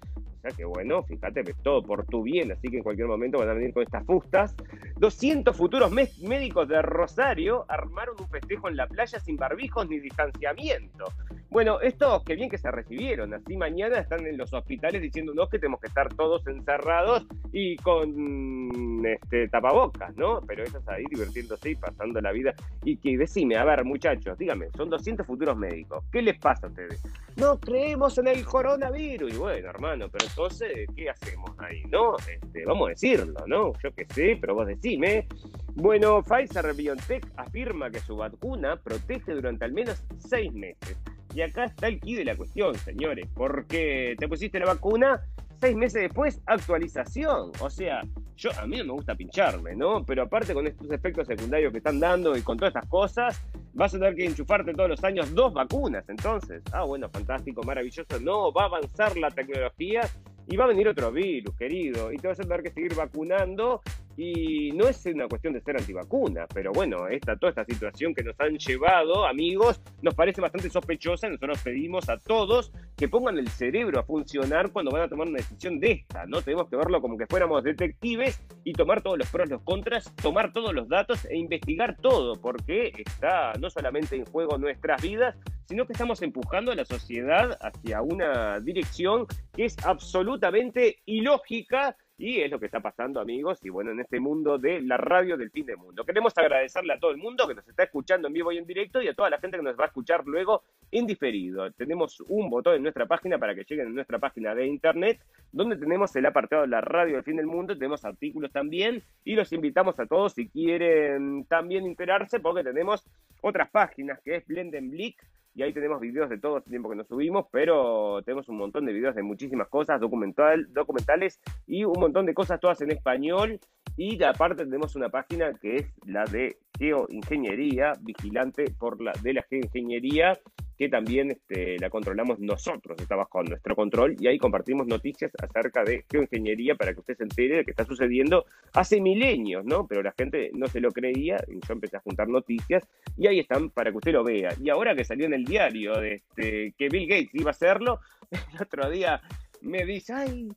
que 0.51 0.65
bueno, 0.65 1.03
fíjate, 1.03 1.43
todo 1.63 1.83
por 1.83 2.05
tu 2.05 2.23
bien, 2.23 2.51
así 2.51 2.69
que 2.69 2.77
en 2.77 2.83
cualquier 2.83 3.07
momento 3.07 3.39
van 3.39 3.49
a 3.49 3.53
venir 3.53 3.73
con 3.73 3.83
estas 3.83 4.05
fustas. 4.05 4.55
200 4.97 5.55
futuros 5.55 5.91
médicos 5.91 6.67
de 6.67 6.81
Rosario 6.81 7.65
armaron 7.67 8.15
un 8.19 8.27
festejo 8.27 8.69
en 8.69 8.77
la 8.77 8.87
playa 8.87 9.19
sin 9.19 9.37
barbijos 9.37 9.87
ni 9.89 9.99
distanciamiento. 9.99 11.05
Bueno, 11.49 11.79
estos 11.79 12.23
que 12.25 12.35
bien 12.35 12.49
que 12.49 12.57
se 12.57 12.69
recibieron, 12.69 13.33
así 13.33 13.55
mañana 13.55 13.99
están 13.99 14.25
en 14.27 14.37
los 14.37 14.53
hospitales 14.53 15.01
diciéndonos 15.01 15.49
que 15.49 15.57
tenemos 15.57 15.79
que 15.79 15.87
estar 15.87 16.13
todos 16.13 16.45
encerrados 16.47 17.25
y 17.53 17.77
con 17.77 19.05
este 19.05 19.47
tapabocas, 19.47 20.15
¿no? 20.17 20.41
Pero 20.45 20.63
ellos 20.63 20.83
ahí 20.87 21.05
divirtiéndose 21.09 21.69
y 21.71 21.75
pasando 21.75 22.19
la 22.19 22.31
vida. 22.31 22.53
Y 22.83 22.97
que 22.97 23.17
decime, 23.17 23.55
a 23.55 23.63
ver, 23.63 23.85
muchachos, 23.85 24.37
dígame, 24.37 24.67
son 24.75 24.89
200 24.89 25.25
futuros 25.25 25.55
médicos, 25.55 26.03
¿qué 26.11 26.21
les 26.21 26.37
pasa 26.39 26.67
a 26.67 26.69
ustedes? 26.69 27.01
No 27.35 27.59
creemos 27.59 28.17
en 28.17 28.27
el 28.27 28.45
coronavirus. 28.45 29.33
Y 29.33 29.37
bueno, 29.37 29.69
hermano, 29.69 30.09
pero 30.09 30.25
entonces, 30.25 30.87
¿qué 30.95 31.09
hacemos 31.09 31.51
ahí? 31.57 31.83
¿No? 31.89 32.15
Este, 32.17 32.65
vamos 32.65 32.87
a 32.87 32.89
decirlo, 32.91 33.45
¿no? 33.45 33.73
Yo 33.83 33.91
qué 33.93 34.05
sé, 34.13 34.37
pero 34.39 34.55
vos 34.55 34.67
decime. 34.67 35.27
Bueno, 35.73 36.23
Pfizer 36.23 36.73
BioNTech 36.73 37.27
afirma 37.35 37.91
que 37.91 37.99
su 37.99 38.15
vacuna 38.15 38.77
protege 38.77 39.33
durante 39.33 39.65
al 39.65 39.73
menos 39.73 40.01
seis 40.17 40.53
meses. 40.53 40.97
Y 41.33 41.41
acá 41.41 41.65
está 41.65 41.87
el 41.87 41.99
key 41.99 42.15
de 42.15 42.23
la 42.23 42.37
cuestión, 42.37 42.75
señores, 42.75 43.27
porque 43.33 44.15
te 44.17 44.29
pusiste 44.29 44.57
la 44.57 44.67
vacuna, 44.67 45.21
seis 45.59 45.75
meses 45.75 46.01
después, 46.01 46.41
actualización. 46.45 47.51
O 47.59 47.69
sea, 47.69 48.01
yo 48.35 48.49
a 48.59 48.65
mí 48.65 48.77
no 48.77 48.85
me 48.85 48.91
gusta 48.93 49.15
pincharme, 49.15 49.75
¿no? 49.75 50.05
Pero 50.05 50.23
aparte 50.23 50.53
con 50.53 50.67
estos 50.67 50.89
efectos 50.91 51.27
secundarios 51.27 51.71
que 51.71 51.79
están 51.79 51.99
dando 51.99 52.35
y 52.35 52.41
con 52.41 52.57
todas 52.57 52.75
estas 52.75 52.89
cosas, 52.89 53.41
vas 53.73 53.93
a 53.93 53.99
tener 53.99 54.15
que 54.15 54.25
enchufarte 54.25 54.73
todos 54.73 54.89
los 54.89 55.03
años 55.03 55.33
dos 55.33 55.53
vacunas. 55.53 56.07
Entonces, 56.09 56.61
ah, 56.71 56.83
bueno, 56.83 57.09
fantástico, 57.09 57.63
maravilloso. 57.63 58.19
No, 58.21 58.51
va 58.51 58.63
a 58.63 58.65
avanzar 58.65 59.17
la 59.17 59.31
tecnología 59.31 60.01
y 60.47 60.57
va 60.57 60.65
a 60.65 60.67
venir 60.67 60.87
otro 60.87 61.11
virus, 61.11 61.55
querido, 61.55 62.11
y 62.11 62.17
te 62.17 62.27
vas 62.27 62.39
a 62.39 62.43
tener 62.43 62.61
que 62.61 62.71
seguir 62.71 62.95
vacunando. 62.95 63.81
Y 64.17 64.71
no 64.71 64.87
es 64.87 65.05
una 65.07 65.27
cuestión 65.27 65.53
de 65.53 65.61
ser 65.61 65.77
antivacuna, 65.77 66.47
pero 66.53 66.71
bueno, 66.71 67.07
esta, 67.07 67.35
toda 67.35 67.49
esta 67.49 67.65
situación 67.65 68.13
que 68.13 68.23
nos 68.23 68.39
han 68.39 68.57
llevado, 68.57 69.25
amigos, 69.25 69.81
nos 70.01 70.15
parece 70.15 70.39
bastante 70.39 70.69
sospechosa. 70.69 71.27
Nosotros 71.27 71.61
pedimos 71.63 72.07
a 72.07 72.17
todos 72.17 72.71
que 72.95 73.09
pongan 73.09 73.37
el 73.37 73.49
cerebro 73.49 73.99
a 73.99 74.03
funcionar 74.03 74.71
cuando 74.71 74.91
van 74.91 75.03
a 75.03 75.09
tomar 75.09 75.27
una 75.27 75.37
decisión 75.37 75.79
de 75.79 75.91
esta, 75.91 76.25
¿no? 76.27 76.41
Tenemos 76.41 76.69
que 76.69 76.77
verlo 76.77 77.01
como 77.01 77.17
que 77.17 77.27
fuéramos 77.27 77.63
detectives 77.63 78.41
y 78.63 78.73
tomar 78.73 79.01
todos 79.01 79.17
los 79.17 79.29
pros, 79.29 79.49
los 79.49 79.61
contras, 79.63 80.13
tomar 80.15 80.53
todos 80.53 80.73
los 80.73 80.87
datos 80.87 81.25
e 81.25 81.37
investigar 81.37 81.97
todo, 81.97 82.39
porque 82.39 82.93
está 82.97 83.53
no 83.59 83.69
solamente 83.69 84.15
en 84.15 84.25
juego 84.25 84.57
nuestras 84.57 85.01
vidas, 85.01 85.35
sino 85.65 85.85
que 85.85 85.93
estamos 85.93 86.21
empujando 86.21 86.71
a 86.71 86.75
la 86.75 86.85
sociedad 86.85 87.57
hacia 87.59 88.01
una 88.01 88.59
dirección 88.59 89.25
que 89.53 89.65
es 89.65 89.75
absolutamente 89.85 90.99
ilógica 91.05 91.97
y 92.17 92.39
es 92.39 92.49
lo 92.49 92.59
que 92.59 92.67
está 92.67 92.79
pasando, 92.79 93.19
amigos, 93.19 93.59
y 93.63 93.69
bueno, 93.69 93.91
en 93.91 93.99
este 93.99 94.19
mundo 94.19 94.57
de 94.57 94.81
la 94.81 94.97
radio 94.97 95.35
del 95.35 95.51
fin 95.51 95.65
del 95.65 95.77
mundo. 95.77 96.05
Queremos 96.05 96.37
agradecerle 96.37 96.93
a 96.93 96.99
todo 96.99 97.11
el 97.11 97.17
mundo 97.17 97.47
que 97.47 97.55
nos 97.55 97.67
está 97.67 97.83
escuchando 97.83 98.27
en 98.27 98.33
vivo 98.33 98.51
y 98.51 98.57
en 98.57 98.65
directo 98.65 99.01
y 99.01 99.07
a 99.07 99.13
toda 99.13 99.29
la 99.29 99.39
gente 99.39 99.57
que 99.57 99.63
nos 99.63 99.77
va 99.77 99.85
a 99.85 99.87
escuchar 99.87 100.25
luego 100.25 100.63
en 100.91 101.05
diferido. 101.07 101.69
Tenemos 101.71 102.21
un 102.21 102.49
botón 102.49 102.75
en 102.75 102.83
nuestra 102.83 103.05
página 103.05 103.37
para 103.37 103.53
que 103.53 103.65
lleguen 103.65 103.87
a 103.87 103.89
nuestra 103.89 104.17
página 104.17 104.55
de 104.55 104.65
internet, 104.65 105.19
donde 105.51 105.75
tenemos 105.75 106.15
el 106.15 106.25
apartado 106.25 106.61
de 106.61 106.69
la 106.69 106.81
radio 106.81 107.15
del 107.15 107.23
fin 107.23 107.35
del 107.35 107.47
mundo, 107.47 107.73
tenemos 107.73 108.05
artículos 108.05 108.51
también, 108.51 109.03
y 109.25 109.35
los 109.35 109.51
invitamos 109.51 109.99
a 109.99 110.05
todos 110.05 110.33
si 110.33 110.47
quieren 110.47 111.45
también 111.45 111.85
enterarse, 111.85 112.39
porque 112.39 112.63
tenemos 112.63 113.05
otras 113.41 113.69
páginas 113.69 114.21
que 114.21 114.37
es 114.37 114.47
Blendenblick, 114.47 115.21
y 115.55 115.63
ahí 115.63 115.73
tenemos 115.73 116.01
videos 116.01 116.29
de 116.29 116.37
todo 116.37 116.57
este 116.57 116.69
tiempo 116.69 116.89
que 116.89 116.97
nos 116.97 117.07
subimos, 117.07 117.45
pero 117.49 118.21
tenemos 118.23 118.49
un 118.49 118.57
montón 118.57 118.85
de 118.85 118.91
videos 118.91 119.15
de 119.15 119.23
muchísimas 119.23 119.69
cosas, 119.69 120.01
documental, 120.01 120.67
documentales 120.73 121.39
y 121.65 121.85
un 121.85 121.97
montón 121.97 122.25
de 122.25 122.33
cosas 122.33 122.59
todas 122.59 122.81
en 122.81 122.91
español. 122.91 123.59
Y 123.95 124.21
aparte 124.21 124.65
tenemos 124.65 124.97
una 124.97 125.07
página 125.07 125.53
que 125.53 125.77
es 125.77 125.93
la 126.05 126.25
de 126.25 126.57
geoingeniería, 126.77 127.93
vigilante 128.01 128.65
por 128.77 129.01
la 129.01 129.13
de 129.23 129.33
la 129.33 129.43
geoingeniería, 129.43 130.37
que 130.77 130.89
también 130.89 131.31
este, 131.31 131.77
la 131.79 131.89
controlamos 131.89 132.39
nosotros, 132.39 132.99
está 132.99 133.15
bajo 133.15 133.43
nuestro 133.43 133.75
control, 133.75 134.15
y 134.19 134.27
ahí 134.27 134.37
compartimos 134.37 134.87
noticias 134.87 135.31
acerca 135.41 135.83
de 135.83 136.05
geoingeniería 136.11 136.75
para 136.75 136.93
que 136.93 136.99
usted 136.99 137.17
se 137.17 137.23
entere 137.23 137.57
de 137.57 137.65
qué 137.65 137.71
está 137.71 137.85
sucediendo 137.85 138.45
hace 138.73 139.01
milenios, 139.01 139.65
¿no? 139.65 139.87
Pero 139.87 140.03
la 140.03 140.13
gente 140.17 140.51
no 140.53 140.67
se 140.67 140.79
lo 140.79 140.91
creía, 140.91 141.37
y 141.47 141.65
yo 141.65 141.73
empecé 141.73 141.97
a 141.97 142.01
juntar 142.01 142.27
noticias, 142.27 142.87
y 143.17 143.27
ahí 143.27 143.39
están 143.39 143.69
para 143.69 143.91
que 143.91 143.97
usted 143.97 144.13
lo 144.13 144.23
vea. 144.23 144.49
Y 144.61 144.69
ahora 144.69 144.95
que 144.95 145.05
salió 145.05 145.25
en 145.25 145.33
el 145.33 145.45
diario 145.45 145.99
de 145.99 146.15
este, 146.15 146.73
que 146.77 146.89
Bill 146.89 147.07
Gates 147.07 147.33
iba 147.33 147.49
a 147.49 147.51
hacerlo, 147.51 147.99
el 148.31 148.61
otro 148.61 148.89
día 148.89 149.21
me 149.61 149.85
dice, 149.85 150.13
ay, 150.13 150.49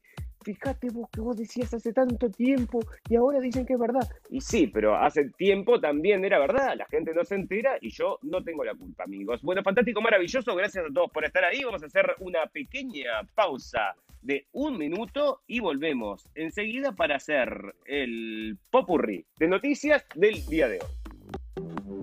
fíjate 0.42 0.90
vos 0.90 1.08
que 1.10 1.20
vos 1.20 1.36
decías 1.36 1.72
hace 1.74 1.92
tanto 1.92 2.30
tiempo 2.30 2.80
y 3.08 3.16
ahora 3.16 3.40
dicen 3.40 3.66
que 3.66 3.74
es 3.74 3.80
verdad. 3.80 4.08
Y 4.30 4.40
sí, 4.40 4.66
pero 4.66 4.96
hace 4.96 5.30
tiempo 5.30 5.80
también 5.80 6.24
era 6.24 6.38
verdad, 6.38 6.76
la 6.76 6.86
gente 6.86 7.12
no 7.14 7.24
se 7.24 7.34
entera 7.34 7.78
y 7.80 7.90
yo 7.90 8.18
no 8.22 8.42
tengo 8.42 8.64
la 8.64 8.74
culpa, 8.74 9.04
amigos. 9.04 9.42
Bueno, 9.42 9.62
fantástico, 9.62 10.00
maravilloso, 10.00 10.54
gracias 10.54 10.84
a 10.88 10.92
todos 10.92 11.10
por 11.10 11.24
estar 11.24 11.44
ahí. 11.44 11.64
Vamos 11.64 11.82
a 11.82 11.86
hacer 11.86 12.14
una 12.20 12.46
pequeña 12.46 13.22
pausa 13.34 13.94
de 14.22 14.46
un 14.52 14.76
minuto 14.78 15.42
y 15.46 15.60
volvemos 15.60 16.28
enseguida 16.34 16.92
para 16.92 17.16
hacer 17.16 17.74
el 17.86 18.58
popurrí 18.70 19.24
de 19.38 19.48
noticias 19.48 20.04
del 20.14 20.44
día 20.46 20.68
de 20.68 20.80
hoy. 20.80 21.97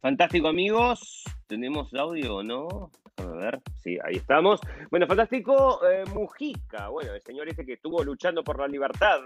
Fantástico, 0.00 0.48
amigos. 0.48 1.24
¿Tenemos 1.46 1.92
audio 1.92 2.36
o 2.36 2.42
no? 2.42 2.90
A 3.18 3.26
ver, 3.26 3.60
sí, 3.76 3.98
ahí 4.02 4.16
estamos. 4.16 4.58
Bueno, 4.90 5.06
fantástico, 5.06 5.80
eh, 5.86 6.04
Mujica, 6.14 6.88
bueno, 6.88 7.12
el 7.12 7.20
señor 7.20 7.48
ese 7.50 7.66
que 7.66 7.74
estuvo 7.74 8.02
luchando 8.02 8.42
por 8.42 8.58
la 8.58 8.66
libertad 8.66 9.20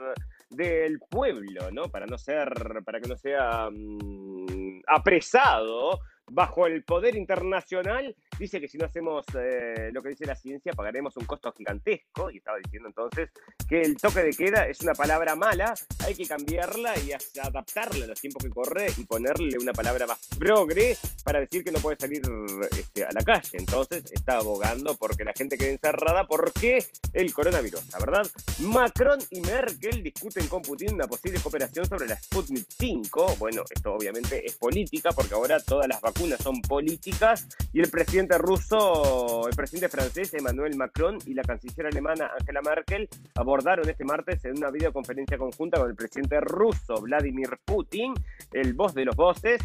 del 0.50 0.98
pueblo, 0.98 1.70
¿no? 1.70 1.84
Para 1.84 2.06
no 2.06 2.18
ser, 2.18 2.52
para 2.84 3.00
que 3.00 3.08
no 3.08 3.16
sea 3.16 3.68
mm, 3.70 4.82
apresado 4.88 6.00
bajo 6.26 6.66
el 6.66 6.82
poder 6.82 7.14
internacional, 7.14 8.16
dice 8.38 8.60
que 8.60 8.68
si 8.68 8.78
no 8.78 8.86
hacemos 8.86 9.24
eh, 9.38 9.90
lo 9.92 10.02
que 10.02 10.10
dice 10.10 10.26
la 10.26 10.34
ciencia, 10.34 10.72
pagaremos 10.72 11.16
un 11.16 11.24
costo 11.24 11.52
gigantesco. 11.52 12.30
Y 12.30 12.38
estaba 12.38 12.58
diciendo 12.58 12.88
entonces 12.88 13.30
que 13.68 13.80
el 13.80 13.96
toque 13.96 14.22
de 14.22 14.30
queda 14.30 14.66
es 14.68 14.80
una 14.80 14.94
palabra 14.94 15.34
mala, 15.34 15.74
hay 16.04 16.14
que 16.14 16.26
cambiarla 16.26 16.94
y 16.98 17.12
adaptarla 17.40 18.04
a 18.04 18.08
los 18.08 18.20
tiempos 18.20 18.42
que 18.42 18.50
corre 18.50 18.86
y 18.96 19.04
ponerle 19.04 19.58
una 19.58 19.72
palabra 19.72 20.06
más 20.06 20.18
progre 20.38 20.96
para 21.24 21.40
decir 21.40 21.64
que 21.64 21.72
no 21.72 21.78
puede 21.78 21.96
salir 21.98 22.22
este, 22.72 23.04
a 23.04 23.12
la 23.12 23.22
calle. 23.22 23.50
Entonces 23.52 24.04
está 24.12 24.38
abogando 24.38 24.96
porque 24.96 25.24
la 25.24 25.32
gente 25.32 25.56
quede 25.56 25.72
encerrada 25.72 26.26
porque 26.26 26.84
el 27.12 27.32
coronavirus, 27.32 27.90
la 27.92 27.98
verdad. 27.98 28.30
Macron 28.60 29.20
y 29.30 29.40
Merkel 29.40 30.02
discuten 30.02 30.46
con 30.48 30.62
Putin 30.62 30.94
una 30.94 31.06
posible 31.06 31.40
cooperación 31.40 31.86
sobre 31.86 32.06
la 32.06 32.16
Sputnik 32.16 32.66
5. 32.78 33.36
Bueno, 33.38 33.64
esto 33.68 33.94
obviamente 33.94 34.46
es 34.46 34.56
política 34.56 35.10
porque 35.12 35.34
ahora 35.34 35.60
todas 35.60 35.88
las 35.88 36.00
vacunas 36.00 36.40
son 36.42 36.60
políticas 36.62 37.46
y 37.72 37.80
el 37.80 37.90
presidente 37.90 38.23
el 38.24 39.56
presidente 39.56 39.88
francés 39.88 40.32
Emmanuel 40.34 40.76
Macron 40.76 41.18
y 41.26 41.34
la 41.34 41.42
canciller 41.42 41.86
alemana 41.86 42.30
Angela 42.38 42.62
Merkel 42.62 43.08
abordaron 43.34 43.88
este 43.88 44.04
martes 44.04 44.44
en 44.44 44.56
una 44.56 44.70
videoconferencia 44.70 45.36
conjunta 45.36 45.78
con 45.78 45.90
el 45.90 45.96
presidente 45.96 46.40
ruso 46.40 47.00
Vladimir 47.02 47.58
Putin, 47.64 48.14
el 48.52 48.72
voz 48.74 48.94
de 48.94 49.04
los 49.04 49.14
voces, 49.14 49.60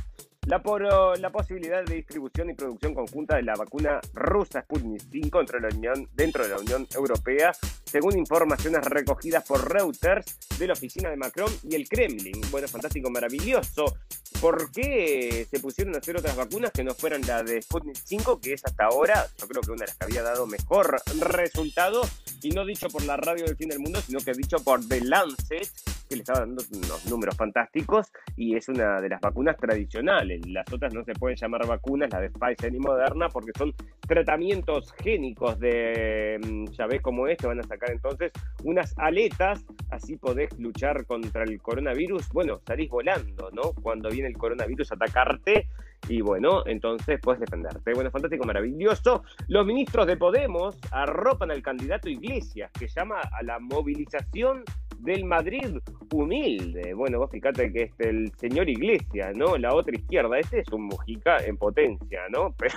la, 0.49 0.63
por, 0.63 0.81
la 1.19 1.31
posibilidad 1.31 1.83
de 1.85 1.97
distribución 1.97 2.49
y 2.49 2.55
producción 2.55 2.95
conjunta 2.95 3.35
de 3.35 3.43
la 3.43 3.53
vacuna 3.53 4.01
rusa 4.13 4.63
Sputnik 4.63 5.03
5 5.11 5.37
dentro 5.37 5.59
de, 5.59 5.69
la 5.69 5.77
Unión, 5.77 6.09
dentro 6.13 6.43
de 6.43 6.49
la 6.49 6.57
Unión 6.57 6.87
Europea, 6.95 7.51
según 7.85 8.17
informaciones 8.17 8.83
recogidas 8.85 9.45
por 9.45 9.71
Reuters 9.71 10.57
de 10.57 10.65
la 10.65 10.73
oficina 10.73 11.11
de 11.11 11.17
Macron 11.17 11.51
y 11.63 11.75
el 11.75 11.87
Kremlin. 11.87 12.41
Bueno, 12.49 12.67
fantástico, 12.67 13.11
maravilloso. 13.11 13.95
¿Por 14.41 14.71
qué 14.71 15.45
se 15.49 15.59
pusieron 15.59 15.93
a 15.93 15.99
hacer 15.99 16.17
otras 16.17 16.35
vacunas 16.35 16.71
que 16.71 16.83
no 16.83 16.95
fueran 16.95 17.21
la 17.27 17.43
de 17.43 17.61
Sputnik 17.61 17.97
5, 18.03 18.41
que 18.41 18.53
es 18.53 18.65
hasta 18.65 18.85
ahora, 18.85 19.27
yo 19.37 19.47
creo 19.47 19.61
que 19.61 19.71
una 19.71 19.81
de 19.81 19.87
las 19.87 19.97
que 19.97 20.05
había 20.05 20.23
dado 20.23 20.47
mejor 20.47 20.99
resultado, 21.19 22.01
y 22.41 22.49
no 22.49 22.65
dicho 22.65 22.87
por 22.87 23.03
la 23.03 23.17
radio 23.17 23.45
del 23.45 23.55
fin 23.55 23.69
del 23.69 23.79
mundo, 23.79 24.01
sino 24.01 24.19
que 24.19 24.33
dicho 24.33 24.57
por 24.63 24.87
The 24.87 25.01
Lancet, 25.01 25.69
que 26.09 26.15
le 26.15 26.21
estaba 26.21 26.39
dando 26.39 26.63
unos 26.73 27.05
números 27.05 27.37
fantásticos, 27.37 28.11
y 28.35 28.55
es 28.55 28.67
una 28.67 28.99
de 28.99 29.09
las 29.09 29.21
vacunas 29.21 29.55
tradicionales. 29.57 30.43
Las 30.47 30.65
otras 30.73 30.91
no 30.91 31.03
se 31.03 31.13
pueden 31.13 31.37
llamar 31.37 31.67
vacunas, 31.67 32.09
la 32.11 32.19
de 32.19 32.31
Pfizer 32.31 32.73
y 32.73 32.79
Moderna, 32.79 33.29
porque 33.29 33.51
son 33.55 33.73
tratamientos 34.07 34.91
génicos 35.03 35.59
de, 35.59 36.39
mm, 36.43 36.71
ya 36.71 36.87
ves 36.87 37.01
cómo 37.01 37.27
es, 37.27 37.37
te 37.37 37.45
van 37.45 37.59
a 37.59 37.63
sacar 37.63 37.91
entonces 37.91 38.31
unas 38.63 38.97
aletas, 38.97 39.63
así 39.91 40.17
podés 40.17 40.57
luchar 40.57 41.05
contra 41.05 41.43
el 41.43 41.61
coronavirus. 41.61 42.27
Bueno, 42.29 42.59
salís 42.65 42.89
volando, 42.89 43.51
¿no? 43.51 43.73
Cuando 43.81 44.09
viene 44.09 44.29
el 44.29 44.37
coronavirus 44.37 44.91
a 44.91 44.95
atacarte 44.95 45.67
y 46.07 46.21
bueno, 46.21 46.63
entonces 46.65 47.19
puedes 47.21 47.39
defenderte. 47.39 47.93
Bueno, 47.93 48.09
fantástico, 48.09 48.45
maravilloso. 48.45 49.23
Los 49.47 49.65
ministros 49.65 50.07
de 50.07 50.17
Podemos 50.17 50.77
arropan 50.91 51.51
al 51.51 51.61
candidato 51.61 52.09
Iglesias, 52.09 52.71
que 52.71 52.87
llama 52.87 53.19
a 53.19 53.43
la 53.43 53.59
movilización 53.59 54.63
del 54.99 55.25
Madrid 55.25 55.77
humilde. 56.13 56.93
Bueno, 56.93 57.19
vos 57.19 57.29
fíjate 57.29 57.71
que 57.71 57.83
este, 57.83 58.09
el 58.09 58.31
señor 58.37 58.69
Iglesias, 58.69 59.35
¿no? 59.35 59.57
La 59.57 59.73
otra 59.73 59.95
izquierda, 59.95 60.39
este 60.39 60.59
es 60.59 60.69
un 60.71 60.83
Mujica 60.83 61.37
en 61.45 61.57
potencia, 61.57 62.21
¿no? 62.29 62.53
Pero 62.57 62.73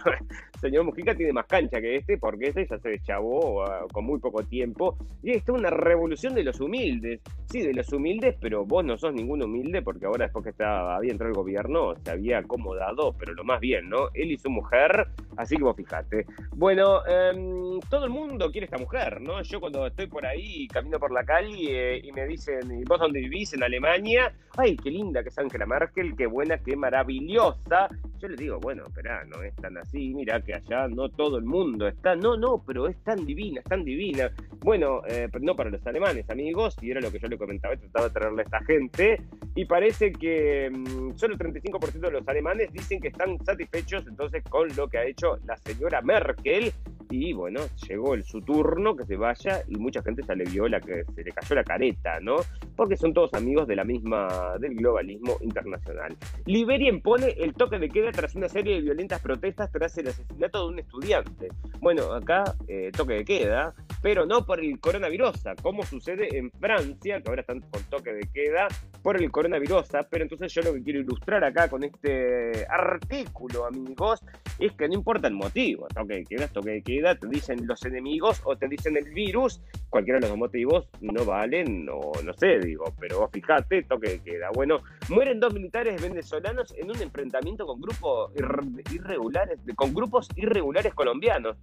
el 0.55 0.61
señor 0.61 0.85
Mujica 0.85 1.15
tiene 1.15 1.33
más 1.33 1.47
cancha 1.47 1.81
que 1.81 1.97
este 1.97 2.19
porque 2.19 2.49
este 2.49 2.67
ya 2.67 2.79
se 2.79 2.89
deschavó 2.91 3.63
uh, 3.63 3.89
con 3.93 4.05
muy 4.05 4.19
poco 4.21 4.43
tiempo. 4.45 4.97
Y 5.23 5.31
esto 5.33 5.55
es 5.55 5.61
una 5.61 5.71
revolución 5.71 6.35
de 6.35 6.45
los 6.45 6.61
humildes. 6.61 7.21
Sí, 7.47 7.63
de 7.63 7.75
los 7.75 7.93
humildes, 7.93 8.37
pero 8.41 8.65
vos 8.65 8.85
no 8.85 8.97
sos 8.97 9.13
ningún 9.13 9.43
humilde 9.43 9.83
porque 9.83 10.07
ahora 10.07 10.25
después 10.25 10.45
que 10.45 10.51
estaba, 10.51 10.97
había 10.97 11.13
entrado 11.13 11.31
el 11.31 11.37
gobierno 11.37 11.95
se 12.03 12.11
había 12.11 12.39
acomodado, 12.39 13.15
pero 13.19 13.35
lo 13.35 13.45
más 13.45 13.61
bien, 13.61 13.89
¿no? 13.89 14.09
Él 14.15 14.33
y 14.33 14.39
su 14.39 14.49
mujer, 14.49 15.09
así 15.37 15.57
que 15.57 15.63
vos 15.63 15.77
fíjate. 15.77 16.27
Bueno, 16.57 17.05
em, 17.07 17.81
todo 17.91 18.05
el 18.05 18.11
mundo 18.11 18.51
quiere 18.51 18.65
esta 18.65 18.79
mujer, 18.79 19.21
¿no? 19.21 19.43
Yo 19.43 19.61
cuando 19.61 19.87
estoy 19.87 20.07
por 20.07 20.25
ahí, 20.25 20.67
camino 20.69 20.99
por 20.99 21.13
la 21.13 21.25
calle 21.25 21.99
me 22.13 22.27
dicen, 22.27 22.71
¿y 22.71 22.85
vos 22.85 23.01
dónde 23.01 23.21
vivís? 23.21 23.53
En 23.55 23.63
Alemania. 23.63 24.33
Ay, 24.57 24.77
qué 24.77 24.91
linda 24.91 25.23
que 25.23 25.31
es 25.31 25.39
Angela 25.39 25.67
Merkel, 25.67 26.15
qué 26.17 26.27
buena, 26.27 26.59
qué 26.59 26.77
maravillosa. 26.77 27.89
Yo 28.19 28.29
les 28.29 28.39
digo, 28.39 28.61
bueno, 28.61 28.85
espera, 28.87 29.25
no 29.25 29.43
es 29.43 29.55
tan 29.57 29.77
así, 29.79 30.13
mira 30.15 30.41
que 30.43 30.55
allá 30.55 30.87
no 30.89 31.09
todo 31.09 31.39
el 31.39 31.45
mundo 31.45 31.89
está, 31.89 32.15
no, 32.15 32.37
no, 32.37 32.63
pero 32.65 32.87
es 32.87 32.97
tan 33.03 33.25
divina, 33.25 33.61
es 33.61 33.67
tan 33.67 33.83
divina. 33.83 34.31
Bueno, 34.61 35.03
eh, 35.09 35.29
no 35.41 35.57
para 35.57 35.71
los 35.71 35.85
alemanes, 35.87 36.29
amigos, 36.31 36.77
y 36.83 36.91
era 36.91 37.01
lo 37.01 37.11
que 37.11 37.19
yo 37.19 37.29
le 37.29 37.39
comentaba, 37.39 37.77
trataba 37.77 38.09
de 38.09 38.15
traerle 38.15 38.43
a 38.43 38.45
esta 38.45 38.65
gente, 38.65 39.23
y 39.55 39.65
parece 39.65 40.13
que 40.13 40.71
mm, 40.71 41.17
solo 41.17 41.35
el 41.35 41.41
35% 41.41 41.99
de 41.99 42.11
los 42.11 42.29
alemanes 42.29 42.73
dicen 42.73 43.01
que 43.01 43.09
están 43.09 43.43
satisfechos 43.45 44.07
entonces 44.07 44.45
con 44.49 44.69
lo 44.77 44.89
que 44.89 44.99
ha 44.99 45.05
hecho 45.05 45.39
la 45.47 45.57
señora 45.57 46.03
Merkel, 46.03 46.73
y 47.13 47.35
bueno, 47.35 47.61
llegó 47.87 48.15
el, 48.15 48.25
su 48.25 48.41
turno 48.41 48.97
que 48.97 49.05
se 49.05 49.17
vaya 49.17 49.63
y 49.69 49.77
mucha 49.77 50.03
gente 50.03 50.23
se 50.23 50.35
le 50.35 50.45
vio 50.45 50.67
la 50.67 50.81
que 50.81 51.05
se 51.15 51.23
le 51.23 51.31
cayó 51.31 51.57
la 51.57 51.65
careta, 51.65 52.02
¿no? 52.21 52.37
Porque 52.77 52.97
son 52.97 53.13
todos 53.13 53.33
amigos 53.35 53.67
de 53.67 53.77
la 53.77 53.85
misma 53.85 54.57
del 54.59 54.75
globalismo 54.75 55.37
internacional. 55.41 56.17
Liberia 56.47 56.89
impone 56.89 57.35
el 57.39 57.55
toque 57.55 57.79
de 57.79 57.89
queda 57.89 58.11
tras 58.11 58.35
una 58.35 58.49
serie 58.49 58.77
de 58.77 58.81
violentas 58.83 59.21
protestas 59.21 59.71
tras 59.71 59.97
el 59.99 60.09
asesinato 60.09 60.67
de 60.67 60.73
un 60.73 60.79
estudiante. 60.79 61.49
Bueno, 61.81 62.13
acá 62.13 62.45
eh, 62.69 62.91
toque 62.97 63.15
de 63.15 63.25
queda, 63.25 63.75
pero 64.03 64.27
no 64.27 64.45
por 64.45 64.61
el 64.61 64.81
coronavirus, 64.81 65.45
como 65.63 65.85
sucede 65.85 66.37
en 66.37 66.51
Francia, 66.51 67.21
que 67.23 67.29
ahora 67.31 67.43
están 67.43 67.61
con 67.61 67.83
toque 67.85 68.13
de 68.13 68.29
queda 68.35 68.67
por 69.03 69.17
el 69.17 69.31
coronavirus, 69.31 69.89
pero 70.11 70.25
entonces 70.25 70.53
yo 70.53 70.63
lo 70.63 70.75
que 70.75 70.83
quiero 70.83 71.01
ilustrar 71.01 71.45
acá 71.45 71.69
con 71.69 71.85
este 71.85 72.67
artículo, 72.69 73.67
amigos, 73.67 74.21
es 74.59 74.73
que 74.73 74.89
no 74.89 74.95
importa 74.95 75.29
el 75.29 75.35
motivo, 75.35 75.87
toque 75.95 76.15
de 76.15 76.25
queda, 76.25 76.49
toque 76.49 76.71
de 76.71 76.83
queda, 76.83 77.15
te 77.15 77.29
dicen 77.29 77.67
los 77.67 77.85
enemigos 77.85 78.43
o 78.45 78.57
te 78.57 78.69
dicen 78.69 78.97
el 78.97 79.13
virus, 79.13 79.61
cualquiera 79.89 80.19
de 80.19 80.29
los 80.29 80.37
motivos 80.37 80.89
no 81.01 81.25
valen, 81.25 81.89
o 81.89 82.13
no 82.25 82.33
sé, 82.35 82.59
digo, 82.59 82.85
pero 82.99 83.21
vos 83.21 83.31
fijate, 83.33 83.85
toque 83.85 84.11
de 84.11 84.19
queda. 84.21 84.51
Bueno, 84.53 84.79
mueren 85.09 85.39
dos 85.39 85.55
militares 85.55 86.03
venezolanos 86.03 86.75
en 86.77 86.91
un 86.91 87.01
enfrentamiento 87.01 87.67
con 87.67 87.81
grupos 87.81 88.33
irregulares, 88.93 89.61
con 89.77 89.95
grupos 89.95 90.29
irregulares 90.37 90.93
colombianos 90.95 91.57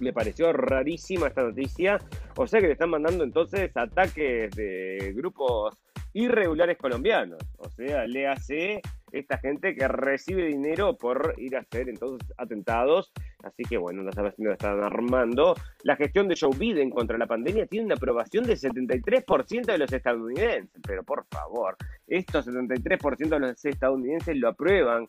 me 0.00 0.12
pareció 0.12 0.52
rarísima 0.52 1.28
esta 1.28 1.42
noticia. 1.42 1.98
O 2.36 2.46
sea 2.46 2.60
que 2.60 2.66
le 2.66 2.72
están 2.72 2.90
mandando 2.90 3.24
entonces 3.24 3.76
ataques 3.76 4.50
de 4.54 5.12
grupos 5.14 5.78
irregulares 6.14 6.76
colombianos. 6.78 7.40
O 7.58 7.68
sea, 7.70 8.06
le 8.06 8.26
hace 8.28 8.80
esta 9.12 9.38
gente 9.38 9.74
que 9.74 9.86
recibe 9.88 10.46
dinero 10.46 10.96
por 10.96 11.34
ir 11.36 11.56
a 11.56 11.60
hacer 11.60 11.88
entonces 11.88 12.32
atentados. 12.38 13.12
Así 13.42 13.62
que 13.64 13.76
bueno, 13.76 14.02
no 14.02 14.12
sabes 14.12 14.34
si 14.36 14.42
lo 14.42 14.52
están 14.52 14.82
armando. 14.82 15.54
La 15.84 15.96
gestión 15.96 16.28
de 16.28 16.36
Joe 16.38 16.56
Biden 16.56 16.90
contra 16.90 17.18
la 17.18 17.26
pandemia 17.26 17.66
tiene 17.66 17.86
una 17.86 17.94
aprobación 17.94 18.44
del 18.44 18.58
73% 18.58 19.66
de 19.66 19.78
los 19.78 19.92
estadounidenses. 19.92 20.80
Pero 20.86 21.02
por 21.02 21.26
favor, 21.26 21.76
estos 22.06 22.46
73% 22.46 23.28
de 23.28 23.40
los 23.40 23.64
estadounidenses 23.64 24.36
lo 24.36 24.48
aprueban. 24.48 25.08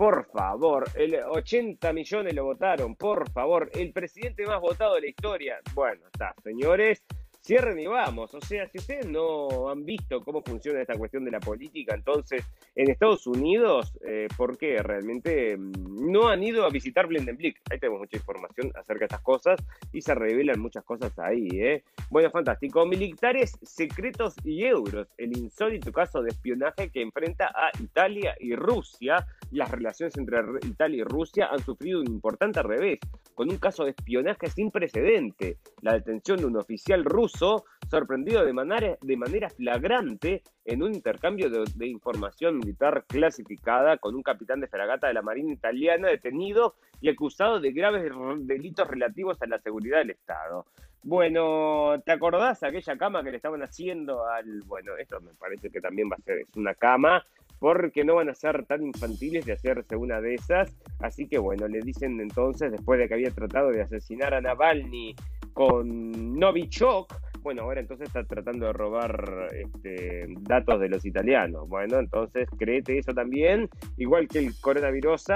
Por 0.00 0.24
favor, 0.30 0.88
el 0.94 1.14
80 1.14 1.92
millones 1.92 2.34
lo 2.34 2.44
votaron, 2.44 2.96
por 2.96 3.30
favor, 3.32 3.70
el 3.74 3.92
presidente 3.92 4.46
más 4.46 4.58
votado 4.58 4.94
de 4.94 5.02
la 5.02 5.08
historia. 5.08 5.60
Bueno, 5.74 6.06
está, 6.10 6.34
señores, 6.42 7.04
cierren 7.42 7.78
y 7.78 7.86
vamos. 7.86 8.32
O 8.34 8.40
sea, 8.40 8.66
si 8.68 8.78
ustedes 8.78 9.06
no 9.06 9.68
han 9.68 9.84
visto 9.84 10.22
cómo 10.22 10.42
funciona 10.42 10.80
esta 10.80 10.96
cuestión 10.96 11.24
de 11.24 11.30
la 11.30 11.40
política, 11.40 11.94
entonces 11.94 12.44
en 12.74 12.90
Estados 12.90 13.26
Unidos, 13.26 13.92
eh, 14.06 14.28
¿por 14.36 14.56
qué 14.56 14.78
realmente 14.78 15.56
mm, 15.56 16.10
no 16.10 16.28
han 16.28 16.42
ido 16.42 16.64
a 16.64 16.70
visitar 16.70 17.06
Blendenblick? 17.06 17.60
Ahí 17.70 17.78
tenemos 17.78 18.00
mucha 18.00 18.16
información 18.16 18.72
acerca 18.76 19.00
de 19.00 19.06
estas 19.06 19.20
cosas 19.20 19.60
y 19.92 20.00
se 20.00 20.14
revelan 20.14 20.60
muchas 20.60 20.84
cosas 20.84 21.18
ahí. 21.18 21.48
¿eh? 21.52 21.82
Bueno, 22.10 22.30
fantástico. 22.30 22.86
Militares 22.86 23.58
secretos 23.62 24.34
y 24.44 24.64
euros. 24.64 25.08
El 25.18 25.36
insólito 25.36 25.92
caso 25.92 26.22
de 26.22 26.30
espionaje 26.30 26.90
que 26.90 27.02
enfrenta 27.02 27.52
a 27.54 27.70
Italia 27.82 28.34
y 28.38 28.54
Rusia. 28.54 29.26
Las 29.50 29.70
relaciones 29.70 30.16
entre 30.16 30.38
Italia 30.62 30.98
y 30.98 31.04
Rusia 31.04 31.48
han 31.50 31.58
sufrido 31.58 32.00
un 32.00 32.06
importante 32.06 32.62
revés, 32.62 33.00
con 33.34 33.50
un 33.50 33.58
caso 33.58 33.84
de 33.84 33.90
espionaje 33.90 34.48
sin 34.48 34.70
precedente. 34.70 35.58
La 35.82 35.94
detención 35.94 36.38
de 36.38 36.46
un 36.46 36.56
oficial 36.56 37.04
ruso 37.04 37.64
sorprendido 37.90 38.44
de 38.44 38.52
manera, 38.52 38.96
de 39.00 39.16
manera 39.16 39.50
flagrante 39.50 40.42
en 40.64 40.82
un 40.84 40.94
intercambio 40.94 41.50
de, 41.50 41.86
información 41.86 42.58
militar 42.58 43.04
clasificada 43.08 43.96
con 43.98 44.14
un 44.14 44.22
capitán 44.22 44.60
de 44.60 44.68
fragata 44.68 45.08
de 45.08 45.14
la 45.14 45.22
Marina 45.22 45.52
italiana 45.52 46.08
detenido 46.08 46.76
y 47.00 47.08
acusado 47.08 47.58
de 47.58 47.72
graves 47.72 48.12
delitos 48.42 48.86
relativos 48.86 49.42
a 49.42 49.46
la 49.46 49.58
seguridad 49.58 49.98
del 49.98 50.10
Estado. 50.10 50.66
Bueno, 51.02 52.00
¿te 52.04 52.12
acordás 52.12 52.62
aquella 52.62 52.96
cama 52.96 53.24
que 53.24 53.30
le 53.30 53.38
estaban 53.38 53.62
haciendo 53.62 54.28
al... 54.28 54.60
Bueno, 54.66 54.96
esto 54.96 55.20
me 55.20 55.32
parece 55.32 55.70
que 55.70 55.80
también 55.80 56.08
va 56.08 56.16
a 56.16 56.22
ser, 56.22 56.40
es 56.40 56.56
una 56.56 56.74
cama 56.74 57.24
porque 57.60 58.04
no 58.04 58.16
van 58.16 58.30
a 58.30 58.34
ser 58.34 58.64
tan 58.64 58.84
infantiles 58.84 59.44
de 59.44 59.52
hacerse 59.52 59.94
una 59.94 60.20
de 60.20 60.34
esas. 60.34 60.74
Así 60.98 61.28
que 61.28 61.38
bueno, 61.38 61.68
le 61.68 61.80
dicen 61.80 62.18
entonces, 62.20 62.72
después 62.72 62.98
de 62.98 63.06
que 63.06 63.14
había 63.14 63.30
tratado 63.30 63.70
de 63.70 63.82
asesinar 63.82 64.34
a 64.34 64.40
Navalny 64.40 65.14
con 65.52 66.38
Novichok, 66.38 67.14
bueno, 67.42 67.62
ahora 67.62 67.80
entonces 67.80 68.08
está 68.08 68.24
tratando 68.24 68.66
de 68.66 68.72
robar 68.72 69.48
este, 69.52 70.26
datos 70.40 70.80
de 70.80 70.88
los 70.88 71.04
italianos. 71.04 71.68
Bueno, 71.68 71.98
entonces 71.98 72.48
créete 72.58 72.98
eso 72.98 73.12
también, 73.12 73.68
igual 73.96 74.26
que 74.26 74.40
el 74.40 74.58
coronavirus. 74.60 75.26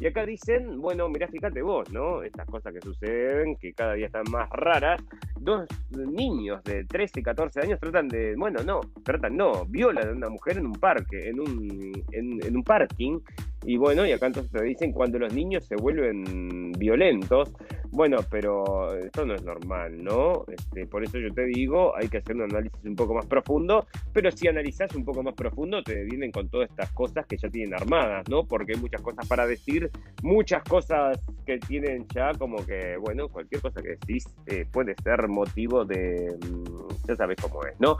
Y 0.00 0.06
acá 0.06 0.24
dicen, 0.24 0.80
bueno, 0.80 1.10
mirá, 1.10 1.28
fíjate 1.28 1.60
vos, 1.60 1.90
¿no? 1.92 2.22
Estas 2.22 2.46
cosas 2.46 2.72
que 2.72 2.80
suceden, 2.80 3.56
que 3.56 3.74
cada 3.74 3.92
día 3.92 4.06
están 4.06 4.24
más 4.30 4.48
raras. 4.48 4.98
Dos 5.38 5.68
niños 5.90 6.64
de 6.64 6.86
13 6.86 7.20
y 7.20 7.22
14 7.22 7.60
años 7.60 7.78
tratan 7.78 8.08
de, 8.08 8.34
bueno, 8.34 8.62
no, 8.62 8.80
tratan, 9.04 9.36
no, 9.36 9.66
violan 9.66 10.08
a 10.08 10.12
una 10.12 10.30
mujer 10.30 10.56
en 10.56 10.66
un 10.66 10.72
parque, 10.72 11.28
en 11.28 11.38
un, 11.38 11.92
en, 12.12 12.42
en 12.42 12.56
un 12.56 12.64
parking. 12.64 13.20
Y 13.64 13.76
bueno, 13.76 14.06
y 14.06 14.12
acá 14.12 14.26
entonces 14.26 14.50
te 14.50 14.62
dicen 14.64 14.92
cuando 14.92 15.18
los 15.18 15.34
niños 15.34 15.66
se 15.66 15.76
vuelven 15.76 16.72
violentos. 16.72 17.52
Bueno, 17.92 18.18
pero 18.30 18.96
esto 18.96 19.26
no 19.26 19.34
es 19.34 19.42
normal, 19.42 20.02
¿no? 20.02 20.44
Este, 20.46 20.86
por 20.86 21.02
eso 21.02 21.18
yo 21.18 21.32
te 21.34 21.44
digo, 21.46 21.94
hay 21.96 22.08
que 22.08 22.18
hacer 22.18 22.36
un 22.36 22.42
análisis 22.42 22.84
un 22.84 22.94
poco 22.94 23.14
más 23.14 23.26
profundo, 23.26 23.86
pero 24.12 24.30
si 24.30 24.46
analizas 24.46 24.94
un 24.94 25.04
poco 25.04 25.24
más 25.24 25.34
profundo, 25.34 25.82
te 25.82 26.04
vienen 26.04 26.30
con 26.30 26.48
todas 26.48 26.70
estas 26.70 26.92
cosas 26.92 27.26
que 27.26 27.36
ya 27.36 27.48
tienen 27.48 27.74
armadas, 27.74 28.28
¿no? 28.28 28.44
Porque 28.44 28.74
hay 28.74 28.80
muchas 28.80 29.02
cosas 29.02 29.26
para 29.26 29.44
decir, 29.46 29.90
muchas 30.22 30.62
cosas 30.62 31.18
que 31.44 31.58
tienen 31.58 32.06
ya 32.14 32.32
como 32.34 32.64
que, 32.64 32.96
bueno, 32.96 33.28
cualquier 33.28 33.60
cosa 33.60 33.82
que 33.82 33.90
decís 33.90 34.24
eh, 34.46 34.64
puede 34.70 34.94
ser 35.02 35.28
motivo 35.28 35.84
de, 35.84 36.36
mm, 36.40 37.08
ya 37.08 37.16
sabes 37.16 37.38
cómo 37.42 37.64
es, 37.64 37.78
¿no? 37.80 37.96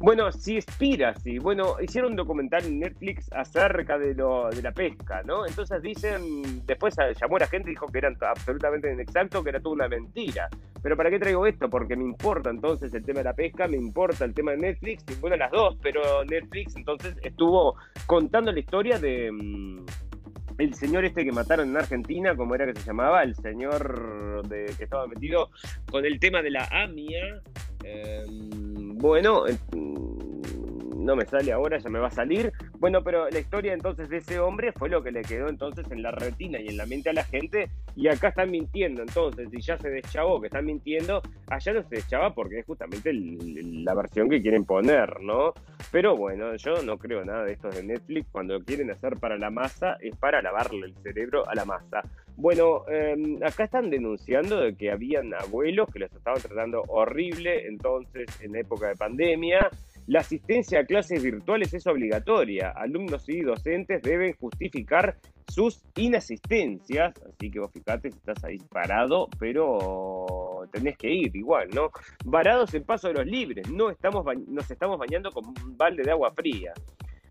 Bueno, 0.00 0.30
sí. 0.30 0.58
Bueno, 1.40 1.76
hicieron 1.82 2.12
un 2.12 2.16
documental 2.16 2.64
en 2.64 2.78
Netflix 2.78 3.30
acerca 3.32 3.98
de, 3.98 4.14
lo, 4.14 4.48
de 4.48 4.62
la 4.62 4.72
pesca, 4.72 5.22
¿no? 5.24 5.44
Entonces 5.44 5.82
dicen, 5.82 6.64
después 6.66 6.94
llamó 7.20 7.36
a 7.36 7.40
la 7.40 7.46
gente 7.48 7.70
y 7.70 7.72
dijo 7.72 7.86
que 7.86 7.98
eran 7.98 8.16
absolutamente 8.20 8.92
inexacto, 8.92 9.42
que 9.42 9.50
era 9.50 9.60
toda 9.60 9.74
una 9.74 9.88
mentira. 9.88 10.48
Pero 10.82 10.96
¿para 10.96 11.10
qué 11.10 11.18
traigo 11.18 11.46
esto? 11.46 11.68
Porque 11.68 11.96
me 11.96 12.04
importa 12.04 12.50
entonces 12.50 12.94
el 12.94 13.04
tema 13.04 13.18
de 13.18 13.24
la 13.24 13.34
pesca, 13.34 13.66
me 13.66 13.76
importa 13.76 14.24
el 14.24 14.34
tema 14.34 14.52
de 14.52 14.58
Netflix, 14.58 15.04
ninguna 15.08 15.34
de 15.34 15.38
las 15.40 15.50
dos, 15.50 15.76
pero 15.82 16.24
Netflix 16.24 16.76
entonces 16.76 17.16
estuvo 17.22 17.74
contando 18.06 18.52
la 18.52 18.60
historia 18.60 18.98
de 19.00 19.32
mm, 19.32 19.84
el 20.58 20.74
señor 20.74 21.04
este 21.04 21.24
que 21.24 21.32
mataron 21.32 21.70
en 21.70 21.76
Argentina, 21.76 22.36
como 22.36 22.54
era 22.54 22.66
que 22.66 22.78
se 22.78 22.86
llamaba, 22.86 23.24
el 23.24 23.34
señor 23.34 24.46
de, 24.48 24.72
que 24.76 24.84
estaba 24.84 25.06
metido 25.08 25.50
con 25.90 26.04
el 26.04 26.20
tema 26.20 26.40
de 26.42 26.50
la 26.50 26.68
AMIA. 26.70 27.42
Eh, 27.84 28.24
bueno, 28.98 29.46
eh, 29.46 29.56
no 31.08 31.16
me 31.16 31.24
sale 31.24 31.52
ahora, 31.52 31.78
ya 31.78 31.88
me 31.88 31.98
va 31.98 32.08
a 32.08 32.10
salir. 32.10 32.52
Bueno, 32.78 33.02
pero 33.02 33.30
la 33.30 33.38
historia 33.38 33.72
entonces 33.72 34.10
de 34.10 34.18
ese 34.18 34.38
hombre 34.40 34.72
fue 34.72 34.90
lo 34.90 35.02
que 35.02 35.10
le 35.10 35.22
quedó 35.22 35.48
entonces 35.48 35.90
en 35.90 36.02
la 36.02 36.10
retina 36.10 36.60
y 36.60 36.68
en 36.68 36.76
la 36.76 36.84
mente 36.84 37.08
a 37.08 37.12
la 37.14 37.24
gente. 37.24 37.70
Y 37.96 38.08
acá 38.08 38.28
están 38.28 38.50
mintiendo, 38.50 39.02
entonces, 39.02 39.48
si 39.50 39.60
ya 39.60 39.78
se 39.78 39.88
deschavó 39.88 40.40
que 40.40 40.48
están 40.48 40.66
mintiendo, 40.66 41.22
allá 41.48 41.72
no 41.72 41.82
se 41.82 41.96
deschaba 41.96 42.34
porque 42.34 42.58
es 42.60 42.66
justamente 42.66 43.12
la 43.12 43.94
versión 43.94 44.28
que 44.28 44.42
quieren 44.42 44.64
poner, 44.64 45.20
¿no? 45.20 45.54
Pero 45.90 46.16
bueno, 46.16 46.54
yo 46.56 46.82
no 46.82 46.98
creo 46.98 47.24
nada 47.24 47.44
de 47.44 47.52
estos 47.52 47.74
de 47.74 47.82
Netflix. 47.82 48.28
Cuando 48.30 48.58
lo 48.58 48.64
quieren 48.64 48.90
hacer 48.90 49.16
para 49.16 49.38
la 49.38 49.50
masa, 49.50 49.96
es 50.00 50.14
para 50.16 50.42
lavarle 50.42 50.86
el 50.86 50.94
cerebro 51.02 51.48
a 51.48 51.54
la 51.54 51.64
masa. 51.64 52.02
Bueno, 52.40 52.88
em, 52.88 53.36
acá 53.42 53.64
están 53.64 53.90
denunciando 53.90 54.60
de 54.60 54.76
que 54.76 54.92
habían 54.92 55.34
abuelos 55.34 55.88
que 55.92 55.98
los 55.98 56.12
estaban 56.12 56.40
tratando 56.40 56.82
horrible 56.86 57.66
entonces 57.66 58.28
en 58.40 58.54
época 58.54 58.86
de 58.86 58.94
pandemia 58.94 59.68
la 60.08 60.20
asistencia 60.20 60.80
a 60.80 60.84
clases 60.86 61.22
virtuales 61.22 61.74
es 61.74 61.86
obligatoria. 61.86 62.70
Alumnos 62.70 63.28
y 63.28 63.42
docentes 63.42 64.00
deben 64.00 64.32
justificar 64.40 65.18
sus 65.48 65.84
inasistencias. 65.96 67.12
Así 67.28 67.50
que 67.50 67.60
vos 67.60 67.70
fijate 67.70 68.10
si 68.10 68.16
estás 68.16 68.42
ahí 68.42 68.56
parado, 68.70 69.28
pero 69.38 70.66
tenés 70.72 70.96
que 70.96 71.10
ir 71.10 71.36
igual, 71.36 71.68
¿no? 71.74 71.90
Varados 72.24 72.72
en 72.72 72.84
paso 72.84 73.08
de 73.08 73.14
los 73.14 73.26
libres. 73.26 73.68
No 73.68 73.90
estamos 73.90 74.24
nos 74.46 74.70
estamos 74.70 74.98
bañando 74.98 75.30
con 75.30 75.46
un 75.46 75.76
balde 75.76 76.02
de 76.02 76.10
agua 76.10 76.30
fría. 76.30 76.72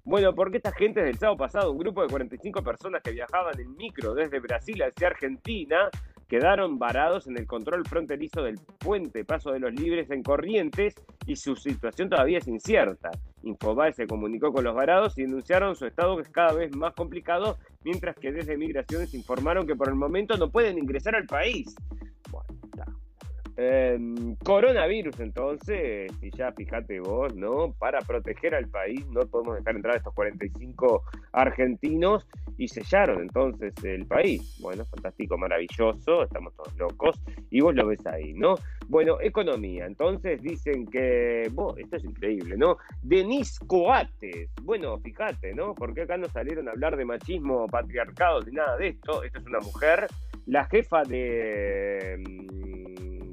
Bueno, 0.08 0.34
porque 0.34 0.56
esta 0.56 0.72
gente 0.72 1.02
desde 1.02 1.12
el 1.12 1.18
sábado 1.18 1.36
pasado, 1.36 1.70
un 1.74 1.80
grupo 1.80 2.02
de 2.02 2.08
45 2.08 2.64
personas 2.64 3.04
que 3.04 3.12
viajaban 3.12 3.60
en 3.60 3.76
micro 3.76 4.14
desde 4.14 4.40
Brasil 4.40 4.82
hacia 4.82 5.08
Argentina, 5.08 5.90
quedaron 6.30 6.80
varados 6.80 7.28
en 7.28 7.38
el 7.38 7.46
control 7.46 7.86
fronterizo 7.86 8.42
del 8.42 8.58
puente 8.80 9.26
Paso 9.26 9.52
de 9.52 9.60
los 9.60 9.74
Libres 9.74 10.10
en 10.10 10.24
Corrientes 10.24 10.96
y 11.26 11.36
su 11.36 11.58
situación 11.58 12.10
todavía 12.10 12.38
es 12.38 12.48
incierta. 12.48 13.12
Infobae 13.44 13.92
se 13.92 14.08
comunicó 14.08 14.54
con 14.54 14.64
los 14.64 14.74
varados 14.74 15.18
y 15.18 15.24
denunciaron 15.24 15.76
su 15.76 15.86
estado 15.86 16.16
que 16.16 16.22
es 16.22 16.30
cada 16.30 16.54
vez 16.54 16.74
más 16.74 16.94
complicado, 16.94 17.58
mientras 17.84 18.16
que 18.16 18.32
desde 18.32 18.56
Migraciones 18.56 19.14
informaron 19.14 19.68
que 19.68 19.76
por 19.76 19.90
el 19.90 19.96
momento 19.96 20.38
no 20.38 20.50
pueden 20.50 20.78
ingresar 20.78 21.16
al 21.16 21.26
país. 21.26 21.76
Em, 23.60 24.36
coronavirus, 24.36 25.20
entonces, 25.20 26.12
y 26.22 26.30
ya 26.30 26.52
fíjate 26.52 27.00
vos, 27.00 27.36
¿no? 27.36 27.74
Para 27.80 27.98
proteger 28.02 28.54
al 28.54 28.68
país 28.68 29.04
no 29.08 29.22
podemos 29.22 29.56
dejar 29.56 29.76
entrar 29.76 29.96
a 29.96 29.98
estos 29.98 30.14
45 30.14 31.02
argentinos 31.32 32.28
y 32.56 32.68
sellaron 32.68 33.20
entonces 33.20 33.74
el 33.84 34.06
país. 34.06 34.60
Bueno, 34.62 34.86
fantástico, 34.86 35.40
maravilloso, 35.40 36.22
estamos 36.22 36.54
todos 36.56 36.78
locos 36.78 37.20
y 37.50 37.62
vos 37.62 37.74
lo 37.74 37.88
ves 37.88 38.06
ahí, 38.06 38.32
¿no? 38.36 38.54
Bueno, 38.90 39.18
economía, 39.22 39.88
entonces 39.88 40.40
dicen 40.40 40.86
que, 40.86 41.50
vos, 41.52 41.80
esto 41.80 41.96
es 41.96 42.04
increíble, 42.04 42.58
¿no? 42.58 42.78
Denis 43.02 43.58
Coates, 43.66 44.52
bueno, 44.62 45.00
fíjate, 45.00 45.56
¿no? 45.56 45.74
Porque 45.74 46.04
acá 46.04 46.16
no 46.16 46.28
salieron 46.28 46.68
a 46.68 46.74
hablar 46.74 46.96
de 46.96 47.06
machismo, 47.06 47.66
patriarcado, 47.66 48.42
ni 48.42 48.52
nada 48.52 48.78
de 48.78 48.90
esto, 48.90 49.24
esta 49.24 49.40
es 49.40 49.46
una 49.48 49.62
mujer, 49.62 50.06
la 50.46 50.64
jefa 50.66 51.02
de 51.04 52.18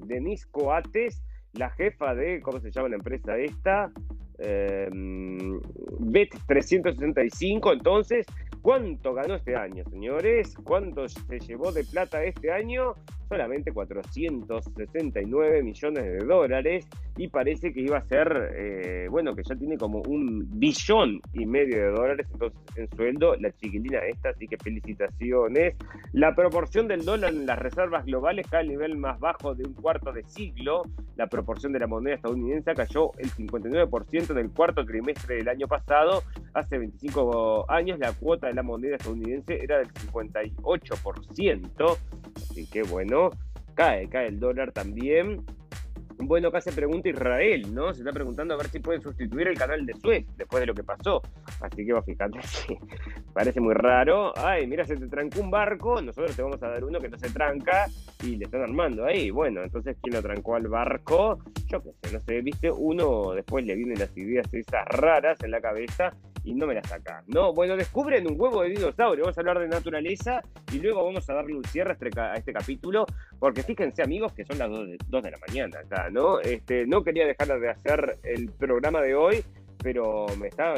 Denise 0.05 0.47
Coates, 0.51 1.23
la 1.53 1.71
jefa 1.71 2.15
de, 2.15 2.41
¿cómo 2.41 2.61
se 2.61 2.71
llama 2.71 2.89
la 2.89 2.97
empresa 2.97 3.37
esta? 3.37 3.91
Eh, 4.39 4.89
Bet 6.01 6.31
365, 6.47 7.73
entonces, 7.73 8.27
¿cuánto 8.63 9.15
ganó 9.15 9.37
este 9.37 9.57
año, 9.57 9.85
señores? 9.91 10.55
¿Cuánto 10.65 11.09
se 11.09 11.39
llevó 11.41 11.73
de 11.73 11.85
plata 11.85 12.23
este 12.25 12.53
año? 12.53 12.95
Solamente 13.35 13.73
469 13.73 15.63
millones 15.65 16.05
de 16.05 16.25
dólares 16.25 16.87
y 17.17 17.27
parece 17.27 17.73
que 17.73 17.81
iba 17.81 17.99
a 17.99 18.05
ser, 18.05 18.53
eh, 18.57 19.09
bueno, 19.11 19.35
que 19.35 19.43
ya 19.43 19.57
tiene 19.57 19.77
como 19.77 20.03
un 20.03 20.47
billón 20.53 21.21
y 21.33 21.45
medio 21.45 21.79
de 21.79 21.91
dólares 21.91 22.29
entonces 22.33 22.61
en 22.77 22.89
sueldo 22.97 23.35
la 23.37 23.51
chiquilina 23.57 23.99
esta, 24.07 24.29
así 24.29 24.47
que 24.47 24.57
felicitaciones. 24.57 25.75
La 26.13 26.33
proporción 26.37 26.87
del 26.87 27.05
dólar 27.05 27.33
en 27.33 27.45
las 27.45 27.59
reservas 27.59 28.05
globales 28.05 28.47
cae 28.49 28.61
al 28.61 28.69
nivel 28.69 28.97
más 28.97 29.19
bajo 29.19 29.57
de 29.57 29.67
un 29.67 29.75
cuarto 29.75 30.13
de 30.13 30.23
siglo. 30.23 30.83
La 31.17 31.27
proporción 31.27 31.73
de 31.73 31.81
la 31.81 31.89
moneda 31.89 32.15
estadounidense 32.15 32.73
cayó 32.73 33.11
el 33.19 33.33
59% 33.33 34.31
en 34.31 34.39
el 34.39 34.51
cuarto 34.51 34.85
trimestre 34.85 35.39
del 35.39 35.49
año 35.49 35.67
pasado. 35.67 36.23
Hace 36.53 36.79
25 36.79 37.69
años 37.69 37.99
la 37.99 38.13
cuota 38.13 38.47
de 38.47 38.55
la 38.55 38.63
moneda 38.63 38.95
estadounidense 38.95 39.59
era 39.61 39.79
del 39.79 39.93
58%. 39.93 41.99
Así 42.55 42.69
que 42.69 42.85
bueno, 42.85 43.31
cae, 43.75 44.09
cae 44.09 44.29
el 44.29 44.39
dólar 44.39 44.71
también. 44.71 45.45
Bueno, 46.19 46.49
acá 46.49 46.61
se 46.61 46.73
pregunta 46.73 47.09
Israel, 47.09 47.75
¿no? 47.75 47.93
Se 47.93 48.01
está 48.01 48.13
preguntando 48.13 48.55
a 48.55 48.57
ver 48.57 48.69
si 48.69 48.79
pueden 48.81 49.03
sustituir 49.03 49.49
el 49.49 49.59
canal 49.59 49.85
de 49.85 49.95
Suez 49.95 50.27
después 50.37 50.61
de 50.61 50.67
lo 50.67 50.75
que 50.75 50.85
pasó. 50.85 51.23
Así 51.61 51.85
que 51.85 51.93
va, 51.93 52.03
fíjate, 52.03 52.39
sí, 52.47 52.79
parece 53.33 53.61
muy 53.61 53.75
raro. 53.75 54.33
Ay, 54.37 54.67
mira, 54.67 54.85
se 54.85 54.97
te 54.97 55.09
trancó 55.09 55.41
un 55.41 55.51
barco, 55.51 56.01
nosotros 56.01 56.35
te 56.37 56.43
vamos 56.43 56.63
a 56.63 56.69
dar 56.69 56.85
uno 56.85 57.01
que 57.01 57.09
no 57.09 57.19
se 57.19 57.31
tranca 57.31 57.87
y 58.23 58.37
le 58.37 58.45
están 58.45 58.63
armando 58.63 59.05
ahí. 59.05 59.31
Bueno, 59.31 59.63
entonces, 59.63 59.97
¿quién 60.03 60.15
lo 60.15 60.23
trancó 60.23 60.55
al 60.57 60.69
barco? 60.69 61.39
Yo 61.67 61.83
qué 61.83 61.93
sé, 62.03 62.13
no 62.13 62.21
sé, 62.21 62.41
viste, 62.41 62.71
uno 62.71 63.33
después 63.33 63.65
le 63.65 63.75
vienen 63.75 63.99
las 63.99 64.17
ideas 64.17 64.53
esas 64.53 64.87
raras 64.87 65.43
en 65.43 65.51
la 65.51 65.61
cabeza 65.61 66.15
y 66.45 66.55
no 66.55 66.67
me 66.67 66.75
la 66.75 66.85
sacan. 66.85 67.25
No, 67.27 67.53
bueno, 67.53 67.77
descubren 67.77 68.27
un 68.27 68.39
huevo 68.39 68.63
de 68.63 68.71
dinosaurio. 68.71 69.25
Vamos 69.25 69.39
a 69.39 69.41
hablar 69.41 69.59
de 69.59 69.69
naturaleza 69.69 70.43
y 70.73 70.79
luego 70.79 71.05
vamos 71.05 71.29
a 71.29 71.35
darle 71.35 71.55
un 71.55 71.65
cierre 71.65 71.93
a 71.93 71.95
este, 71.95 72.11
este 72.37 72.53
capítulo, 72.53 73.07
porque 73.39 73.63
fíjense, 73.63 74.03
amigos, 74.03 74.33
que 74.35 74.45
son 74.45 74.59
las 74.59 74.71
2 74.71 75.23
de, 75.23 75.31
la 75.31 75.39
mañana 75.49 75.79
¿no? 76.11 76.41
Este, 76.41 76.87
no 76.87 77.03
quería 77.03 77.27
dejar 77.27 77.59
de 77.61 77.71
hacer 77.71 78.19
el 78.23 78.51
programa 78.51 79.01
de 79.01 79.15
hoy 79.15 79.45
pero 79.85 80.25
me 80.39 80.49
está, 80.49 80.77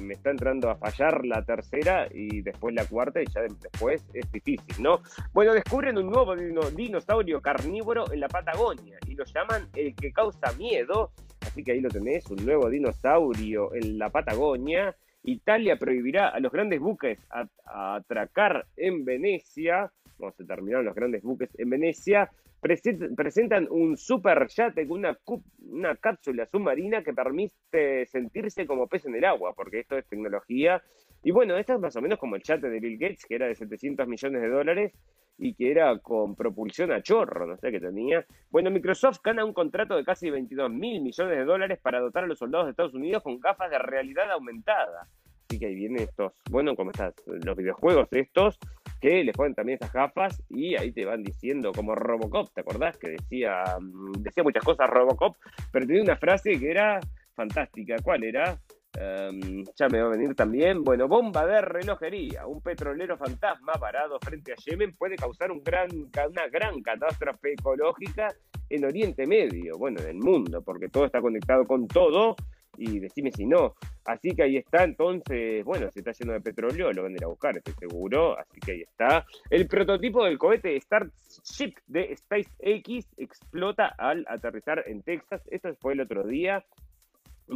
me 0.00 0.12
está 0.12 0.30
entrando 0.30 0.70
a 0.70 0.74
fallar 0.74 1.24
la 1.24 1.44
tercera 1.44 2.08
y 2.12 2.42
después 2.42 2.74
la 2.74 2.84
cuarta 2.84 3.22
y 3.22 3.26
ya 3.26 3.42
después 3.42 4.04
es 4.12 4.32
difícil, 4.32 4.82
¿no? 4.82 5.02
Bueno, 5.32 5.54
descubren 5.54 5.96
un 5.96 6.10
nuevo 6.10 6.34
dinosaurio 6.34 7.40
carnívoro 7.40 8.12
en 8.12 8.18
la 8.18 8.26
Patagonia 8.26 8.98
y 9.06 9.14
lo 9.14 9.24
llaman 9.24 9.68
el 9.76 9.94
que 9.94 10.10
causa 10.10 10.52
miedo, 10.58 11.12
así 11.42 11.62
que 11.62 11.72
ahí 11.72 11.80
lo 11.80 11.90
tenés, 11.90 12.28
un 12.28 12.44
nuevo 12.44 12.68
dinosaurio 12.68 13.72
en 13.72 14.00
la 14.00 14.10
Patagonia. 14.10 14.96
Italia 15.22 15.76
prohibirá 15.76 16.30
a 16.30 16.40
los 16.40 16.50
grandes 16.50 16.80
buques 16.80 17.20
atracar 17.66 18.66
en 18.76 19.04
Venecia. 19.04 19.92
Vamos 20.18 20.34
a 20.40 20.44
terminar 20.44 20.82
los 20.82 20.96
grandes 20.96 21.22
buques 21.22 21.50
en 21.56 21.70
Venecia 21.70 22.28
presentan 22.60 23.66
un 23.70 23.96
super 23.96 24.46
yate 24.48 24.86
con 24.86 24.98
una, 24.98 25.18
una 25.60 25.96
cápsula 25.96 26.46
submarina 26.46 27.02
que 27.02 27.14
permite 27.14 28.06
sentirse 28.06 28.66
como 28.66 28.86
pez 28.86 29.06
en 29.06 29.14
el 29.14 29.24
agua, 29.24 29.54
porque 29.54 29.80
esto 29.80 29.96
es 29.96 30.06
tecnología 30.06 30.82
Y 31.22 31.30
bueno, 31.30 31.56
esto 31.56 31.74
es 31.74 31.80
más 31.80 31.96
o 31.96 32.02
menos 32.02 32.18
como 32.18 32.36
el 32.36 32.42
chat 32.42 32.60
de 32.60 32.80
Bill 32.80 32.98
Gates, 32.98 33.24
que 33.26 33.34
era 33.34 33.46
de 33.46 33.54
700 33.54 34.06
millones 34.06 34.42
de 34.42 34.48
dólares 34.48 34.92
y 35.38 35.54
que 35.54 35.70
era 35.70 35.98
con 35.98 36.36
propulsión 36.36 36.92
a 36.92 37.02
chorro, 37.02 37.46
no 37.46 37.56
sé 37.56 37.70
qué 37.72 37.80
tenía. 37.80 38.24
Bueno, 38.50 38.70
Microsoft 38.70 39.20
gana 39.24 39.44
un 39.44 39.54
contrato 39.54 39.96
de 39.96 40.04
casi 40.04 40.28
22 40.28 40.70
mil 40.70 41.00
millones 41.00 41.38
de 41.38 41.44
dólares 41.44 41.78
para 41.82 42.00
dotar 42.00 42.24
a 42.24 42.26
los 42.26 42.38
soldados 42.38 42.66
de 42.66 42.70
Estados 42.72 42.94
Unidos 42.94 43.22
con 43.22 43.40
gafas 43.40 43.70
de 43.70 43.78
realidad 43.78 44.30
aumentada. 44.30 45.08
Así 45.48 45.58
que 45.58 45.66
ahí 45.66 45.74
vienen 45.74 46.02
estos, 46.02 46.32
bueno, 46.50 46.76
como 46.76 46.90
estás, 46.90 47.14
los 47.26 47.56
videojuegos 47.56 48.08
estos, 48.12 48.58
que 49.00 49.24
les 49.24 49.36
ponen 49.36 49.54
también 49.54 49.78
esas 49.80 49.92
gafas 49.92 50.42
y 50.48 50.76
ahí 50.76 50.92
te 50.92 51.04
van 51.04 51.22
diciendo 51.22 51.72
como 51.72 51.94
Robocop, 51.94 52.52
¿te 52.52 52.60
acordás? 52.60 52.98
Que 52.98 53.10
decía, 53.10 53.64
mm, 53.80 54.22
decía 54.22 54.42
muchas 54.42 54.64
cosas 54.64 54.88
Robocop, 54.90 55.36
pero 55.72 55.86
tenía 55.86 56.02
una 56.02 56.16
frase 56.16 56.58
que 56.58 56.70
era 56.70 57.00
fantástica. 57.34 57.96
¿Cuál 58.02 58.24
era? 58.24 58.60
Em, 58.98 59.64
ya 59.76 59.88
me 59.88 60.00
va 60.00 60.08
a 60.08 60.10
venir 60.10 60.34
también. 60.34 60.82
Bueno, 60.82 61.08
bomba 61.08 61.46
de 61.46 61.60
relojería. 61.60 62.46
Un 62.46 62.60
petrolero 62.60 63.16
fantasma 63.16 63.72
parado 63.74 64.18
frente 64.20 64.52
a 64.52 64.56
Yemen 64.56 64.96
puede 64.96 65.16
causar 65.16 65.50
un 65.50 65.62
gran, 65.62 65.88
una 65.90 66.48
gran 66.48 66.82
catástrofe 66.82 67.52
ecológica 67.52 68.28
en 68.68 68.84
Oriente 68.84 69.26
Medio, 69.26 69.78
bueno, 69.78 70.00
en 70.00 70.08
el 70.08 70.18
mundo, 70.18 70.62
porque 70.62 70.88
todo 70.88 71.06
está 71.06 71.20
conectado 71.20 71.64
con 71.66 71.86
todo. 71.88 72.36
Y 72.82 72.98
decime 72.98 73.30
si 73.30 73.44
no. 73.44 73.74
Así 74.06 74.30
que 74.30 74.42
ahí 74.42 74.56
está, 74.56 74.84
entonces, 74.84 75.62
bueno, 75.66 75.90
se 75.90 75.98
está 75.98 76.12
lleno 76.12 76.32
de 76.32 76.40
petróleo, 76.40 76.90
lo 76.92 77.02
van 77.02 77.12
a 77.12 77.16
ir 77.16 77.24
a 77.24 77.28
buscar, 77.28 77.54
estoy 77.54 77.74
seguro. 77.74 78.38
Así 78.38 78.58
que 78.58 78.72
ahí 78.72 78.80
está. 78.80 79.26
El 79.50 79.66
prototipo 79.68 80.24
del 80.24 80.38
cohete 80.38 80.80
Starship 80.80 81.74
de 81.86 82.16
SpaceX 82.16 83.06
explota 83.18 83.94
al 83.98 84.24
aterrizar 84.28 84.82
en 84.86 85.02
Texas. 85.02 85.42
Esto 85.50 85.74
fue 85.76 85.92
el 85.92 86.00
otro 86.00 86.24
día. 86.26 86.64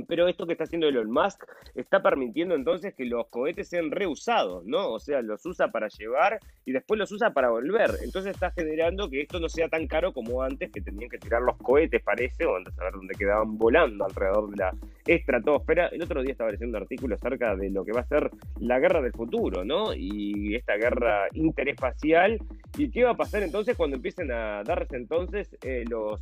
Pero 0.07 0.28
esto 0.28 0.47
que 0.47 0.53
está 0.53 0.64
haciendo 0.64 0.88
Elon 0.88 1.11
Musk 1.11 1.45
está 1.74 2.03
permitiendo 2.03 2.55
entonces 2.55 2.95
que 2.95 3.05
los 3.05 3.26
cohetes 3.28 3.68
sean 3.68 3.90
reusados, 3.90 4.64
¿no? 4.64 4.90
O 4.90 4.99
sea, 4.99 5.22
los 5.22 5.45
usa 5.47 5.68
para 5.68 5.88
llevar 5.88 6.40
y 6.64 6.72
después 6.72 6.99
los 6.99 7.11
usa 7.12 7.30
para 7.30 7.51
volver. 7.51 7.90
Entonces 8.03 8.34
está 8.34 8.51
generando 8.51 9.09
que 9.09 9.20
esto 9.20 9.40
no 9.40 9.49
sea 9.49 9.68
tan 9.68 9.86
caro 9.86 10.12
como 10.12 10.42
antes, 10.42 10.70
que 10.70 10.80
tenían 10.80 11.11
que 11.11 11.18
tirar 11.18 11.42
los 11.42 11.57
cohetes, 11.59 12.03
parece, 12.03 12.45
o 12.47 12.57
antes 12.57 12.78
a 12.78 12.84
ver 12.84 12.95
dónde 12.95 13.14
quedaban 13.14 13.57
volando 13.59 14.05
alrededor 14.05 14.51
de 14.51 14.57
la 14.57 14.72
estratosfera. 15.07 15.88
El 15.88 16.03
otro 16.03 16.22
día 16.22 16.32
estaba 16.32 16.51
leyendo 16.51 16.76
un 16.76 16.82
artículo 16.82 17.14
acerca 17.14 17.55
de 17.57 17.70
lo 17.70 17.84
que 17.84 17.92
va 17.92 18.01
a 18.01 18.07
ser 18.07 18.30
la 18.61 18.78
guerra 18.78 19.03
del 19.03 19.12
futuro, 19.12 19.64
¿no? 19.64 19.95
Y 19.95 20.55
esta 20.55 20.76
guerra 20.76 21.26
interespacial. 21.34 22.38
¿Y 22.76 22.90
qué 22.90 23.05
va 23.05 23.11
a 23.11 23.16
pasar 23.16 23.42
entonces 23.42 23.76
cuando 23.76 23.97
empiecen 23.97 24.30
a 24.32 24.62
darse 24.64 24.97
entonces 24.97 25.57
eh, 25.62 25.84
los, 25.88 26.20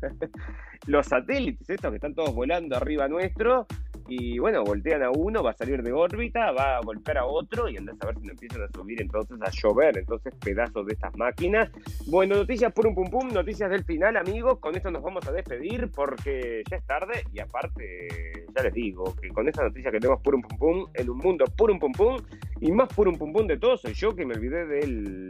los 0.86 1.06
satélites, 1.06 1.68
estos 1.70 1.90
que 1.90 1.96
están 1.96 2.14
todos 2.14 2.34
volando 2.34 2.76
arriba 2.76 3.08
nuestro? 3.12 3.66
y 4.08 4.38
bueno, 4.38 4.64
voltean 4.64 5.02
a 5.02 5.10
uno, 5.10 5.42
va 5.42 5.50
a 5.50 5.54
salir 5.54 5.82
de 5.82 5.92
órbita, 5.92 6.52
va 6.52 6.76
a 6.76 6.80
golpear 6.80 7.18
a 7.18 7.24
otro 7.24 7.68
y 7.68 7.76
andás 7.76 7.96
a 8.00 8.06
ver 8.06 8.16
si 8.18 8.26
no 8.26 8.32
empiezan 8.32 8.62
a 8.62 8.68
subir 8.68 9.00
entonces 9.00 9.38
a 9.40 9.50
llover, 9.50 9.98
entonces 9.98 10.34
pedazos 10.34 10.86
de 10.86 10.94
estas 10.94 11.16
máquinas. 11.16 11.70
Bueno, 12.06 12.36
noticias 12.36 12.72
por 12.72 12.86
un 12.86 12.94
pum 12.94 13.08
pum, 13.10 13.32
noticias 13.32 13.70
del 13.70 13.84
final, 13.84 14.16
amigos. 14.16 14.58
Con 14.58 14.76
esto 14.76 14.90
nos 14.90 15.02
vamos 15.02 15.26
a 15.26 15.32
despedir 15.32 15.90
porque 15.94 16.62
ya 16.70 16.76
es 16.76 16.84
tarde 16.84 17.24
y 17.32 17.40
aparte, 17.40 18.08
ya 18.54 18.62
les 18.62 18.74
digo 18.74 19.14
que 19.20 19.28
con 19.28 19.48
esta 19.48 19.62
noticia 19.62 19.90
que 19.90 20.00
tenemos 20.00 20.20
por 20.22 20.34
un 20.34 20.42
pum 20.42 20.58
pum, 20.58 20.86
en 20.94 21.10
un 21.10 21.18
mundo 21.18 21.44
por 21.56 21.70
un 21.70 21.78
pum 21.78 21.92
pum 21.92 22.16
y 22.60 22.72
más 22.72 22.88
por 22.92 23.08
un 23.08 23.16
pum 23.16 23.32
pum 23.32 23.46
de 23.46 23.58
todo, 23.58 23.76
soy 23.76 23.94
yo 23.94 24.14
que 24.14 24.26
me 24.26 24.34
olvidé 24.34 24.66
del 24.66 25.28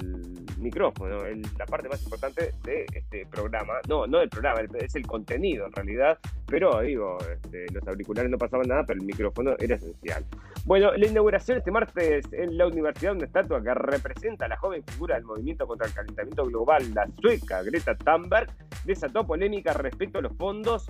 micrófono, 0.63 1.19
la 1.59 1.67
parte 1.67 1.89
más 1.89 2.03
importante 2.03 2.53
de 2.65 2.87
este 2.93 3.27
programa. 3.27 3.75
No, 3.89 4.07
no 4.07 4.19
del 4.19 4.29
programa, 4.29 4.61
es 4.79 4.95
el 4.95 5.07
contenido 5.07 5.67
en 5.67 5.73
realidad, 5.73 6.19
pero 6.47 6.81
digo, 6.81 7.19
este, 7.21 7.67
los 7.73 7.87
auriculares 7.87 8.31
no 8.31 8.39
pasaban 8.39 8.69
nada, 8.69 8.85
pero 8.85 9.01
el 9.01 9.07
micrófono 9.07 9.55
era 9.59 9.77
esencial. 9.77 10.25
Bueno, 10.65 10.93
la 10.93 11.07
inauguración 11.07 11.59
este 11.59 11.71
martes 11.71 12.25
en 12.33 12.57
la 12.57 12.67
universidad, 12.67 13.15
una 13.15 13.25
estatua 13.25 13.63
que 13.63 13.75
representa 13.75 14.47
a 14.47 14.49
la 14.49 14.57
joven 14.57 14.85
figura 14.85 15.17
del 15.17 15.25
movimiento 15.25 15.67
contra 15.67 15.87
el 15.87 15.95
calentamiento 15.95 16.45
global, 16.47 16.95
la 16.95 17.09
sueca 17.21 17.63
Greta 17.63 17.95
Thunberg, 17.97 18.49
desató 18.85 19.27
polémica 19.27 19.73
respecto 19.73 20.19
a 20.19 20.23
los 20.23 20.37
fondos 20.37 20.87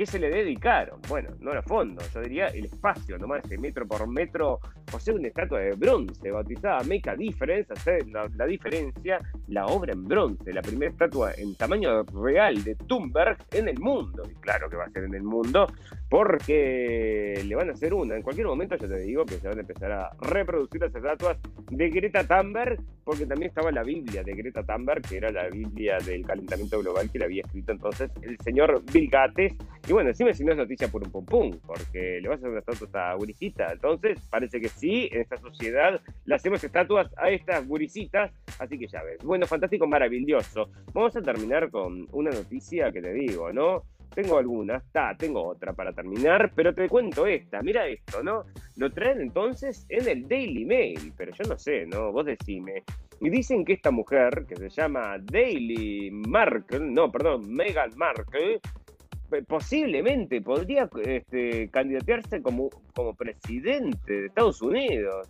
¿Qué 0.00 0.06
se 0.06 0.18
le 0.18 0.30
dedicaron? 0.30 0.98
Bueno, 1.10 1.28
no 1.40 1.52
los 1.52 1.62
fondos, 1.66 2.10
yo 2.14 2.22
diría 2.22 2.46
el 2.46 2.64
espacio, 2.64 3.18
nomás 3.18 3.44
ese 3.44 3.58
metro 3.58 3.86
por 3.86 4.08
metro, 4.08 4.58
o 4.94 4.98
sea, 4.98 5.12
una 5.12 5.28
estatua 5.28 5.58
de 5.58 5.72
bronce 5.72 6.30
bautizada 6.30 6.82
Make 6.84 7.10
a 7.10 7.14
Difference, 7.14 7.70
hacer 7.70 8.06
la, 8.08 8.46
diferencia, 8.46 9.18
la 9.48 9.66
obra 9.66 9.92
en 9.92 10.04
bronce, 10.04 10.54
la 10.54 10.62
primera 10.62 10.90
estatua 10.90 11.32
en 11.36 11.54
tamaño 11.54 12.02
real 12.04 12.64
de 12.64 12.76
Thunberg 12.76 13.36
en 13.52 13.68
el 13.68 13.78
mundo. 13.78 14.22
Y 14.26 14.36
claro 14.36 14.70
que 14.70 14.76
va 14.76 14.84
a 14.84 14.90
ser 14.90 15.04
en 15.04 15.16
el 15.16 15.22
mundo, 15.22 15.66
porque 16.10 17.40
le 17.46 17.54
van 17.54 17.70
a 17.70 17.72
hacer 17.72 17.94
una. 17.94 18.16
En 18.16 18.22
cualquier 18.22 18.48
momento 18.48 18.76
ya 18.76 18.88
te 18.88 18.98
digo 18.98 19.24
que 19.24 19.36
se 19.36 19.46
van 19.46 19.58
a 19.58 19.60
empezar 19.60 19.92
a 19.92 20.10
reproducir 20.20 20.80
las 20.80 20.94
estatuas 20.94 21.38
de 21.70 21.88
Greta 21.88 22.24
Thunberg, 22.24 22.80
porque 23.04 23.26
también 23.26 23.48
estaba 23.50 23.70
la 23.70 23.84
Biblia 23.84 24.24
de 24.24 24.34
Greta 24.34 24.64
Thunberg, 24.64 25.02
que 25.02 25.18
era 25.18 25.30
la 25.30 25.48
Biblia 25.48 25.98
del 26.04 26.26
calentamiento 26.26 26.80
global 26.80 27.08
que 27.10 27.20
le 27.20 27.26
había 27.26 27.42
escrito 27.42 27.70
entonces 27.72 28.10
el 28.22 28.36
señor 28.40 28.82
Bill 28.92 29.08
Gates 29.08 29.54
y 29.88 29.92
bueno, 29.92 30.08
decime 30.08 30.34
si 30.34 30.44
no 30.44 30.52
es 30.52 30.58
noticia 30.58 30.88
por 30.88 31.02
un 31.02 31.10
pum 31.10 31.24
pum, 31.24 31.58
porque 31.66 32.20
le 32.20 32.28
vas 32.28 32.36
a 32.36 32.38
hacer 32.38 32.50
una 32.50 32.58
estatua 32.58 33.10
a 33.10 33.14
guricita. 33.14 33.72
Entonces, 33.72 34.20
parece 34.30 34.60
que 34.60 34.68
sí, 34.68 35.08
en 35.10 35.22
esta 35.22 35.36
sociedad 35.36 36.00
le 36.24 36.34
hacemos 36.34 36.62
estatuas 36.62 37.08
a 37.16 37.30
estas 37.30 37.66
guricitas, 37.66 38.32
así 38.58 38.78
que 38.78 38.86
ya 38.86 39.02
ves. 39.02 39.18
Bueno, 39.24 39.46
fantástico, 39.46 39.86
maravilloso. 39.86 40.70
Vamos 40.92 41.16
a 41.16 41.22
terminar 41.22 41.70
con 41.70 42.06
una 42.12 42.30
noticia 42.30 42.92
que 42.92 43.00
te 43.00 43.12
digo, 43.12 43.52
¿no? 43.52 43.84
Tengo 44.14 44.38
algunas, 44.38 44.82
está, 44.84 45.14
tengo 45.16 45.46
otra 45.46 45.72
para 45.72 45.92
terminar, 45.92 46.52
pero 46.54 46.74
te 46.74 46.88
cuento 46.88 47.26
esta, 47.26 47.62
mira 47.62 47.86
esto, 47.86 48.22
¿no? 48.22 48.44
Lo 48.76 48.90
traen 48.90 49.20
entonces 49.20 49.86
en 49.88 50.08
el 50.08 50.28
Daily 50.28 50.64
Mail, 50.64 51.12
pero 51.16 51.32
yo 51.32 51.48
no 51.48 51.58
sé, 51.58 51.86
¿no? 51.86 52.12
Vos 52.12 52.26
decime. 52.26 52.82
Y 53.20 53.30
dicen 53.30 53.64
que 53.64 53.74
esta 53.74 53.90
mujer, 53.90 54.46
que 54.48 54.56
se 54.56 54.68
llama 54.68 55.16
Daily 55.20 56.10
Markle, 56.10 56.80
no, 56.80 57.10
perdón, 57.12 57.52
Meghan 57.52 57.90
Markle, 57.96 58.60
posiblemente 59.46 60.40
podría 60.40 60.88
este, 61.04 61.68
candidatearse 61.70 62.42
como, 62.42 62.70
como 62.94 63.14
presidente 63.14 64.12
de 64.12 64.26
Estados 64.26 64.60
Unidos. 64.62 65.28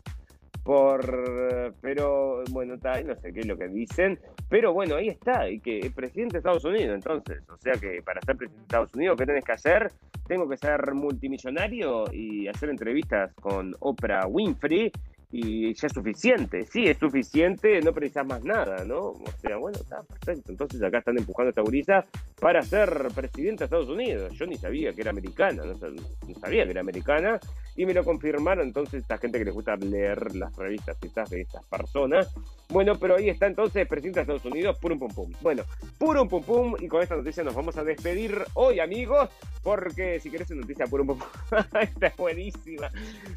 Por, 0.63 1.75
pero 1.81 2.45
bueno, 2.51 2.77
no 2.77 3.15
sé 3.17 3.33
qué 3.33 3.41
es 3.41 3.47
lo 3.47 3.57
que 3.57 3.69
dicen, 3.69 4.19
pero 4.49 4.73
bueno, 4.73 4.97
ahí 4.97 5.09
está, 5.09 5.49
y 5.49 5.59
que 5.59 5.79
es 5.79 5.93
presidente 5.93 6.35
de 6.35 6.39
Estados 6.39 6.65
Unidos, 6.65 6.95
entonces, 6.95 7.43
o 7.49 7.57
sea 7.57 7.73
que 7.73 8.03
para 8.03 8.21
ser 8.21 8.37
presidente 8.37 8.61
de 8.61 8.65
Estados 8.65 8.95
Unidos, 8.95 9.17
¿qué 9.19 9.27
tenés 9.27 9.45
que 9.45 9.53
hacer? 9.53 9.93
Tengo 10.27 10.49
que 10.49 10.57
ser 10.57 10.95
multimillonario 10.95 12.05
y 12.13 12.47
hacer 12.47 12.69
entrevistas 12.69 13.33
con 13.35 13.75
Oprah 13.81 14.27
Winfrey 14.27 14.93
y 15.33 15.73
ya 15.75 15.87
es 15.87 15.93
suficiente. 15.93 16.67
Sí, 16.67 16.87
es 16.87 16.99
suficiente, 16.99 17.81
no 17.81 17.93
precisas 17.93 18.27
más 18.27 18.43
nada, 18.43 18.85
¿no? 18.85 18.99
O 18.99 19.33
sea, 19.41 19.57
bueno, 19.57 19.79
está 19.79 20.03
perfecto. 20.03 20.51
Entonces 20.51 20.83
acá 20.83 20.99
están 20.99 21.19
empujando 21.19 21.49
a 21.49 21.51
esta 21.51 21.63
gurisa 21.63 22.05
para 22.41 22.63
ser 22.63 23.09
presidente 23.15 23.61
de 23.61 23.65
Estados 23.67 23.89
Unidos. 23.89 24.33
Yo 24.35 24.47
ni 24.47 24.57
sabía 24.57 24.93
que 24.93 25.03
era 25.03 25.11
americana, 25.11 25.63
no, 25.65 25.79
sabía 25.79 26.65
que 26.65 26.71
era 26.71 26.81
americana 26.81 27.39
y 27.77 27.87
me 27.87 27.95
lo 27.95 28.05
confirmaron 28.05 28.67
entonces 28.67 29.03
esta 29.03 29.19
gente 29.19 29.39
que 29.39 29.45
les 29.45 29.55
gusta 29.55 29.77
leer 29.77 30.35
las 30.35 30.55
revistas 30.57 30.97
quizás 31.01 31.31
de 31.31 31.43
estas 31.43 31.65
personas. 31.67 32.35
Bueno, 32.69 32.99
pero 32.99 33.17
ahí 33.17 33.29
está 33.29 33.47
entonces 33.47 33.87
presidente 33.87 34.21
de 34.21 34.23
Estados 34.23 34.45
Unidos, 34.45 34.79
pum 34.79 34.99
pum 34.99 35.13
pum. 35.13 35.33
Bueno, 35.41 35.63
pum 35.99 36.29
pum 36.29 36.43
pum 36.43 36.77
y 36.81 36.89
con 36.89 37.03
esta 37.03 37.17
noticia 37.17 37.45
nos 37.45 37.55
vamos 37.55 37.77
a 37.77 37.85
despedir 37.85 38.37
hoy 38.55 38.81
amigos, 38.81 39.29
porque 39.63 40.19
si 40.19 40.31
querés 40.31 40.51
una 40.51 40.63
noticia 40.63 40.87
pum 40.87 41.07
pum 41.07 41.19
pum, 41.19 41.29
esta 41.81 42.07
es 42.09 42.17
buenísima. 42.17 42.91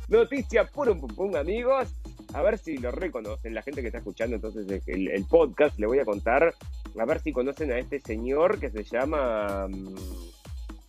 Noticia 0.07 0.65
pum 0.65 0.99
pum 0.99 1.15
pum 1.15 1.35
amigos 1.35 1.82
a 2.33 2.41
ver 2.41 2.57
si 2.57 2.77
lo 2.77 2.91
reconocen, 2.91 3.53
la 3.53 3.61
gente 3.61 3.81
que 3.81 3.87
está 3.87 3.99
escuchando 3.99 4.35
entonces 4.35 4.83
el, 4.87 5.25
podcast, 5.25 5.77
le 5.77 5.87
voy 5.87 5.99
a 5.99 6.05
contar, 6.05 6.53
a 6.99 7.05
ver 7.05 7.19
si 7.19 7.31
conocen 7.31 7.71
a 7.71 7.77
este 7.77 7.99
señor 7.99 8.59
que 8.59 8.69
se 8.69 8.83
llama, 8.83 9.67
mm, 9.69 9.95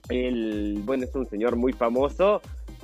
el, 0.08 0.80
bueno, 0.84 1.04
es 1.04 1.14
un 1.14 1.26
señor 1.26 1.56
muy 1.56 1.72
famoso 1.72 2.40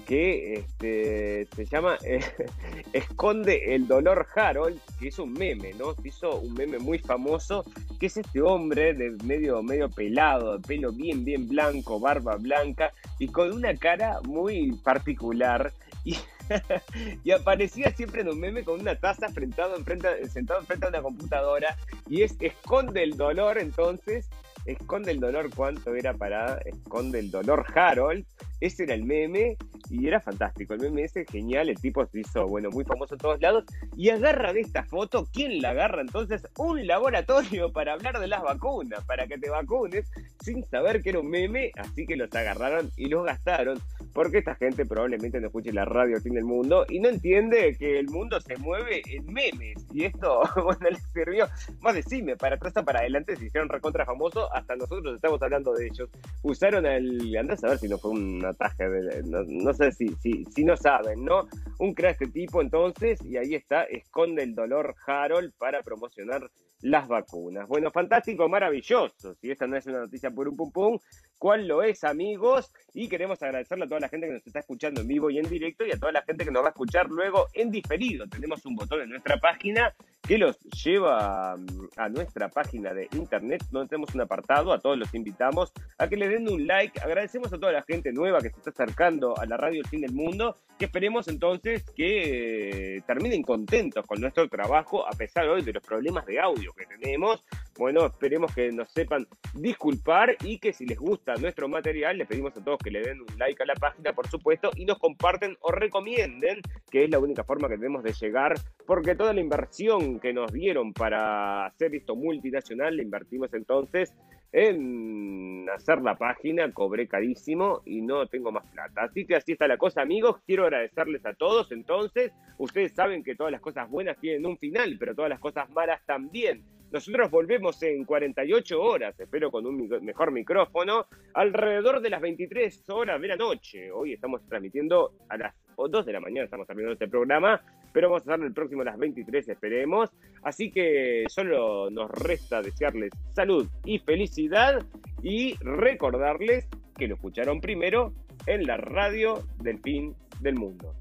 que 0.07 0.55
este, 0.55 1.47
se 1.55 1.67
llama 1.67 1.97
Esconde 2.93 3.75
el 3.75 3.87
dolor 3.87 4.27
Harold, 4.35 4.81
que 4.99 5.09
es 5.09 5.19
un 5.21 5.33
meme, 5.33 5.73
¿no? 5.75 5.95
Se 5.95 6.09
hizo 6.09 6.41
un 6.41 6.55
meme 6.55 6.79
muy 6.79 6.99
famoso, 6.99 7.65
que 8.01 8.07
es 8.07 8.17
este 8.17 8.43
hombre 8.43 8.93
de 8.93 9.11
medio, 9.25 9.63
medio 9.63 9.89
pelado, 9.89 10.59
de 10.59 10.67
pelo 10.67 10.93
bien, 10.93 11.25
bien 11.25 11.49
blanco, 11.49 12.01
barba 12.01 12.37
blanca 12.37 12.93
y 13.21 13.29
con 13.29 13.53
una 13.53 13.75
cara 13.77 14.21
muy 14.25 14.73
particular. 14.83 15.73
Y 17.25 17.31
aparecía 17.31 17.93
siempre 17.93 18.23
en 18.23 18.29
un 18.29 18.41
meme 18.41 18.65
con 18.65 18.81
una 18.81 18.97
taza 18.97 19.29
sentado 19.29 19.77
enfrente, 19.77 20.29
sentado 20.29 20.61
enfrente 20.61 20.87
a 20.87 20.89
una 20.89 21.03
computadora 21.03 21.77
y 22.09 22.23
es 22.23 22.37
esconde 22.41 23.05
el 23.05 23.17
dolor 23.17 23.59
entonces 23.59 24.29
Esconde 24.71 25.13
el 25.13 25.21
dolor, 25.21 25.51
¿cuánto 25.55 25.95
era 25.95 26.15
para 26.15 26.59
Esconde 26.59 27.19
el 27.19 27.31
dolor 27.31 27.65
Harold? 27.75 28.25
Ese 28.61 28.85
era 28.85 28.95
el 28.95 29.05
meme 29.05 29.57
y 29.89 30.07
era 30.07 30.21
fantástico. 30.21 30.75
El 30.75 30.81
meme 30.81 31.05
ese 31.05 31.25
genial, 31.25 31.69
el 31.69 31.81
tipo 31.81 32.05
se 32.07 32.21
hizo, 32.21 32.47
bueno, 32.47 32.71
muy 32.71 32.85
famoso 32.85 33.15
en 33.15 33.21
todos 33.21 33.41
lados. 33.41 33.65
Y 33.97 34.11
agarra 34.11 34.53
de 34.53 34.61
esta 34.61 34.85
foto, 34.85 35.27
¿quién 35.33 35.63
la 35.63 35.71
agarra 35.71 36.03
entonces? 36.03 36.47
Un 36.59 36.87
laboratorio 36.87 37.73
para 37.73 37.95
hablar 37.95 38.19
de 38.21 38.27
las 38.27 38.43
vacunas, 38.43 39.05
para 39.05 39.27
que 39.27 39.39
te 39.39 39.49
vacunes 39.49 40.11
sin 40.43 40.65
saber 40.69 41.03
que 41.03 41.11
era 41.11 41.21
un 41.21 41.31
meme. 41.31 41.73
Así 41.77 42.07
que 42.07 42.17
los 42.17 42.33
agarraron 42.35 42.91
y 42.97 43.07
los 43.07 43.25
gastaron. 43.25 43.81
porque 44.13 44.39
esta 44.39 44.55
gente 44.57 44.85
probablemente 44.85 45.41
no 45.41 45.47
escuche 45.47 45.73
la 45.73 45.85
radio 45.85 46.17
al 46.17 46.23
fin 46.23 46.35
mundo 46.45 46.85
y 46.89 47.01
no 47.01 47.09
entiende 47.09 47.77
que 47.79 47.99
el 47.99 48.09
mundo 48.09 48.41
se 48.41 48.57
mueve 48.57 49.03
en 49.07 49.25
memes. 49.27 49.77
Y 49.93 50.05
esto, 50.05 50.43
bueno, 50.65 50.91
les 50.91 51.03
sirvió 51.13 51.49
más 51.81 51.95
de 51.95 52.03
cine, 52.03 52.37
para 52.37 52.57
atrás 52.57 52.73
para 52.85 53.01
adelante, 53.01 53.37
se 53.37 53.47
hicieron 53.47 53.69
recontra 53.69 54.05
famosos, 54.05 54.49
hasta 54.61 54.77
nosotros 54.77 55.17
estamos 55.17 55.43
hablando 55.43 55.75
de 55.75 55.87
ellos. 55.87 56.09
Usaron 56.43 56.87
el, 56.87 57.37
andás 57.37 57.65
a 57.65 57.71
ver 57.71 57.79
si 57.79 57.89
no 57.89 57.99
fue 57.99 58.13
un 58.13 58.45
ataque, 58.45 58.85
no, 59.25 59.75
sé 59.75 59.93
si, 59.93 60.09
si, 60.17 60.65
no 60.65 60.77
saben, 60.77 61.25
¿no? 61.25 61.49
Un 61.79 61.95
crack 61.95 62.21
este 62.21 62.33
tipo 62.33 62.61
entonces, 62.61 63.19
y 63.25 63.39
ahí 63.39 63.55
está, 63.55 63.85
esconde 63.85 64.43
el 64.43 64.55
dolor 64.55 64.95
Harold 65.07 65.53
para 65.57 65.83
promocionar 65.83 66.51
las 66.83 67.09
vacunas. 67.09 67.69
Bueno, 67.69 67.91
fantástico, 67.91 68.49
maravilloso. 68.49 69.35
Si 69.35 69.51
esta 69.51 69.67
no 69.67 69.77
es 69.77 69.87
una 69.87 70.01
noticia 70.01 70.31
por 70.31 70.49
un 70.49 70.57
pum 70.57 70.71
pum, 70.73 70.99
¿cuál 71.39 71.67
lo 71.67 71.83
es, 71.83 72.05
amigos? 72.05 72.73
Y 72.95 73.09
queremos 73.09 73.43
agradecerle 73.43 73.85
a 73.85 73.89
toda 73.89 74.01
la 74.01 74.09
gente 74.09 74.27
que 74.27 74.35
nos 74.35 74.47
está 74.47 74.61
escuchando 74.61 75.01
en 75.01 75.09
vivo 75.09 75.31
y 75.31 75.39
en 75.39 75.49
directo 75.49 75.87
y 75.87 75.93
a 75.93 75.99
toda 75.99 76.13
la 76.13 76.23
gente 76.23 76.45
que 76.45 76.51
nos 76.51 76.63
va 76.63 76.69
a 76.69 76.71
escuchar 76.71 77.09
luego 77.09 77.49
en 77.55 77.71
diferido. 77.71 78.27
Tenemos 78.29 78.65
un 78.67 78.77
botón 78.77 79.03
en 79.03 79.11
nuestra 79.11 79.39
página 79.39 79.95
que 80.27 80.39
los 80.39 80.59
lleva 80.85 81.57
mm, 81.57 81.89
a 81.97 82.09
nuestra 82.09 82.49
página 82.49 82.95
de 82.95 83.09
internet 83.13 83.65
donde 83.71 83.89
tenemos 83.89 84.15
un 84.15 84.23
apartado. 84.23 84.40
A 84.49 84.79
todos 84.79 84.99
los 84.99 85.15
invitamos 85.15 85.73
a 85.99 86.09
que 86.09 86.17
le 86.17 86.29
den 86.29 86.49
un 86.49 86.67
like. 86.67 87.01
Agradecemos 87.01 87.53
a 87.53 87.59
toda 87.59 87.73
la 87.73 87.83
gente 87.83 88.13
nueva 88.13 88.41
que 88.41 88.51
se 88.51 88.59
está 88.59 88.71
acercando 88.71 89.39
a 89.39 89.47
la 89.47 89.57
radio 89.57 89.81
El 89.81 89.89
Fin 89.89 90.01
del 90.01 90.13
Mundo. 90.13 90.57
Que 90.79 90.87
esperemos 90.87 91.29
entonces 91.29 91.85
que 91.95 92.97
eh, 92.97 93.03
terminen 93.07 93.43
contentos 93.43 94.07
con 94.07 94.21
nuestro 94.21 94.49
trabajo 94.49 95.07
a 95.07 95.11
pesar 95.11 95.49
hoy 95.49 95.63
de 95.63 95.73
los 95.73 95.83
problemas 95.83 96.25
de 96.27 96.41
audio 96.41 96.73
que 96.73 96.87
tenemos. 96.87 97.45
Bueno, 97.81 98.05
esperemos 98.05 98.55
que 98.55 98.71
nos 98.71 98.91
sepan 98.91 99.27
disculpar 99.55 100.37
y 100.45 100.59
que 100.59 100.75
si 100.75 100.85
les 100.85 100.99
gusta 100.99 101.33
nuestro 101.37 101.67
material, 101.67 102.19
les 102.19 102.29
pedimos 102.29 102.55
a 102.55 102.63
todos 102.63 102.77
que 102.77 102.91
le 102.91 103.01
den 103.01 103.23
un 103.23 103.39
like 103.39 103.63
a 103.63 103.65
la 103.65 103.73
página, 103.73 104.13
por 104.13 104.29
supuesto, 104.29 104.71
y 104.77 104.85
nos 104.85 104.99
comparten 104.99 105.57
o 105.63 105.73
recomienden, 105.73 106.61
que 106.91 107.05
es 107.05 107.11
la 107.11 107.19
única 107.19 107.43
forma 107.43 107.71
que 107.71 107.79
tenemos 107.79 108.03
de 108.03 108.13
llegar, 108.13 108.53
porque 108.87 109.15
toda 109.15 109.33
la 109.33 109.41
inversión 109.41 110.21
que 110.21 110.35
nos 110.35 110.53
dieron 110.53 110.93
para 110.93 111.65
hacer 111.65 111.95
esto 111.95 112.15
multinacional, 112.17 112.99
la 112.99 113.03
invertimos 113.03 113.55
entonces 113.55 114.13
en 114.53 115.69
hacer 115.71 116.03
la 116.03 116.17
página, 116.17 116.73
cobré 116.73 117.07
carísimo 117.07 117.83
y 117.85 118.03
no 118.03 118.27
tengo 118.27 118.51
más 118.51 118.67
plata. 118.67 119.05
Así 119.05 119.25
que 119.25 119.37
así 119.37 119.53
está 119.53 119.69
la 119.69 119.79
cosa, 119.79 120.03
amigos. 120.03 120.41
Quiero 120.47 120.65
agradecerles 120.65 121.25
a 121.27 121.35
todos. 121.35 121.71
Entonces, 121.73 122.33
ustedes 122.59 122.93
saben 122.93 123.23
que 123.23 123.37
todas 123.37 123.53
las 123.53 123.61
cosas 123.61 123.89
buenas 123.89 124.19
tienen 124.19 124.47
un 124.47 124.59
final, 124.59 124.97
pero 124.99 125.15
todas 125.15 125.31
las 125.31 125.41
cosas 125.41 125.71
malas 125.71 126.05
también. 126.07 126.65
Nosotros 126.93 127.31
volvemos 127.31 127.81
en 127.85 128.05
48 128.05 128.83
horas, 128.83 129.21
espero 129.21 129.53
con 129.53 129.65
un 129.65 129.89
mejor 130.03 130.33
micrófono, 130.33 131.07
alrededor 131.35 132.01
de 132.01 132.11
las 132.11 132.21
23 132.21 132.91
horas 132.91 133.21
de 133.21 133.29
la 133.29 133.37
noche. 133.37 133.93
Hoy 133.93 134.15
estamos 134.15 134.45
transmitiendo 134.49 135.13
a 135.29 135.37
las 135.37 135.55
2 135.77 136.05
de 136.05 136.13
la 136.13 136.19
mañana, 136.19 136.47
estamos 136.47 136.67
terminando 136.67 136.95
este 136.95 137.07
programa, 137.07 137.63
pero 137.93 138.09
vamos 138.09 138.27
a 138.27 138.35
hacer 138.35 138.47
el 138.47 138.53
próximo 138.53 138.83
a 138.83 138.87
las 138.87 138.99
23, 138.99 139.49
esperemos. 139.49 140.11
Así 140.43 140.71
que 140.71 141.25
solo 141.29 141.91
nos 141.91 142.11
resta 142.11 142.63
desearles 142.63 143.13
salud 143.35 143.69
y 143.85 143.99
felicidad 143.99 144.85
y 145.23 145.55
recordarles 145.61 146.69
que 146.97 147.09
lo 147.09 147.15
escucharon 147.15 147.61
primero 147.61 148.13
en 148.47 148.67
la 148.67 148.77
radio 148.77 149.43
del 149.63 149.81
fin 149.81 150.15
del 150.41 150.55
mundo. 150.55 150.95